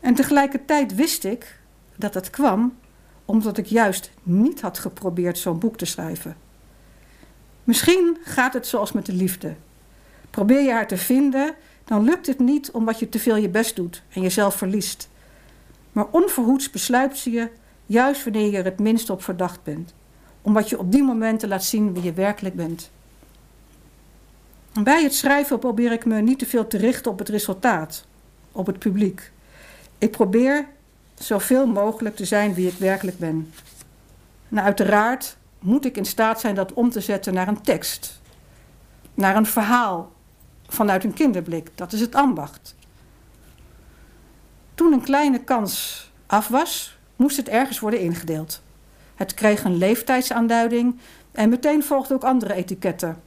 En 0.00 0.14
tegelijkertijd 0.14 0.94
wist 0.94 1.24
ik 1.24 1.58
dat 1.96 2.14
het 2.14 2.30
kwam 2.30 2.76
omdat 3.24 3.58
ik 3.58 3.66
juist 3.66 4.10
niet 4.22 4.60
had 4.60 4.78
geprobeerd 4.78 5.38
zo'n 5.38 5.58
boek 5.58 5.76
te 5.76 5.84
schrijven. 5.84 6.36
Misschien 7.64 8.16
gaat 8.24 8.52
het 8.52 8.66
zoals 8.66 8.92
met 8.92 9.06
de 9.06 9.12
liefde. 9.12 9.54
Probeer 10.30 10.60
je 10.60 10.70
haar 10.70 10.86
te 10.86 10.96
vinden, 10.96 11.54
dan 11.84 12.04
lukt 12.04 12.26
het 12.26 12.38
niet 12.38 12.70
omdat 12.70 12.98
je 12.98 13.08
te 13.08 13.18
veel 13.18 13.36
je 13.36 13.48
best 13.48 13.76
doet 13.76 14.02
en 14.12 14.22
jezelf 14.22 14.54
verliest. 14.54 15.08
Maar 15.92 16.06
onverhoeds 16.10 16.70
besluit 16.70 17.18
ze 17.18 17.30
je 17.30 17.48
juist 17.86 18.24
wanneer 18.24 18.50
je 18.50 18.56
er 18.56 18.64
het 18.64 18.78
minst 18.78 19.10
op 19.10 19.22
verdacht 19.22 19.62
bent, 19.62 19.94
omdat 20.42 20.68
je 20.68 20.78
op 20.78 20.92
die 20.92 21.02
momenten 21.02 21.48
laat 21.48 21.64
zien 21.64 21.94
wie 21.94 22.02
je 22.02 22.12
werkelijk 22.12 22.54
bent. 22.54 22.90
bij 24.82 25.02
het 25.02 25.14
schrijven 25.14 25.58
probeer 25.58 25.92
ik 25.92 26.04
me 26.04 26.20
niet 26.20 26.38
te 26.38 26.46
veel 26.46 26.66
te 26.66 26.76
richten 26.76 27.10
op 27.10 27.18
het 27.18 27.28
resultaat, 27.28 28.04
op 28.52 28.66
het 28.66 28.78
publiek. 28.78 29.32
Ik 29.98 30.10
probeer 30.10 30.66
zoveel 31.14 31.66
mogelijk 31.66 32.16
te 32.16 32.24
zijn 32.24 32.54
wie 32.54 32.68
ik 32.68 32.78
werkelijk 32.78 33.18
ben. 33.18 33.52
En 34.48 34.62
uiteraard 34.62 35.36
moet 35.58 35.84
ik 35.84 35.96
in 35.96 36.04
staat 36.04 36.40
zijn 36.40 36.54
dat 36.54 36.72
om 36.72 36.90
te 36.90 37.00
zetten 37.00 37.34
naar 37.34 37.48
een 37.48 37.62
tekst, 37.62 38.20
naar 39.14 39.36
een 39.36 39.46
verhaal 39.46 40.12
vanuit 40.72 41.04
een 41.04 41.12
kinderblik. 41.12 41.70
Dat 41.74 41.92
is 41.92 42.00
het 42.00 42.14
ambacht. 42.14 42.74
Toen 44.74 44.92
een 44.92 45.02
kleine 45.02 45.38
kans 45.38 46.10
af 46.26 46.48
was, 46.48 46.98
moest 47.16 47.36
het 47.36 47.48
ergens 47.48 47.80
worden 47.80 48.00
ingedeeld. 48.00 48.62
Het 49.14 49.34
kreeg 49.34 49.64
een 49.64 49.76
leeftijdsaanduiding 49.76 50.98
en 51.32 51.48
meteen 51.48 51.82
volgden 51.82 52.16
ook 52.16 52.24
andere 52.24 52.54
etiketten. 52.54 53.22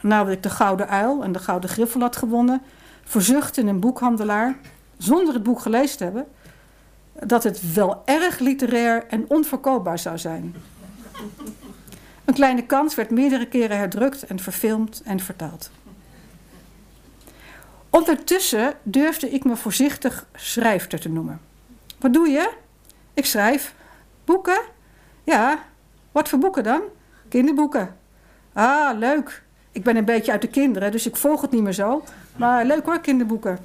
Nadat 0.00 0.32
ik 0.32 0.42
de 0.42 0.50
Gouden 0.50 0.88
Uil 0.88 1.22
en 1.22 1.32
de 1.32 1.38
Gouden 1.38 1.70
Griffel 1.70 2.00
had 2.00 2.16
gewonnen, 2.16 2.62
verzuchtte 3.04 3.62
een 3.62 3.80
boekhandelaar, 3.80 4.56
zonder 4.98 5.34
het 5.34 5.42
boek 5.42 5.60
gelezen 5.60 5.98
te 5.98 6.04
hebben, 6.04 6.26
dat 7.26 7.42
het 7.42 7.72
wel 7.72 8.02
erg 8.04 8.38
literair 8.38 9.06
en 9.06 9.24
onverkoopbaar 9.28 9.98
zou 9.98 10.18
zijn. 10.18 10.54
Een 12.24 12.34
kleine 12.34 12.66
kans 12.66 12.94
werd 12.94 13.10
meerdere 13.10 13.46
keren 13.46 13.76
herdrukt 13.76 14.26
en 14.26 14.38
verfilmd 14.38 15.02
en 15.04 15.20
vertaald. 15.20 15.70
Ondertussen 17.90 18.74
durfde 18.82 19.30
ik 19.30 19.44
me 19.44 19.56
voorzichtig 19.56 20.26
schrijfster 20.34 21.00
te 21.00 21.08
noemen. 21.08 21.40
Wat 21.98 22.12
doe 22.12 22.28
je? 22.28 22.50
Ik 23.14 23.26
schrijf. 23.26 23.74
Boeken? 24.24 24.60
Ja. 25.24 25.58
Wat 26.12 26.28
voor 26.28 26.38
boeken 26.38 26.64
dan? 26.64 26.80
Kinderboeken. 27.28 27.96
Ah, 28.52 28.98
leuk. 28.98 29.42
Ik 29.72 29.82
ben 29.82 29.96
een 29.96 30.04
beetje 30.04 30.32
uit 30.32 30.40
de 30.40 30.48
kinderen, 30.48 30.92
dus 30.92 31.06
ik 31.06 31.16
volg 31.16 31.40
het 31.40 31.50
niet 31.50 31.62
meer 31.62 31.72
zo. 31.72 32.04
Maar 32.36 32.64
leuk 32.64 32.84
hoor, 32.84 33.00
kinderboeken. 33.00 33.58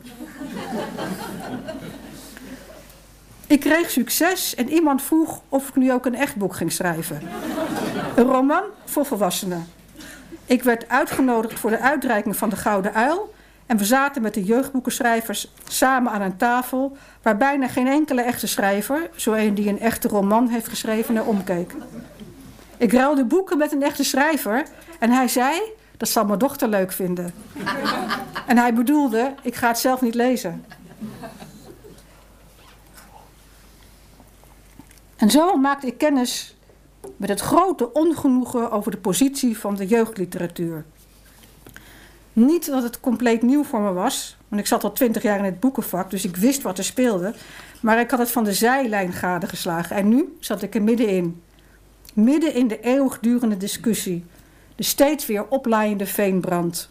ik 3.47 3.59
kreeg 3.59 3.89
succes 3.89 4.55
en 4.55 4.69
iemand 4.69 5.01
vroeg 5.01 5.41
of 5.49 5.69
ik 5.69 5.75
nu 5.75 5.91
ook 5.91 6.05
een 6.05 6.15
echt 6.15 6.35
boek 6.35 6.55
ging 6.55 6.71
schrijven. 6.71 7.21
Een 8.15 8.25
roman 8.25 8.63
voor 8.85 9.05
volwassenen. 9.05 9.67
Ik 10.45 10.63
werd 10.63 10.89
uitgenodigd 10.89 11.59
voor 11.59 11.69
de 11.69 11.79
uitreiking 11.79 12.35
van 12.35 12.49
de 12.49 12.55
Gouden 12.55 12.93
Uil. 12.93 13.33
En 13.65 13.77
we 13.77 13.85
zaten 13.85 14.21
met 14.21 14.33
de 14.33 14.43
jeugdboekenschrijvers 14.43 15.51
samen 15.67 16.11
aan 16.11 16.21
een 16.21 16.37
tafel... 16.37 16.97
waar 17.21 17.37
bijna 17.37 17.67
geen 17.67 17.87
enkele 17.87 18.21
echte 18.21 18.47
schrijver, 18.47 19.09
zo 19.15 19.33
een 19.33 19.53
die 19.53 19.69
een 19.69 19.79
echte 19.79 20.07
roman 20.07 20.47
heeft 20.47 20.67
geschreven, 20.67 21.13
naar 21.13 21.25
omkeek. 21.25 21.75
Ik 22.77 22.93
ruilde 22.93 23.25
boeken 23.25 23.57
met 23.57 23.71
een 23.71 23.83
echte 23.83 24.03
schrijver 24.03 24.65
en 24.99 25.11
hij 25.11 25.27
zei... 25.27 25.61
dat 25.97 26.09
zal 26.09 26.25
mijn 26.25 26.39
dochter 26.39 26.67
leuk 26.67 26.91
vinden. 26.91 27.33
en 28.47 28.57
hij 28.57 28.73
bedoelde, 28.73 29.33
ik 29.41 29.55
ga 29.55 29.67
het 29.67 29.79
zelf 29.79 30.01
niet 30.01 30.15
lezen. 30.15 30.65
En 35.15 35.31
zo 35.31 35.55
maakte 35.57 35.87
ik 35.87 35.97
kennis 35.97 36.55
met 37.17 37.29
het 37.29 37.39
grote 37.39 37.93
ongenoegen 37.93 38.71
over 38.71 38.91
de 38.91 38.97
positie 38.97 39.57
van 39.57 39.75
de 39.75 39.87
jeugdliteratuur. 39.87 40.85
Niet 42.35 42.65
dat 42.65 42.83
het 42.83 42.99
compleet 42.99 43.41
nieuw 43.41 43.63
voor 43.63 43.79
me 43.79 43.93
was, 43.93 44.37
want 44.47 44.61
ik 44.61 44.67
zat 44.67 44.83
al 44.83 44.91
twintig 44.91 45.23
jaar 45.23 45.37
in 45.37 45.43
het 45.43 45.59
boekenvak, 45.59 46.09
dus 46.09 46.25
ik 46.25 46.35
wist 46.35 46.61
wat 46.61 46.77
er 46.77 46.83
speelde. 46.83 47.33
Maar 47.81 47.99
ik 47.99 48.11
had 48.11 48.19
het 48.19 48.31
van 48.31 48.43
de 48.43 48.53
zijlijn 48.53 49.13
gadegeslagen 49.13 49.95
en 49.95 50.07
nu 50.09 50.35
zat 50.39 50.61
ik 50.61 50.75
er 50.75 50.81
middenin. 50.81 51.41
Midden 52.13 52.53
in 52.53 52.67
de 52.67 52.79
eeuwigdurende 52.79 53.57
discussie, 53.57 54.25
de 54.75 54.83
steeds 54.83 55.25
weer 55.25 55.47
oplaaiende 55.47 56.05
veenbrand. 56.05 56.89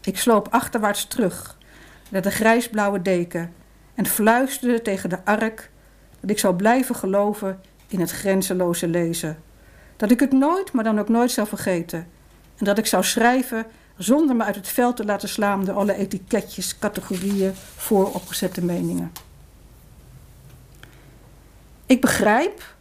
Ik 0.00 0.18
sloop 0.18 0.48
achterwaarts 0.50 1.06
terug 1.06 1.58
naar 2.10 2.22
de 2.22 2.30
grijsblauwe 2.30 3.02
deken 3.02 3.52
en 3.94 4.06
fluisterde 4.06 4.82
tegen 4.82 5.10
de 5.10 5.24
ark 5.24 5.70
dat 6.20 6.30
ik 6.30 6.38
zou 6.38 6.54
blijven 6.54 6.94
geloven 6.94 7.60
in 7.88 8.00
het 8.00 8.10
grenzeloze 8.10 8.88
lezen. 8.88 9.42
Dat 9.96 10.10
ik 10.10 10.20
het 10.20 10.32
nooit, 10.32 10.72
maar 10.72 10.84
dan 10.84 10.98
ook 10.98 11.08
nooit 11.08 11.30
zou 11.30 11.46
vergeten. 11.46 12.11
Dat 12.64 12.78
ik 12.78 12.86
zou 12.86 13.04
schrijven 13.04 13.66
zonder 13.96 14.36
me 14.36 14.44
uit 14.44 14.54
het 14.54 14.68
veld 14.68 14.96
te 14.96 15.04
laten 15.04 15.28
slaan 15.28 15.64
door 15.64 15.74
alle 15.74 15.94
etiketjes, 15.94 16.78
categorieën, 16.78 17.52
vooropgezette 17.76 18.64
meningen. 18.64 19.12
Ik 21.86 22.00
begrijp 22.00 22.74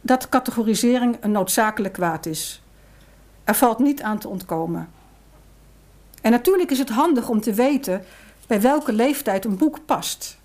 dat 0.00 0.28
categorisering 0.28 1.16
een 1.20 1.30
noodzakelijk 1.30 1.94
kwaad 1.94 2.26
is. 2.26 2.62
Er 3.44 3.54
valt 3.54 3.78
niet 3.78 4.02
aan 4.02 4.18
te 4.18 4.28
ontkomen. 4.28 4.88
En 6.22 6.30
natuurlijk 6.30 6.70
is 6.70 6.78
het 6.78 6.88
handig 6.88 7.28
om 7.28 7.40
te 7.40 7.52
weten 7.52 8.04
bij 8.46 8.60
welke 8.60 8.92
leeftijd 8.92 9.44
een 9.44 9.56
boek 9.56 9.78
past. 9.84 10.38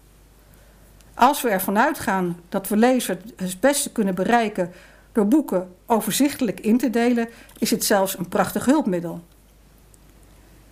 Als 1.14 1.42
we 1.42 1.50
ervan 1.50 1.78
uitgaan 1.78 2.42
dat 2.50 2.68
we 2.68 2.78
lezers 2.78 3.20
het 3.36 3.60
beste 3.60 3.92
kunnen 3.92 4.16
bereiken 4.16 4.74
door 5.12 5.28
boeken 5.28 5.76
overzichtelijk 5.86 6.59
in 6.59 6.78
te 6.78 6.89
delen, 6.89 7.30
is 7.59 7.72
het 7.72 7.84
zelfs 7.84 8.18
een 8.18 8.28
prachtig 8.28 8.66
hulpmiddel. 8.66 9.22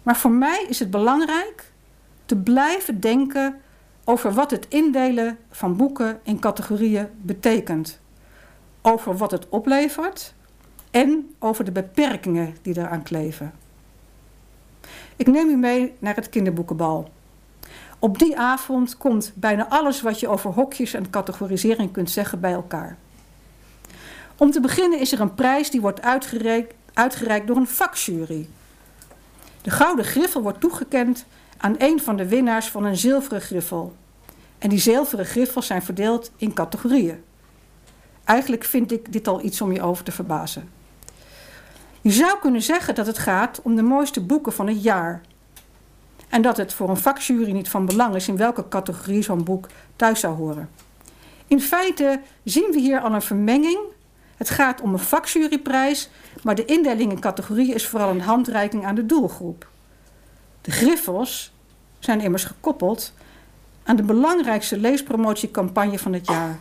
Maar 0.03 0.17
voor 0.17 0.31
mij 0.31 0.65
is 0.67 0.79
het 0.79 0.91
belangrijk 0.91 1.71
te 2.25 2.35
blijven 2.35 2.99
denken 2.99 3.61
over 4.03 4.33
wat 4.33 4.51
het 4.51 4.65
indelen 4.69 5.37
van 5.51 5.75
boeken 5.75 6.19
in 6.23 6.39
categorieën 6.39 7.07
betekent. 7.21 7.99
Over 8.81 9.17
wat 9.17 9.31
het 9.31 9.49
oplevert 9.49 10.33
en 10.91 11.35
over 11.39 11.65
de 11.65 11.71
beperkingen 11.71 12.55
die 12.61 12.77
eraan 12.77 13.03
kleven. 13.03 13.53
Ik 15.15 15.27
neem 15.27 15.49
u 15.49 15.55
mee 15.55 15.93
naar 15.99 16.15
het 16.15 16.29
kinderboekenbal. 16.29 17.09
Op 17.99 18.19
die 18.19 18.37
avond 18.37 18.97
komt 18.97 19.31
bijna 19.35 19.67
alles 19.69 20.01
wat 20.01 20.19
je 20.19 20.27
over 20.27 20.51
hokjes 20.51 20.93
en 20.93 21.09
categorisering 21.09 21.91
kunt 21.91 22.09
zeggen 22.09 22.39
bij 22.39 22.53
elkaar. 22.53 22.97
Om 24.39 24.51
te 24.51 24.59
beginnen 24.59 24.99
is 24.99 25.11
er 25.11 25.21
een 25.21 25.33
prijs 25.33 25.69
die 25.69 25.81
wordt 25.81 26.01
uitgereikt, 26.93 27.47
door 27.47 27.57
een 27.57 27.67
vakjury. 27.67 28.49
De 29.61 29.69
gouden 29.69 30.05
griffel 30.05 30.41
wordt 30.41 30.59
toegekend 30.59 31.25
aan 31.57 31.75
een 31.77 31.99
van 32.01 32.17
de 32.17 32.27
winnaars 32.27 32.69
van 32.69 32.85
een 32.85 32.97
zilveren 32.97 33.41
griffel. 33.41 33.95
En 34.57 34.69
die 34.69 34.79
zilveren 34.79 35.25
griffels 35.25 35.67
zijn 35.67 35.81
verdeeld 35.81 36.31
in 36.37 36.53
categorieën. 36.53 37.23
Eigenlijk 38.23 38.63
vind 38.63 38.91
ik 38.91 39.13
dit 39.13 39.27
al 39.27 39.43
iets 39.43 39.61
om 39.61 39.71
je 39.71 39.81
over 39.81 40.03
te 40.03 40.11
verbazen. 40.11 40.69
Je 42.01 42.11
zou 42.11 42.39
kunnen 42.39 42.61
zeggen 42.61 42.95
dat 42.95 43.07
het 43.07 43.17
gaat 43.17 43.61
om 43.61 43.75
de 43.75 43.81
mooiste 43.81 44.21
boeken 44.21 44.53
van 44.53 44.67
het 44.67 44.83
jaar. 44.83 45.21
En 46.29 46.41
dat 46.41 46.57
het 46.57 46.73
voor 46.73 46.89
een 46.89 46.97
vakjury 46.97 47.51
niet 47.51 47.69
van 47.69 47.85
belang 47.85 48.15
is 48.15 48.27
in 48.27 48.37
welke 48.37 48.67
categorie 48.67 49.21
zo'n 49.21 49.43
boek 49.43 49.67
thuis 49.95 50.19
zou 50.19 50.35
horen. 50.35 50.69
In 51.47 51.61
feite 51.61 52.21
zien 52.43 52.71
we 52.71 52.79
hier 52.79 53.01
al 53.01 53.13
een 53.13 53.21
vermenging 53.21 53.79
het 54.39 54.49
gaat 54.49 54.81
om 54.81 54.93
een 54.93 54.99
vakjuryprijs, 54.99 56.09
maar 56.43 56.55
de 56.55 56.65
indeling 56.65 57.11
in 57.11 57.19
categorieën 57.19 57.73
is 57.73 57.87
vooral 57.87 58.09
een 58.09 58.21
handreiking 58.21 58.85
aan 58.85 58.95
de 58.95 59.05
doelgroep. 59.05 59.67
De 60.61 60.71
griffels 60.71 61.53
zijn 61.99 62.21
immers 62.21 62.43
gekoppeld 62.43 63.13
aan 63.83 63.95
de 63.95 64.03
belangrijkste 64.03 64.77
leespromotiecampagne 64.77 65.99
van 65.99 66.13
het 66.13 66.27
jaar, 66.27 66.59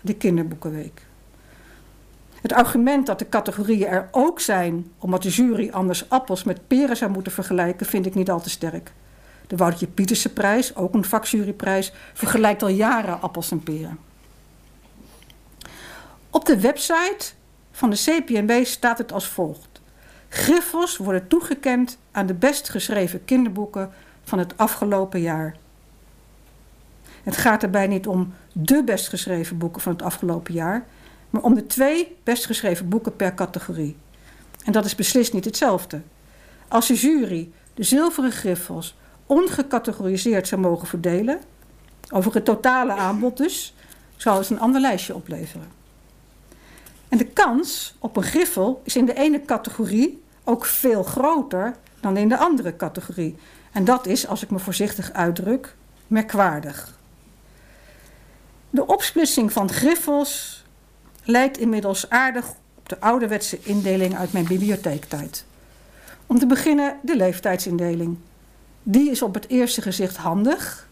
de 0.00 0.14
Kinderboekenweek. 0.14 1.02
Het 2.40 2.52
argument 2.52 3.06
dat 3.06 3.18
de 3.18 3.28
categorieën 3.28 3.86
er 3.86 4.08
ook 4.10 4.40
zijn 4.40 4.92
omdat 4.98 5.22
de 5.22 5.28
jury 5.28 5.70
anders 5.70 6.10
appels 6.10 6.44
met 6.44 6.66
peren 6.66 6.96
zou 6.96 7.10
moeten 7.10 7.32
vergelijken, 7.32 7.86
vind 7.86 8.06
ik 8.06 8.14
niet 8.14 8.30
al 8.30 8.40
te 8.40 8.50
sterk. 8.50 8.92
De 9.46 9.56
Woutertje 9.56 9.86
Pieterse 9.86 10.32
prijs, 10.32 10.74
ook 10.74 10.94
een 10.94 11.04
vakjuryprijs, 11.04 11.92
vergelijkt 12.14 12.62
al 12.62 12.68
jaren 12.68 13.20
appels 13.20 13.50
en 13.50 13.62
peren. 13.62 14.05
Op 16.36 16.44
de 16.44 16.60
website 16.60 17.32
van 17.72 17.90
de 17.90 17.96
CPNB 17.96 18.64
staat 18.64 18.98
het 18.98 19.12
als 19.12 19.28
volgt. 19.28 19.80
Griffels 20.28 20.96
worden 20.96 21.28
toegekend 21.28 21.98
aan 22.10 22.26
de 22.26 22.34
best 22.34 22.68
geschreven 22.68 23.24
kinderboeken 23.24 23.90
van 24.24 24.38
het 24.38 24.56
afgelopen 24.56 25.20
jaar. 25.20 25.56
Het 27.22 27.36
gaat 27.36 27.62
erbij 27.62 27.86
niet 27.86 28.06
om 28.06 28.34
de 28.52 28.84
best 28.84 29.08
geschreven 29.08 29.58
boeken 29.58 29.82
van 29.82 29.92
het 29.92 30.02
afgelopen 30.02 30.54
jaar, 30.54 30.86
maar 31.30 31.42
om 31.42 31.54
de 31.54 31.66
twee 31.66 32.16
best 32.22 32.46
geschreven 32.46 32.88
boeken 32.88 33.16
per 33.16 33.34
categorie. 33.34 33.96
En 34.64 34.72
dat 34.72 34.84
is 34.84 34.94
beslist 34.94 35.32
niet 35.32 35.44
hetzelfde. 35.44 36.00
Als 36.68 36.86
de 36.86 36.94
jury 36.94 37.50
de 37.74 37.82
zilveren 37.82 38.32
griffels 38.32 38.96
ongecategoriseerd 39.26 40.48
zou 40.48 40.60
mogen 40.60 40.88
verdelen, 40.88 41.40
over 42.10 42.34
het 42.34 42.44
totale 42.44 42.92
aanbod 42.92 43.36
dus, 43.36 43.74
zou 44.16 44.38
het 44.38 44.50
een 44.50 44.60
ander 44.60 44.80
lijstje 44.80 45.14
opleveren. 45.14 45.75
En 47.08 47.18
de 47.18 47.26
kans 47.26 47.94
op 47.98 48.16
een 48.16 48.22
griffel 48.22 48.80
is 48.84 48.96
in 48.96 49.06
de 49.06 49.14
ene 49.14 49.42
categorie 49.44 50.22
ook 50.44 50.64
veel 50.64 51.02
groter 51.02 51.76
dan 52.00 52.16
in 52.16 52.28
de 52.28 52.38
andere 52.38 52.76
categorie. 52.76 53.36
En 53.72 53.84
dat 53.84 54.06
is, 54.06 54.26
als 54.26 54.42
ik 54.42 54.50
me 54.50 54.58
voorzichtig 54.58 55.12
uitdruk, 55.12 55.74
merkwaardig. 56.06 56.98
De 58.70 58.86
opsplitsing 58.86 59.52
van 59.52 59.70
griffels 59.70 60.64
lijkt 61.22 61.58
inmiddels 61.58 62.10
aardig 62.10 62.48
op 62.74 62.88
de 62.88 63.00
ouderwetse 63.00 63.58
indeling 63.62 64.16
uit 64.16 64.32
mijn 64.32 64.46
bibliotheektijd. 64.46 65.44
Om 66.26 66.38
te 66.38 66.46
beginnen 66.46 66.96
de 67.02 67.16
leeftijdsindeling. 67.16 68.16
Die 68.82 69.10
is 69.10 69.22
op 69.22 69.34
het 69.34 69.48
eerste 69.48 69.82
gezicht 69.82 70.16
handig 70.16 70.88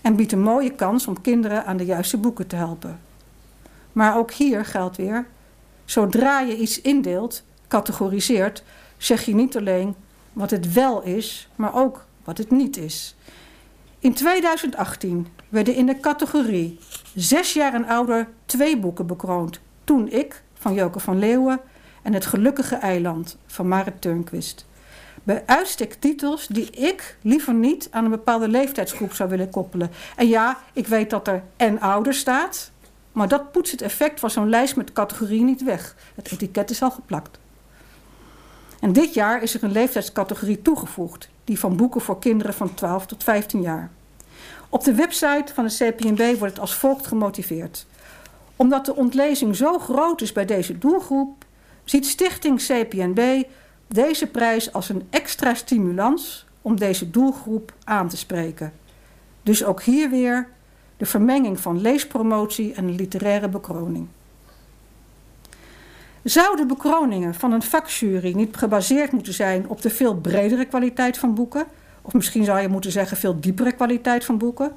en 0.00 0.16
biedt 0.16 0.32
een 0.32 0.42
mooie 0.42 0.74
kans 0.74 1.06
om 1.06 1.20
kinderen 1.20 1.64
aan 1.64 1.76
de 1.76 1.84
juiste 1.84 2.16
boeken 2.16 2.46
te 2.46 2.56
helpen. 2.56 3.00
Maar 3.92 4.16
ook 4.16 4.32
hier 4.32 4.64
geldt 4.64 4.96
weer 4.96 5.26
Zodra 5.86 6.40
je 6.40 6.56
iets 6.56 6.80
indeelt, 6.80 7.42
categoriseert, 7.68 8.62
zeg 8.96 9.24
je 9.24 9.34
niet 9.34 9.56
alleen 9.56 9.94
wat 10.32 10.50
het 10.50 10.72
wel 10.72 11.02
is, 11.02 11.48
maar 11.54 11.74
ook 11.74 12.04
wat 12.24 12.38
het 12.38 12.50
niet 12.50 12.76
is. 12.76 13.14
In 13.98 14.14
2018 14.14 15.26
werden 15.48 15.74
in 15.74 15.86
de 15.86 16.00
categorie 16.00 16.78
zes 17.14 17.52
jaar 17.52 17.74
en 17.74 17.86
ouder 17.86 18.28
twee 18.46 18.78
boeken 18.78 19.06
bekroond. 19.06 19.60
Toen 19.84 20.08
ik 20.10 20.42
van 20.54 20.74
Joke 20.74 21.00
van 21.00 21.18
Leeuwen 21.18 21.60
en 22.02 22.12
Het 22.12 22.26
Gelukkige 22.26 22.74
Eiland 22.74 23.36
van 23.46 23.68
Marit 23.68 24.00
Turnquist. 24.00 24.66
Bij 25.22 25.42
uitstek 25.46 25.94
titels 25.94 26.46
die 26.46 26.70
ik 26.70 27.16
liever 27.22 27.54
niet 27.54 27.88
aan 27.90 28.04
een 28.04 28.10
bepaalde 28.10 28.48
leeftijdsgroep 28.48 29.12
zou 29.12 29.28
willen 29.28 29.50
koppelen. 29.50 29.90
En 30.16 30.28
ja, 30.28 30.58
ik 30.72 30.86
weet 30.86 31.10
dat 31.10 31.28
er 31.28 31.42
en 31.56 31.80
ouder 31.80 32.14
staat, 32.14 32.70
maar 33.16 33.28
dat 33.28 33.52
poetst 33.52 33.72
het 33.72 33.82
effect 33.82 34.20
van 34.20 34.30
zo'n 34.30 34.48
lijst 34.48 34.76
met 34.76 34.92
categorieën 34.92 35.44
niet 35.44 35.62
weg. 35.62 35.96
Het 36.14 36.32
etiket 36.32 36.70
is 36.70 36.82
al 36.82 36.90
geplakt. 36.90 37.38
En 38.80 38.92
dit 38.92 39.14
jaar 39.14 39.42
is 39.42 39.54
er 39.54 39.64
een 39.64 39.72
leeftijdscategorie 39.72 40.62
toegevoegd, 40.62 41.28
die 41.44 41.58
van 41.58 41.76
boeken 41.76 42.00
voor 42.00 42.18
kinderen 42.18 42.54
van 42.54 42.74
12 42.74 43.06
tot 43.06 43.24
15 43.24 43.60
jaar. 43.60 43.90
Op 44.68 44.84
de 44.84 44.94
website 44.94 45.54
van 45.54 45.66
de 45.66 45.74
CPNB 45.74 46.38
wordt 46.38 46.52
het 46.52 46.58
als 46.58 46.74
volgt 46.74 47.06
gemotiveerd. 47.06 47.86
Omdat 48.56 48.84
de 48.84 48.96
ontlezing 48.96 49.56
zo 49.56 49.78
groot 49.78 50.20
is 50.20 50.32
bij 50.32 50.44
deze 50.44 50.78
doelgroep, 50.78 51.44
ziet 51.84 52.06
Stichting 52.06 52.58
CPNB 52.58 53.42
deze 53.86 54.26
prijs 54.26 54.72
als 54.72 54.88
een 54.88 55.06
extra 55.10 55.54
stimulans 55.54 56.46
om 56.62 56.78
deze 56.78 57.10
doelgroep 57.10 57.72
aan 57.84 58.08
te 58.08 58.16
spreken. 58.16 58.72
Dus 59.42 59.64
ook 59.64 59.82
hier 59.82 60.10
weer 60.10 60.54
de 60.96 61.06
vermenging 61.06 61.60
van 61.60 61.80
leespromotie 61.80 62.74
en 62.74 62.94
literaire 62.94 63.48
bekroning. 63.48 64.06
Zouden 66.22 66.66
bekroningen 66.68 67.34
van 67.34 67.52
een 67.52 67.62
vakjury 67.62 68.32
niet 68.32 68.56
gebaseerd 68.56 69.12
moeten 69.12 69.34
zijn 69.34 69.68
op 69.68 69.82
de 69.82 69.90
veel 69.90 70.16
bredere 70.16 70.64
kwaliteit 70.64 71.18
van 71.18 71.34
boeken, 71.34 71.66
of 72.02 72.12
misschien 72.12 72.44
zou 72.44 72.60
je 72.60 72.68
moeten 72.68 72.90
zeggen 72.90 73.16
veel 73.16 73.40
diepere 73.40 73.72
kwaliteit 73.72 74.24
van 74.24 74.38
boeken? 74.38 74.72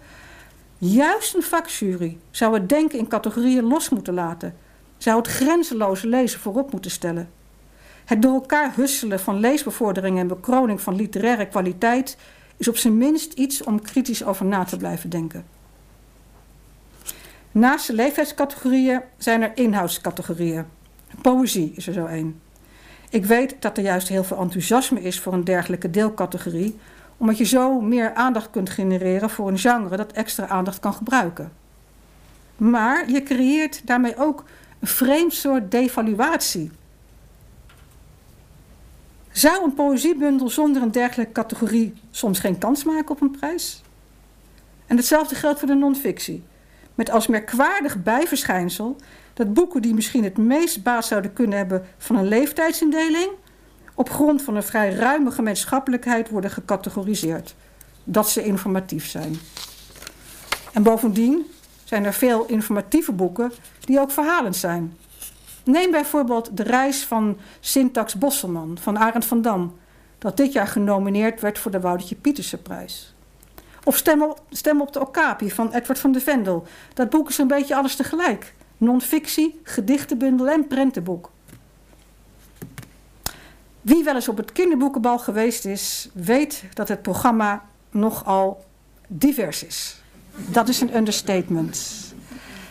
Juist 0.78 1.36
een 1.36 1.43
vakjury 1.43 2.17
zou 2.32 2.53
het 2.53 2.70
denken 2.70 2.99
in 2.99 3.07
categorieën 3.07 3.63
los 3.63 3.89
moeten 3.89 4.13
laten, 4.13 4.55
zou 4.97 5.17
het 5.17 5.28
grenzeloze 5.28 6.07
lezen 6.07 6.39
voorop 6.39 6.72
moeten 6.72 6.91
stellen. 6.91 7.30
Het 8.05 8.22
door 8.22 8.34
elkaar 8.34 8.76
husselen 8.76 9.20
van 9.20 9.39
leesbevordering 9.39 10.20
en 10.20 10.28
bekroning 10.28 10.82
van 10.82 10.95
literaire 10.95 11.47
kwaliteit 11.47 12.17
is 12.57 12.67
op 12.67 12.78
zijn 12.78 12.97
minst 12.97 13.34
iets 13.34 13.63
om 13.63 13.82
kritisch 13.82 14.24
over 14.24 14.45
na 14.45 14.63
te 14.63 14.78
blijven 14.78 15.09
denken. 15.09 15.59
Naast 17.51 17.87
de 17.87 17.93
leeftijdscategorieën 17.93 19.01
zijn 19.17 19.41
er 19.41 19.51
inhoudscategorieën. 19.53 20.65
Poëzie 21.21 21.73
is 21.75 21.87
er 21.87 21.93
zo 21.93 22.05
één. 22.05 22.41
Ik 23.09 23.25
weet 23.25 23.55
dat 23.59 23.77
er 23.77 23.83
juist 23.83 24.07
heel 24.07 24.23
veel 24.23 24.37
enthousiasme 24.37 25.01
is 25.01 25.19
voor 25.19 25.33
een 25.33 25.43
dergelijke 25.43 25.89
deelcategorie, 25.89 26.79
omdat 27.17 27.37
je 27.37 27.43
zo 27.43 27.81
meer 27.81 28.13
aandacht 28.13 28.49
kunt 28.49 28.69
genereren 28.69 29.29
voor 29.29 29.47
een 29.47 29.57
genre 29.57 29.97
dat 29.97 30.11
extra 30.11 30.47
aandacht 30.47 30.79
kan 30.79 30.93
gebruiken. 30.93 31.51
Maar 32.57 33.09
je 33.11 33.23
creëert 33.23 33.87
daarmee 33.87 34.17
ook 34.17 34.43
een 34.79 34.87
vreemd 34.87 35.33
soort 35.33 35.71
devaluatie. 35.71 36.71
Zou 39.31 39.63
een 39.63 39.73
poëziebundel 39.73 40.49
zonder 40.49 40.81
een 40.81 40.91
dergelijke 40.91 41.31
categorie 41.31 41.93
soms 42.11 42.39
geen 42.39 42.57
kans 42.57 42.83
maken 42.83 43.11
op 43.11 43.21
een 43.21 43.31
prijs? 43.31 43.81
En 44.87 44.97
hetzelfde 44.97 45.35
geldt 45.35 45.59
voor 45.59 45.67
de 45.67 45.73
non-fictie. 45.75 46.43
Met 46.99 47.11
als 47.11 47.27
merkwaardig 47.27 48.03
bijverschijnsel 48.03 48.95
dat 49.33 49.53
boeken 49.53 49.81
die 49.81 49.93
misschien 49.93 50.23
het 50.23 50.37
meest 50.37 50.83
baat 50.83 51.05
zouden 51.05 51.33
kunnen 51.33 51.57
hebben 51.57 51.85
van 51.97 52.15
een 52.15 52.27
leeftijdsindeling, 52.27 53.29
op 53.93 54.09
grond 54.09 54.41
van 54.41 54.55
een 54.55 54.63
vrij 54.63 54.93
ruime 54.93 55.31
gemeenschappelijkheid 55.31 56.29
worden 56.29 56.51
gecategoriseerd. 56.51 57.55
Dat 58.03 58.29
ze 58.29 58.43
informatief 58.43 59.07
zijn. 59.07 59.35
En 60.73 60.83
bovendien 60.83 61.45
zijn 61.83 62.05
er 62.05 62.13
veel 62.13 62.45
informatieve 62.45 63.11
boeken 63.11 63.51
die 63.79 63.99
ook 63.99 64.11
verhalend 64.11 64.55
zijn. 64.55 64.97
Neem 65.63 65.91
bijvoorbeeld 65.91 66.57
De 66.57 66.63
Reis 66.63 67.03
van 67.05 67.37
Syntax 67.59 68.15
Bosselman 68.15 68.77
van 68.81 68.97
Arend 68.97 69.25
van 69.25 69.41
Dam, 69.41 69.77
dat 70.17 70.37
dit 70.37 70.53
jaar 70.53 70.67
genomineerd 70.67 71.41
werd 71.41 71.59
voor 71.59 71.71
de 71.71 71.79
Woutertje 71.79 72.15
Pietersenprijs. 72.15 73.13
Of 73.84 73.97
stem 73.97 74.21
op, 74.23 74.41
stem 74.49 74.82
op 74.82 74.93
de 74.93 74.99
Okapi 74.99 75.51
van 75.51 75.73
Edward 75.73 75.99
van 75.99 76.11
de 76.11 76.21
Vendel. 76.21 76.67
Dat 76.93 77.09
boek 77.09 77.30
is 77.30 77.38
een 77.38 77.47
beetje 77.47 77.75
alles 77.75 77.95
tegelijk. 77.95 78.53
Non-fictie, 78.77 79.59
gedichtenbundel 79.63 80.47
en 80.47 80.67
prentenboek. 80.67 81.30
Wie 83.82 84.03
wel 84.03 84.15
eens 84.15 84.27
op 84.27 84.38
het 84.38 84.51
kinderboekenbal 84.51 85.19
geweest 85.19 85.65
is, 85.65 86.09
weet 86.13 86.63
dat 86.73 86.88
het 86.88 87.01
programma 87.01 87.65
nogal 87.91 88.65
divers 89.07 89.63
is. 89.63 90.01
Dat 90.36 90.67
is 90.67 90.82
een 90.82 90.95
understatement. 90.95 92.07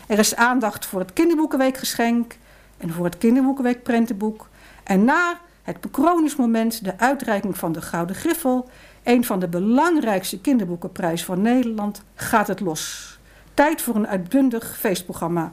Er 0.06 0.18
is 0.18 0.36
aandacht 0.36 0.86
voor 0.86 1.00
het 1.00 1.12
kinderboekenweekgeschenk 1.12 2.36
en 2.76 2.92
voor 2.92 3.04
het 3.04 3.18
kinderboekenweek 3.18 3.82
prentenboek. 3.82 4.48
En 4.84 5.04
na 5.04 5.40
het 5.62 5.80
bekroningsmoment 5.80 6.84
de 6.84 6.98
uitreiking 6.98 7.58
van 7.58 7.72
de 7.72 7.82
Gouden 7.82 8.16
Griffel, 8.16 8.68
een 9.08 9.24
van 9.24 9.38
de 9.38 9.48
belangrijkste 9.48 10.40
kinderboekenprijs 10.40 11.24
van 11.24 11.42
Nederland, 11.42 12.02
gaat 12.14 12.46
het 12.46 12.60
los. 12.60 13.18
Tijd 13.54 13.82
voor 13.82 13.94
een 13.94 14.06
uitbundig 14.06 14.76
feestprogramma. 14.78 15.52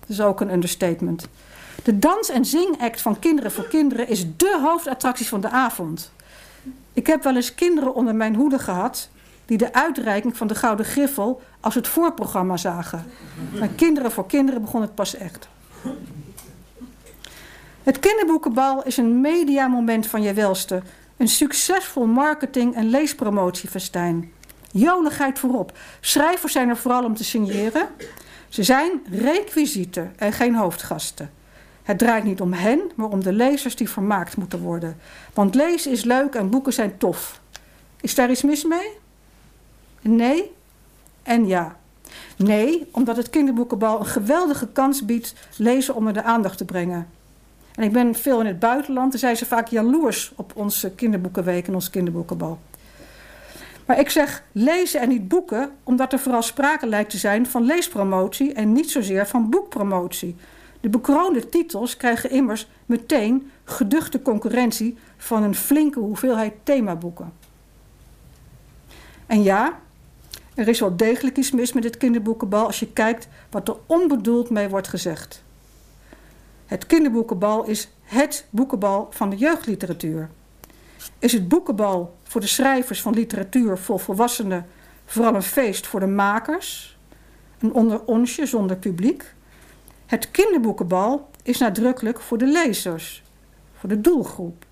Dat 0.00 0.08
is 0.08 0.20
ook 0.20 0.40
een 0.40 0.52
understatement. 0.52 1.28
De 1.82 1.98
dans- 1.98 2.28
en 2.28 2.44
zingact 2.44 3.00
van 3.00 3.18
Kinderen 3.18 3.52
voor 3.52 3.68
Kinderen 3.68 4.08
is 4.08 4.36
dé 4.36 4.58
hoofdattractie 4.62 5.26
van 5.26 5.40
de 5.40 5.50
avond. 5.50 6.12
Ik 6.92 7.06
heb 7.06 7.22
wel 7.22 7.36
eens 7.36 7.54
kinderen 7.54 7.94
onder 7.94 8.14
mijn 8.14 8.34
hoede 8.34 8.58
gehad 8.58 9.08
die 9.44 9.58
de 9.58 9.72
uitreiking 9.72 10.36
van 10.36 10.46
de 10.46 10.54
Gouden 10.54 10.86
Griffel 10.86 11.42
als 11.60 11.74
het 11.74 11.88
voorprogramma 11.88 12.56
zagen. 12.56 13.04
Maar 13.58 13.68
Kinderen 13.68 14.10
voor 14.10 14.26
Kinderen 14.26 14.60
begon 14.60 14.80
het 14.80 14.94
pas 14.94 15.14
echt. 15.14 15.48
Het 17.82 17.98
kinderboekenbal 17.98 18.84
is 18.84 18.96
een 18.96 19.20
mediamoment 19.20 20.06
van 20.06 20.22
je 20.22 20.32
welste. 20.32 20.82
Een 21.16 21.28
succesvol 21.28 22.06
marketing- 22.06 22.74
en 22.74 22.90
leespromotiefestijn. 22.90 24.32
Joligheid 24.72 25.38
voorop. 25.38 25.78
Schrijvers 26.00 26.52
zijn 26.52 26.68
er 26.68 26.76
vooral 26.76 27.04
om 27.04 27.14
te 27.14 27.24
signeren. 27.24 27.88
Ze 28.48 28.62
zijn 28.62 28.90
requisieten 29.10 30.12
en 30.16 30.32
geen 30.32 30.54
hoofdgasten. 30.54 31.30
Het 31.82 31.98
draait 31.98 32.24
niet 32.24 32.40
om 32.40 32.52
hen, 32.52 32.80
maar 32.94 33.08
om 33.08 33.22
de 33.22 33.32
lezers 33.32 33.76
die 33.76 33.88
vermaakt 33.88 34.36
moeten 34.36 34.60
worden. 34.60 34.96
Want 35.34 35.54
lezen 35.54 35.90
is 35.92 36.04
leuk 36.04 36.34
en 36.34 36.50
boeken 36.50 36.72
zijn 36.72 36.98
tof. 36.98 37.40
Is 38.00 38.14
daar 38.14 38.30
iets 38.30 38.42
mis 38.42 38.64
mee? 38.64 38.90
Nee 40.00 40.52
en 41.22 41.46
ja. 41.46 41.76
Nee, 42.36 42.88
omdat 42.92 43.16
het 43.16 43.30
kinderboekenbal 43.30 43.98
een 43.98 44.06
geweldige 44.06 44.68
kans 44.68 45.04
biedt 45.04 45.34
lezen 45.56 45.94
onder 45.94 46.12
de 46.12 46.22
aandacht 46.22 46.58
te 46.58 46.64
brengen. 46.64 47.08
En 47.76 47.82
ik 47.82 47.92
ben 47.92 48.14
veel 48.14 48.40
in 48.40 48.46
het 48.46 48.58
buitenland 48.58 49.12
en 49.12 49.18
zijn 49.18 49.36
ze 49.36 49.46
vaak 49.46 49.68
jaloers 49.68 50.32
op 50.36 50.52
onze 50.54 50.90
kinderboekenweek 50.90 51.66
en 51.66 51.74
ons 51.74 51.90
kinderboekenbal. 51.90 52.58
Maar 53.86 53.98
ik 53.98 54.10
zeg 54.10 54.42
lezen 54.52 55.00
en 55.00 55.08
niet 55.08 55.28
boeken, 55.28 55.70
omdat 55.82 56.12
er 56.12 56.18
vooral 56.18 56.42
sprake 56.42 56.86
lijkt 56.86 57.10
te 57.10 57.18
zijn 57.18 57.46
van 57.46 57.64
leespromotie 57.64 58.52
en 58.52 58.72
niet 58.72 58.90
zozeer 58.90 59.26
van 59.26 59.50
boekpromotie. 59.50 60.36
De 60.80 60.88
bekroonde 60.88 61.48
titels 61.48 61.96
krijgen 61.96 62.30
immers 62.30 62.68
meteen 62.86 63.50
geduchte 63.64 64.22
concurrentie 64.22 64.96
van 65.16 65.42
een 65.42 65.54
flinke 65.54 65.98
hoeveelheid 65.98 66.52
themaboeken. 66.62 67.32
En 69.26 69.42
ja, 69.42 69.80
er 70.54 70.68
is 70.68 70.80
wel 70.80 70.96
degelijk 70.96 71.36
iets 71.36 71.50
mis 71.50 71.72
met 71.72 71.84
het 71.84 71.96
kinderboekenbal 71.96 72.66
als 72.66 72.80
je 72.80 72.92
kijkt 72.92 73.28
wat 73.50 73.68
er 73.68 73.76
onbedoeld 73.86 74.50
mee 74.50 74.68
wordt 74.68 74.88
gezegd. 74.88 75.44
Het 76.66 76.86
kinderboekenbal 76.86 77.64
is 77.64 77.88
het 78.02 78.46
boekenbal 78.50 79.06
van 79.10 79.30
de 79.30 79.36
jeugdliteratuur. 79.36 80.30
Is 81.18 81.32
het 81.32 81.48
boekenbal 81.48 82.16
voor 82.22 82.40
de 82.40 82.46
schrijvers 82.46 83.02
van 83.02 83.14
literatuur 83.14 83.78
voor 83.78 84.00
volwassenen 84.00 84.66
vooral 85.04 85.34
een 85.34 85.42
feest 85.42 85.86
voor 85.86 86.00
de 86.00 86.06
makers, 86.06 86.98
een 87.58 87.72
onderonsje 87.72 88.46
zonder 88.46 88.76
publiek? 88.76 89.34
Het 90.06 90.30
kinderboekenbal 90.30 91.30
is 91.42 91.58
nadrukkelijk 91.58 92.20
voor 92.20 92.38
de 92.38 92.46
lezers, 92.46 93.22
voor 93.78 93.88
de 93.88 94.00
doelgroep. 94.00 94.64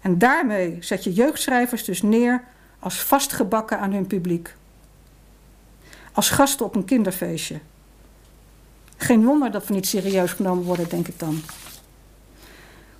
En 0.00 0.18
daarmee 0.18 0.76
zet 0.80 1.04
je 1.04 1.12
jeugdschrijvers 1.12 1.84
dus 1.84 2.02
neer 2.02 2.44
als 2.78 3.02
vastgebakken 3.02 3.78
aan 3.78 3.92
hun 3.92 4.06
publiek. 4.06 4.54
Als 6.12 6.30
gasten 6.30 6.66
op 6.66 6.74
een 6.76 6.84
kinderfeestje. 6.84 7.60
Geen 8.96 9.24
wonder 9.24 9.50
dat 9.50 9.66
we 9.66 9.74
niet 9.74 9.86
serieus 9.86 10.32
genomen 10.32 10.64
worden, 10.64 10.88
denk 10.88 11.08
ik 11.08 11.18
dan. 11.18 11.40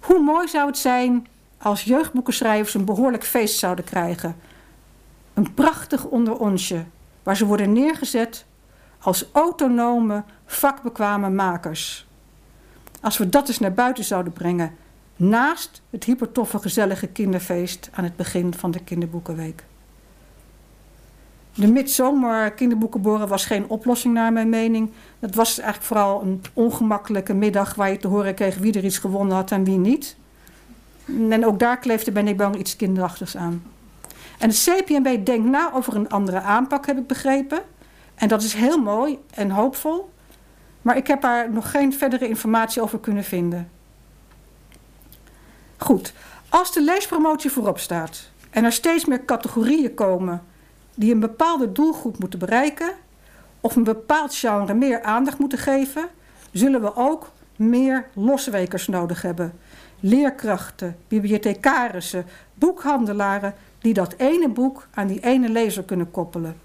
Hoe 0.00 0.20
mooi 0.20 0.48
zou 0.48 0.66
het 0.66 0.78
zijn 0.78 1.26
als 1.58 1.82
jeugdboekenschrijvers 1.82 2.74
een 2.74 2.84
behoorlijk 2.84 3.24
feest 3.24 3.58
zouden 3.58 3.84
krijgen. 3.84 4.36
Een 5.34 5.54
prachtig 5.54 6.04
onderonsje 6.04 6.84
waar 7.22 7.36
ze 7.36 7.46
worden 7.46 7.72
neergezet 7.72 8.44
als 8.98 9.28
autonome, 9.32 10.24
vakbekwame 10.46 11.30
makers. 11.30 12.06
Als 13.00 13.18
we 13.18 13.28
dat 13.28 13.48
eens 13.48 13.58
naar 13.58 13.74
buiten 13.74 14.04
zouden 14.04 14.32
brengen, 14.32 14.76
naast 15.16 15.82
het 15.90 16.04
hypertoffe 16.04 16.58
gezellige 16.58 17.06
kinderfeest 17.06 17.90
aan 17.92 18.04
het 18.04 18.16
begin 18.16 18.54
van 18.54 18.70
de 18.70 18.84
kinderboekenweek. 18.84 19.64
De 21.56 21.72
midzomer 21.72 22.52
kinderboekenboren 22.52 23.28
was 23.28 23.44
geen 23.44 23.68
oplossing 23.68 24.14
naar 24.14 24.32
mijn 24.32 24.48
mening. 24.48 24.90
Het 25.18 25.34
was 25.34 25.58
eigenlijk 25.58 25.86
vooral 25.86 26.22
een 26.22 26.42
ongemakkelijke 26.52 27.34
middag 27.34 27.74
waar 27.74 27.90
je 27.90 27.96
te 27.96 28.08
horen 28.08 28.34
kreeg 28.34 28.58
wie 28.58 28.72
er 28.72 28.84
iets 28.84 28.98
gewonnen 28.98 29.36
had 29.36 29.50
en 29.50 29.64
wie 29.64 29.78
niet. 29.78 30.16
En 31.06 31.46
ook 31.46 31.58
daar 31.58 31.78
kleefde, 31.78 32.12
ben 32.12 32.28
ik 32.28 32.36
bang, 32.36 32.56
iets 32.56 32.76
kinderachtigs 32.76 33.36
aan. 33.36 33.62
En 34.38 34.48
het 34.48 34.64
CPNB 34.64 35.26
denkt 35.26 35.48
na 35.48 35.72
over 35.72 35.94
een 35.94 36.08
andere 36.08 36.40
aanpak, 36.40 36.86
heb 36.86 36.98
ik 36.98 37.06
begrepen. 37.06 37.60
En 38.14 38.28
dat 38.28 38.42
is 38.42 38.52
heel 38.52 38.78
mooi 38.78 39.18
en 39.30 39.50
hoopvol. 39.50 40.10
maar 40.82 40.96
ik 40.96 41.06
heb 41.06 41.20
daar 41.20 41.52
nog 41.52 41.70
geen 41.70 41.92
verdere 41.92 42.28
informatie 42.28 42.82
over 42.82 42.98
kunnen 42.98 43.24
vinden. 43.24 43.70
Goed, 45.76 46.12
als 46.48 46.72
de 46.72 46.82
leespromotie 46.82 47.50
voorop 47.50 47.78
staat 47.78 48.30
en 48.50 48.64
er 48.64 48.72
steeds 48.72 49.04
meer 49.04 49.24
categorieën 49.24 49.94
komen 49.94 50.42
die 50.96 51.12
een 51.12 51.20
bepaalde 51.20 51.72
doelgroep 51.72 52.18
moeten 52.18 52.38
bereiken 52.38 52.90
of 53.60 53.76
een 53.76 53.84
bepaald 53.84 54.34
genre 54.34 54.74
meer 54.74 55.02
aandacht 55.02 55.38
moeten 55.38 55.58
geven, 55.58 56.08
zullen 56.52 56.80
we 56.80 56.96
ook 56.96 57.32
meer 57.56 58.08
loswekers 58.14 58.86
nodig 58.86 59.22
hebben. 59.22 59.52
Leerkrachten, 60.00 60.96
bibliothecarissen, 61.08 62.26
boekhandelaren 62.54 63.54
die 63.78 63.94
dat 63.94 64.14
ene 64.16 64.48
boek 64.48 64.88
aan 64.94 65.06
die 65.06 65.20
ene 65.20 65.48
lezer 65.48 65.82
kunnen 65.84 66.10
koppelen. 66.10 66.56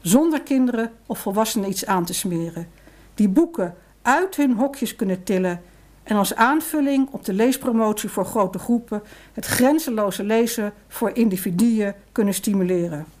Zonder 0.00 0.42
kinderen 0.42 0.92
of 1.06 1.18
volwassenen 1.18 1.68
iets 1.68 1.86
aan 1.86 2.04
te 2.04 2.14
smeren. 2.14 2.68
Die 3.14 3.28
boeken 3.28 3.74
uit 4.02 4.36
hun 4.36 4.52
hokjes 4.52 4.96
kunnen 4.96 5.22
tillen 5.22 5.62
en 6.02 6.16
als 6.16 6.34
aanvulling 6.34 7.08
op 7.10 7.24
de 7.24 7.32
leespromotie 7.32 8.08
voor 8.08 8.24
grote 8.24 8.58
groepen 8.58 9.02
het 9.32 9.46
grenzeloze 9.46 10.24
lezen 10.24 10.72
voor 10.88 11.10
individuen 11.10 11.94
kunnen 12.12 12.34
stimuleren. 12.34 13.15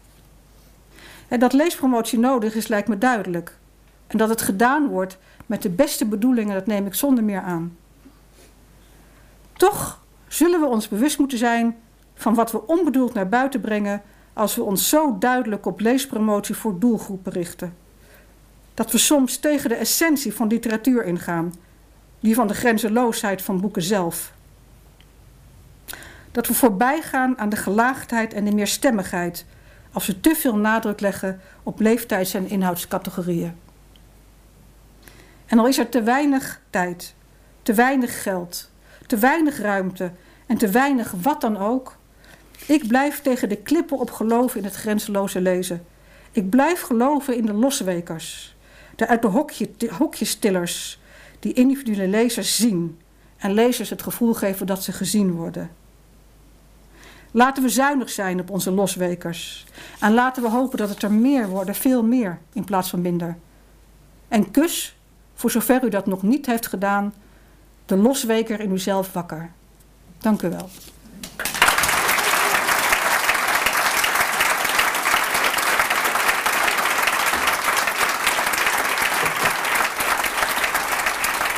En 1.28 1.38
dat 1.38 1.52
leespromotie 1.52 2.18
nodig 2.18 2.54
is, 2.54 2.68
lijkt 2.68 2.88
me 2.88 2.98
duidelijk. 2.98 3.56
En 4.06 4.18
dat 4.18 4.28
het 4.28 4.42
gedaan 4.42 4.88
wordt 4.88 5.18
met 5.46 5.62
de 5.62 5.70
beste 5.70 6.06
bedoelingen, 6.06 6.54
dat 6.54 6.66
neem 6.66 6.86
ik 6.86 6.94
zonder 6.94 7.24
meer 7.24 7.40
aan. 7.40 7.76
Toch 9.52 10.04
zullen 10.28 10.60
we 10.60 10.66
ons 10.66 10.88
bewust 10.88 11.18
moeten 11.18 11.38
zijn 11.38 11.76
van 12.14 12.34
wat 12.34 12.52
we 12.52 12.66
onbedoeld 12.66 13.14
naar 13.14 13.28
buiten 13.28 13.60
brengen 13.60 14.02
als 14.32 14.54
we 14.54 14.62
ons 14.62 14.88
zo 14.88 15.18
duidelijk 15.18 15.66
op 15.66 15.80
leespromotie 15.80 16.54
voor 16.54 16.78
doelgroepen 16.78 17.32
richten. 17.32 17.76
Dat 18.74 18.92
we 18.92 18.98
soms 18.98 19.36
tegen 19.36 19.68
de 19.68 19.74
essentie 19.74 20.34
van 20.34 20.48
literatuur 20.48 21.04
ingaan, 21.04 21.54
die 22.20 22.34
van 22.34 22.46
de 22.46 22.54
grenzeloosheid 22.54 23.42
van 23.42 23.60
boeken 23.60 23.82
zelf. 23.82 24.32
Dat 26.32 26.46
we 26.46 26.54
voorbij 26.54 27.02
gaan 27.02 27.38
aan 27.38 27.48
de 27.48 27.56
gelaagdheid 27.56 28.32
en 28.32 28.44
de 28.44 28.54
meerstemmigheid 28.54 29.46
als 29.96 30.06
we 30.06 30.20
te 30.20 30.34
veel 30.34 30.56
nadruk 30.56 31.00
leggen 31.00 31.40
op 31.62 31.80
leeftijds- 31.80 32.34
en 32.34 32.48
inhoudscategorieën. 32.48 33.54
En 35.46 35.58
al 35.58 35.66
is 35.66 35.78
er 35.78 35.88
te 35.88 36.02
weinig 36.02 36.60
tijd, 36.70 37.14
te 37.62 37.74
weinig 37.74 38.22
geld, 38.22 38.70
te 39.06 39.16
weinig 39.16 39.58
ruimte 39.58 40.10
en 40.46 40.56
te 40.56 40.68
weinig 40.68 41.10
wat 41.22 41.40
dan 41.40 41.56
ook, 41.56 41.96
ik 42.66 42.86
blijf 42.86 43.20
tegen 43.20 43.48
de 43.48 43.56
klippen 43.56 43.98
op 43.98 44.10
geloven 44.10 44.58
in 44.58 44.64
het 44.64 44.74
grenzeloze 44.74 45.40
lezen. 45.40 45.86
Ik 46.30 46.50
blijf 46.50 46.80
geloven 46.80 47.36
in 47.36 47.46
de 47.46 47.54
loswekers, 47.54 48.56
de 48.96 49.06
uit 49.06 49.22
de 49.22 49.28
hokje, 49.28 49.70
hokjestillers, 49.90 51.00
die 51.38 51.52
individuele 51.52 52.08
lezers 52.08 52.56
zien 52.56 53.00
en 53.36 53.52
lezers 53.52 53.90
het 53.90 54.02
gevoel 54.02 54.34
geven 54.34 54.66
dat 54.66 54.82
ze 54.82 54.92
gezien 54.92 55.32
worden. 55.32 55.70
Laten 57.36 57.62
we 57.62 57.68
zuinig 57.68 58.10
zijn 58.10 58.40
op 58.40 58.50
onze 58.50 58.70
loswekers. 58.70 59.66
En 60.00 60.14
laten 60.14 60.42
we 60.42 60.48
hopen 60.48 60.78
dat 60.78 60.88
het 60.88 61.02
er 61.02 61.12
meer 61.12 61.48
worden, 61.48 61.74
veel 61.74 62.02
meer 62.02 62.38
in 62.52 62.64
plaats 62.64 62.90
van 62.90 63.00
minder. 63.00 63.36
En 64.28 64.50
kus, 64.50 64.96
voor 65.34 65.50
zover 65.50 65.84
u 65.84 65.88
dat 65.88 66.06
nog 66.06 66.22
niet 66.22 66.46
heeft 66.46 66.66
gedaan, 66.66 67.14
de 67.86 67.96
losweker 67.96 68.60
in 68.60 68.72
uzelf 68.72 69.12
wakker. 69.12 69.50
Dank 70.18 70.42
u 70.42 70.48
wel. 70.48 70.68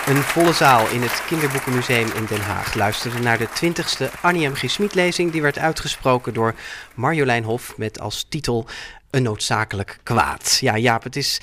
Een 0.09 0.23
volle 0.23 0.53
zaal 0.53 0.89
in 0.89 1.03
het 1.03 1.23
Kinderboekenmuseum 1.27 2.09
in 2.15 2.25
Den 2.29 2.41
Haag 2.41 2.75
luisterde 2.75 3.19
naar 3.19 3.39
de 3.39 3.49
20ste 3.49 4.21
Annie 4.21 4.49
M. 4.49 4.55
G. 4.55 4.71
Smit 4.71 4.95
lezing. 4.95 5.33
Die 5.33 5.43
werd 5.43 5.59
uitgesproken 5.59 6.35
door 6.35 6.55
Marjolein 6.95 7.45
Hof 7.45 7.77
met 7.77 8.01
als 8.01 8.27
titel 8.29 8.67
Een 9.11 9.23
noodzakelijk 9.23 9.99
kwaad. 10.03 10.59
Ja, 10.61 10.77
Jaap, 10.77 11.03
het 11.03 11.17
is 11.17 11.41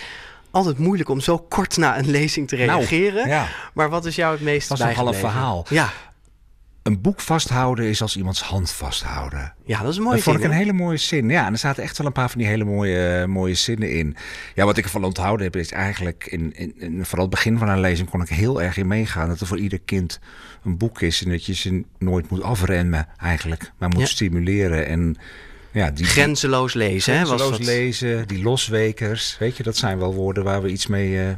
altijd 0.52 0.78
moeilijk 0.78 1.10
om 1.10 1.20
zo 1.20 1.38
kort 1.38 1.78
na 1.78 1.98
een 1.98 2.10
lezing 2.10 2.48
te 2.48 2.56
nou, 2.56 2.68
reageren. 2.68 3.28
ja. 3.28 3.48
Maar 3.74 3.90
wat 3.90 4.06
is 4.06 4.16
jou 4.16 4.34
het 4.34 4.42
meest 4.42 4.68
bijgebleven? 4.68 5.06
Dat 5.06 5.14
was 5.14 5.24
een 5.24 5.32
half 5.32 5.34
verhaal. 5.34 5.66
Ja 5.70 5.94
een 6.86 7.02
boek 7.02 7.22
vasthouden 7.22 7.86
is 7.86 8.02
als 8.02 8.16
iemands 8.16 8.42
hand 8.42 8.72
vasthouden. 8.72 9.54
Ja, 9.64 9.82
dat 9.82 9.92
is 9.92 9.98
een 9.98 10.04
mooie 10.04 10.16
Dat 10.16 10.24
vond 10.24 10.38
ik 10.38 10.44
een 10.44 10.52
hele 10.52 10.74
mooie 10.74 10.98
zin. 10.98 11.30
Ja, 11.30 11.46
en 11.46 11.52
er 11.52 11.58
zaten 11.58 11.84
echt 11.84 11.98
wel 11.98 12.08
een 12.08 12.14
paar 12.14 12.30
van 12.30 12.40
die 12.40 12.48
hele 12.48 12.64
mooie, 12.64 13.28
mooie 13.28 13.54
zinnen 13.54 13.92
in. 13.92 14.16
Ja, 14.56 14.66
wat 14.66 14.78
ik 14.78 14.84
ervan 14.84 15.04
onthouden 15.04 15.46
heb, 15.46 15.56
is 15.56 15.72
eigenlijk... 15.72 16.26
In, 16.26 16.54
in, 16.56 16.74
in, 16.78 17.06
vooral 17.06 17.26
het 17.26 17.36
begin 17.36 17.58
van 17.58 17.70
een 17.70 17.80
lezing 17.80 18.10
kon 18.10 18.22
ik 18.22 18.30
heel 18.30 18.62
erg 18.62 18.78
in 18.78 18.88
meegaan... 18.88 19.28
dat 19.28 19.40
er 19.40 19.48
voor 19.48 19.60
ieder 19.60 19.80
kind 19.80 20.20
een 20.64 20.78
boek 20.78 21.02
is... 21.02 21.24
en 21.24 21.30
dat 21.30 21.46
je 21.46 21.54
ze 21.54 21.84
nooit 22.00 22.30
moet 22.30 22.42
afremmen 22.42 23.08
eigenlijk... 23.18 23.72
maar 23.78 23.90
moet 23.90 24.08
stimuleren 24.08 24.88
en... 24.88 25.18
Ja, 25.72 25.92
die, 25.92 26.06
grenzeloos 26.06 26.74
lezen, 26.74 27.14
grenzeloos 27.14 27.42
hè? 27.42 27.50
Was 27.50 27.58
dat... 27.58 27.68
lezen, 27.68 28.28
die 28.28 28.44
loswekers. 28.44 29.38
Weet 29.40 29.58
je, 29.58 29.64
dat 29.64 29.78
zijn 29.78 29.98
wel 29.98 30.14
woorden 30.14 30.44
waar 30.44 30.62
we 30.62 30.70
iets 30.70 30.88
mee... 30.88 31.10
Uh, 31.10 31.30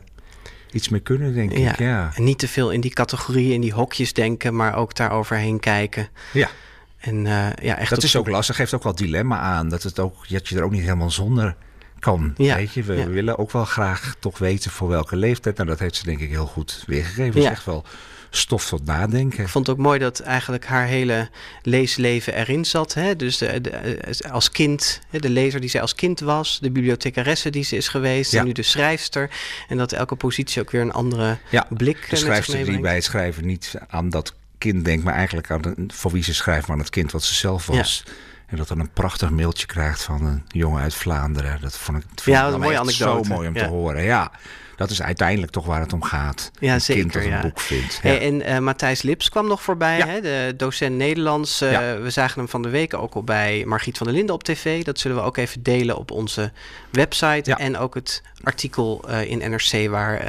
iets 0.72 0.90
mee 0.90 1.00
kunnen, 1.00 1.34
denk 1.34 1.52
ik. 1.52 1.78
Ja. 1.80 2.12
En 2.16 2.24
niet 2.24 2.40
te 2.40 2.48
veel 2.48 2.72
in 2.72 2.82
die 2.82 2.94
categorieën, 2.94 3.54
in 3.54 3.62
die 3.62 3.74
hokjes 3.74 4.14
denken, 4.14 4.56
maar 4.56 4.76
ook 4.76 4.96
daaroverheen 4.96 5.60
kijken. 5.60 6.08
Ja. 6.34 6.50
En 6.98 7.26
uh, 7.26 7.48
ja, 7.62 7.78
echt. 7.78 7.90
Dat 7.90 8.04
is 8.04 8.16
ook 8.16 8.28
lastig, 8.28 8.56
geeft 8.56 8.74
ook 8.74 8.84
wel 8.84 8.96
dilemma 8.96 9.40
aan. 9.40 9.70
Dat, 9.70 9.84
het 9.84 10.00
ook, 10.00 10.30
dat 10.30 10.48
je 10.48 10.58
er 10.58 10.64
ook 10.64 10.72
niet 10.72 10.82
helemaal 10.82 11.12
zonder 11.12 11.56
kan. 12.00 12.34
Ja. 12.38 12.56
Weet 12.56 12.74
je, 12.74 12.84
we, 12.84 13.08
willen 13.08 13.38
ook 13.38 13.52
wel 13.52 13.66
graag 13.66 14.16
toch 14.20 14.38
weten 14.38 14.72
voor 14.72 14.88
welke 14.88 15.16
leeftijd. 15.16 15.58
Nou, 15.58 15.70
dat 15.70 15.80
heeft 15.80 15.96
ze 15.96 16.04
denk 16.04 16.20
ik 16.20 16.30
heel 16.30 16.46
goed 16.46 16.84
weergegeven. 16.88 17.42
Ja. 17.42 17.48
is 17.48 17.56
echt 17.56 17.66
wel 17.66 17.84
stof 18.30 18.68
tot 18.68 18.86
nadenken. 18.86 19.44
Ik 19.44 19.50
vond 19.50 19.68
het 19.68 19.76
ook 19.78 19.82
mooi 19.82 20.00
dat 20.00 20.20
eigenlijk 20.20 20.66
haar 20.66 20.86
hele 20.86 21.30
leesleven 21.62 22.34
erin 22.34 22.66
zat. 22.66 22.94
Hè? 22.94 23.16
Dus 23.16 23.38
de, 23.38 23.62
de, 23.62 23.70
eh, 23.70 24.32
als 24.32 24.52
kind, 24.52 25.02
de 25.12 25.30
lezer 25.30 25.60
die 25.60 25.70
zij 25.70 25.82
als 25.82 25.96
kind 25.96 26.20
was, 26.20 26.60
de 26.60 26.72
bibliothecaresse 26.72 27.50
die 27.50 27.64
ze 27.64 27.76
is 27.76 27.88
geweest, 27.88 28.34
en 28.34 28.46
nu 28.46 28.52
de 28.52 28.64
schrijfster. 28.64 29.30
En 29.68 29.78
dat 29.78 29.92
elke 29.92 30.16
positie 30.16 30.62
ook 30.62 30.72
weer 30.72 30.82
een 30.82 30.92
andere 30.92 31.38
ja, 31.50 31.68
blik 31.70 32.10
De 32.10 32.16
schrijfster 32.16 32.66
die 32.66 32.80
bij 32.80 32.96
het 32.96 33.04
schrijven 33.04 33.46
niet 33.46 33.74
aan 33.88 34.10
dat 34.10 34.34
kind 34.58 34.86
denkt, 34.86 35.04
maar 35.04 35.14
eigenlijk 35.14 35.52
aan 35.52 35.62
de, 35.62 35.76
voor 35.88 36.12
wie 36.12 36.24
ze 36.24 36.34
schrijft, 36.34 36.68
maar 36.68 36.76
aan 36.76 36.82
het 36.82 36.92
kind 36.92 37.12
wat 37.12 37.24
ze 37.24 37.34
zelf 37.34 37.66
was. 37.66 38.04
En 38.48 38.58
dat 38.58 38.68
dan 38.68 38.80
een 38.80 38.92
prachtig 38.92 39.30
mailtje 39.30 39.66
krijgt 39.66 40.04
van 40.04 40.26
een 40.26 40.44
jongen 40.48 40.82
uit 40.82 40.96
Vlaanderen. 40.96 41.62
Dat 41.62 41.78
vond 41.78 41.98
ik, 41.98 42.26
ja, 42.26 42.48
een 42.48 42.60
mooie 42.60 42.80
anekdote. 42.80 43.28
zo 43.28 43.34
mooi 43.34 43.48
om 43.48 43.54
te 43.54 43.66
horen. 43.66 44.04
Ja 44.04 44.32
dat 44.78 44.90
is 44.90 45.02
uiteindelijk 45.02 45.52
toch 45.52 45.66
waar 45.66 45.80
het 45.80 45.94
om 45.94 46.04
gaat. 46.04 46.52
Ja, 46.60 46.74
een 46.74 46.82
zeker. 46.82 47.02
Kind 47.02 47.14
dat 47.14 47.24
een 47.24 47.42
boek 47.42 47.60
vindt. 47.60 48.00
Ja. 48.04 48.18
en 48.18 48.42
uh, 48.42 48.58
Matthijs 48.58 49.02
Lips 49.02 49.30
kwam 49.30 49.48
nog 49.48 49.62
voorbij, 49.62 50.00
hè? 50.00 50.22
de 50.22 50.54
docent 50.58 50.96
Nederlands. 50.96 51.62
Uh, 51.62 51.70
we 52.02 52.10
zagen 52.10 52.40
hem 52.40 52.50
van 52.50 52.62
de 52.62 52.70
week 52.70 52.94
ook 52.94 53.14
al 53.14 53.24
bij 53.24 53.64
Margriet 53.66 53.98
van 53.98 54.08
der 54.08 54.16
Linden 54.16 54.36
op 54.36 54.44
tv. 54.44 54.84
Dat 54.84 55.00
zullen 55.00 55.18
we 55.18 55.24
ook 55.24 55.38
even 55.38 55.64
delen 55.64 55.98
op 55.98 56.12
onze 56.12 56.52
website. 56.92 57.56
En 57.56 57.78
ook 57.78 57.96
het 57.96 58.22
artikel 58.44 59.06
uh, 59.10 59.30
in 59.30 59.38
NRC 59.38 59.90
waar 59.90 60.22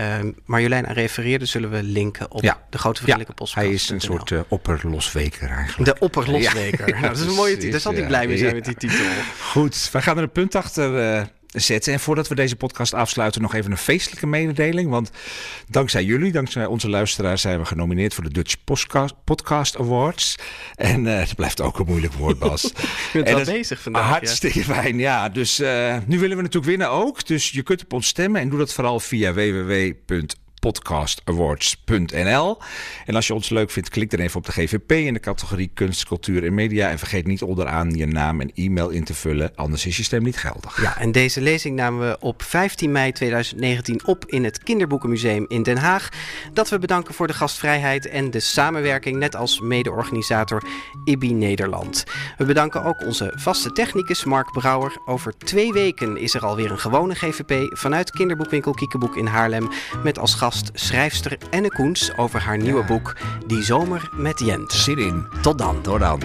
Marjolein 0.44 0.86
aan 0.86 0.94
refereerde, 0.94 1.46
zullen 1.46 1.70
we 1.70 1.82
linken 1.82 2.30
op 2.30 2.56
de 2.70 2.78
Grote 2.78 3.00
Vriendelijke 3.00 3.32
Post. 3.32 3.54
Hij 3.54 3.70
is 3.70 3.88
een 3.88 4.00
soort 4.00 4.32
opperlosweker 4.48 5.50
eigenlijk. 5.50 5.94
De 5.94 6.04
opperlosweker. 6.04 6.90
nou, 6.90 7.02
dat 7.02 7.16
is 7.16 7.26
een 7.26 7.34
mooie 7.34 7.54
titel. 7.56 7.70
Daar 7.70 7.80
zal 7.80 7.92
hij 7.92 8.06
blij 8.06 8.26
mee 8.26 8.38
zijn 8.38 8.54
met 8.54 8.64
die 8.64 8.74
titel. 8.74 9.04
Goed, 9.40 9.88
wij 9.92 10.02
gaan 10.02 10.16
er 10.16 10.22
een 10.22 10.30
punt 10.30 10.54
achter 10.54 11.26
zetten. 11.52 11.92
En 11.92 12.00
voordat 12.00 12.28
we 12.28 12.34
deze 12.34 12.56
podcast 12.56 12.94
afsluiten, 12.94 13.42
nog 13.42 13.54
even 13.54 13.70
een 13.70 13.76
feestelijke 13.76 14.26
mededeling. 14.26 14.90
Want 14.90 15.10
dankzij 15.68 16.04
jullie, 16.04 16.32
dankzij 16.32 16.66
onze 16.66 16.88
luisteraars, 16.88 17.40
zijn 17.40 17.58
we 17.58 17.64
genomineerd 17.64 18.14
voor 18.14 18.24
de 18.24 18.30
Dutch 18.30 18.54
Podcast 19.24 19.76
Awards. 19.78 20.36
En 20.74 21.04
uh, 21.04 21.18
dat 21.18 21.34
blijft 21.34 21.60
ook 21.60 21.78
een 21.78 21.86
moeilijk 21.86 22.12
woord, 22.12 22.38
Bas. 22.38 22.62
Je 23.12 23.22
bent 23.22 23.44
wel 23.44 23.54
bezig 23.54 23.80
vandaag. 23.80 24.08
Hartstikke 24.08 24.64
fijn, 24.64 24.98
ja. 24.98 25.28
Dus 25.28 25.60
uh, 25.60 25.96
nu 26.06 26.18
willen 26.18 26.36
we 26.36 26.42
natuurlijk 26.42 26.70
winnen 26.70 26.90
ook. 26.90 27.26
Dus 27.26 27.50
je 27.50 27.62
kunt 27.62 27.82
op 27.82 27.92
ons 27.92 28.06
stemmen 28.06 28.40
en 28.40 28.48
doe 28.48 28.58
dat 28.58 28.72
vooral 28.72 29.00
via 29.00 29.32
www 29.32 29.92
podcastawards.nl. 30.58 32.58
En 33.06 33.14
als 33.14 33.26
je 33.26 33.34
ons 33.34 33.48
leuk 33.48 33.70
vindt, 33.70 33.88
klik 33.88 34.10
dan 34.10 34.20
even 34.20 34.36
op 34.36 34.46
de 34.46 34.52
GVP 34.52 34.92
in 34.92 35.14
de 35.14 35.20
categorie 35.20 35.70
kunst, 35.74 36.06
cultuur 36.06 36.44
en 36.44 36.54
media. 36.54 36.90
En 36.90 36.98
vergeet 36.98 37.26
niet 37.26 37.42
onderaan 37.42 37.94
je 37.94 38.06
naam 38.06 38.40
en 38.40 38.52
e-mail 38.54 38.88
in 38.88 39.04
te 39.04 39.14
vullen, 39.14 39.52
anders 39.54 39.86
is 39.86 39.96
je 39.96 40.02
stem 40.02 40.22
niet 40.22 40.36
geldig. 40.36 40.82
Ja, 40.82 40.98
en 40.98 41.12
deze 41.12 41.40
lezing 41.40 41.76
namen 41.76 42.08
we 42.08 42.16
op 42.20 42.42
15 42.42 42.92
mei 42.92 43.12
2019 43.12 44.06
op 44.06 44.24
in 44.26 44.44
het 44.44 44.62
Kinderboekenmuseum 44.62 45.44
in 45.48 45.62
Den 45.62 45.76
Haag. 45.76 46.08
Dat 46.52 46.68
we 46.68 46.78
bedanken 46.78 47.14
voor 47.14 47.26
de 47.26 47.32
gastvrijheid 47.32 48.08
en 48.08 48.30
de 48.30 48.40
samenwerking, 48.40 49.16
net 49.16 49.36
als 49.36 49.60
mede-organisator 49.60 50.62
IBI 51.04 51.32
Nederland. 51.32 52.04
We 52.36 52.44
bedanken 52.44 52.84
ook 52.84 53.04
onze 53.04 53.32
vaste 53.36 53.72
technicus 53.72 54.24
Mark 54.24 54.52
Brouwer. 54.52 54.96
Over 55.06 55.38
twee 55.38 55.72
weken 55.72 56.16
is 56.16 56.34
er 56.34 56.44
alweer 56.44 56.70
een 56.70 56.78
gewone 56.78 57.14
GVP 57.14 57.76
vanuit 57.76 58.10
kinderboekwinkel 58.10 58.72
Kiekeboek 58.72 59.16
in 59.16 59.26
Haarlem 59.26 59.68
met 60.02 60.18
als 60.18 60.34
gast 60.58 60.70
schrijfster 60.74 61.38
Enne 61.50 61.68
Koens 61.68 62.16
over 62.16 62.40
haar 62.40 62.58
nieuwe 62.58 62.84
boek 62.84 63.16
Die 63.46 63.62
Zomer 63.62 64.08
met 64.12 64.38
Jent. 64.38 64.72
Zin 64.72 64.98
in. 64.98 65.26
Tot 65.42 65.58
dan. 65.58 65.82
Tot 65.82 66.00
dan. 66.00 66.20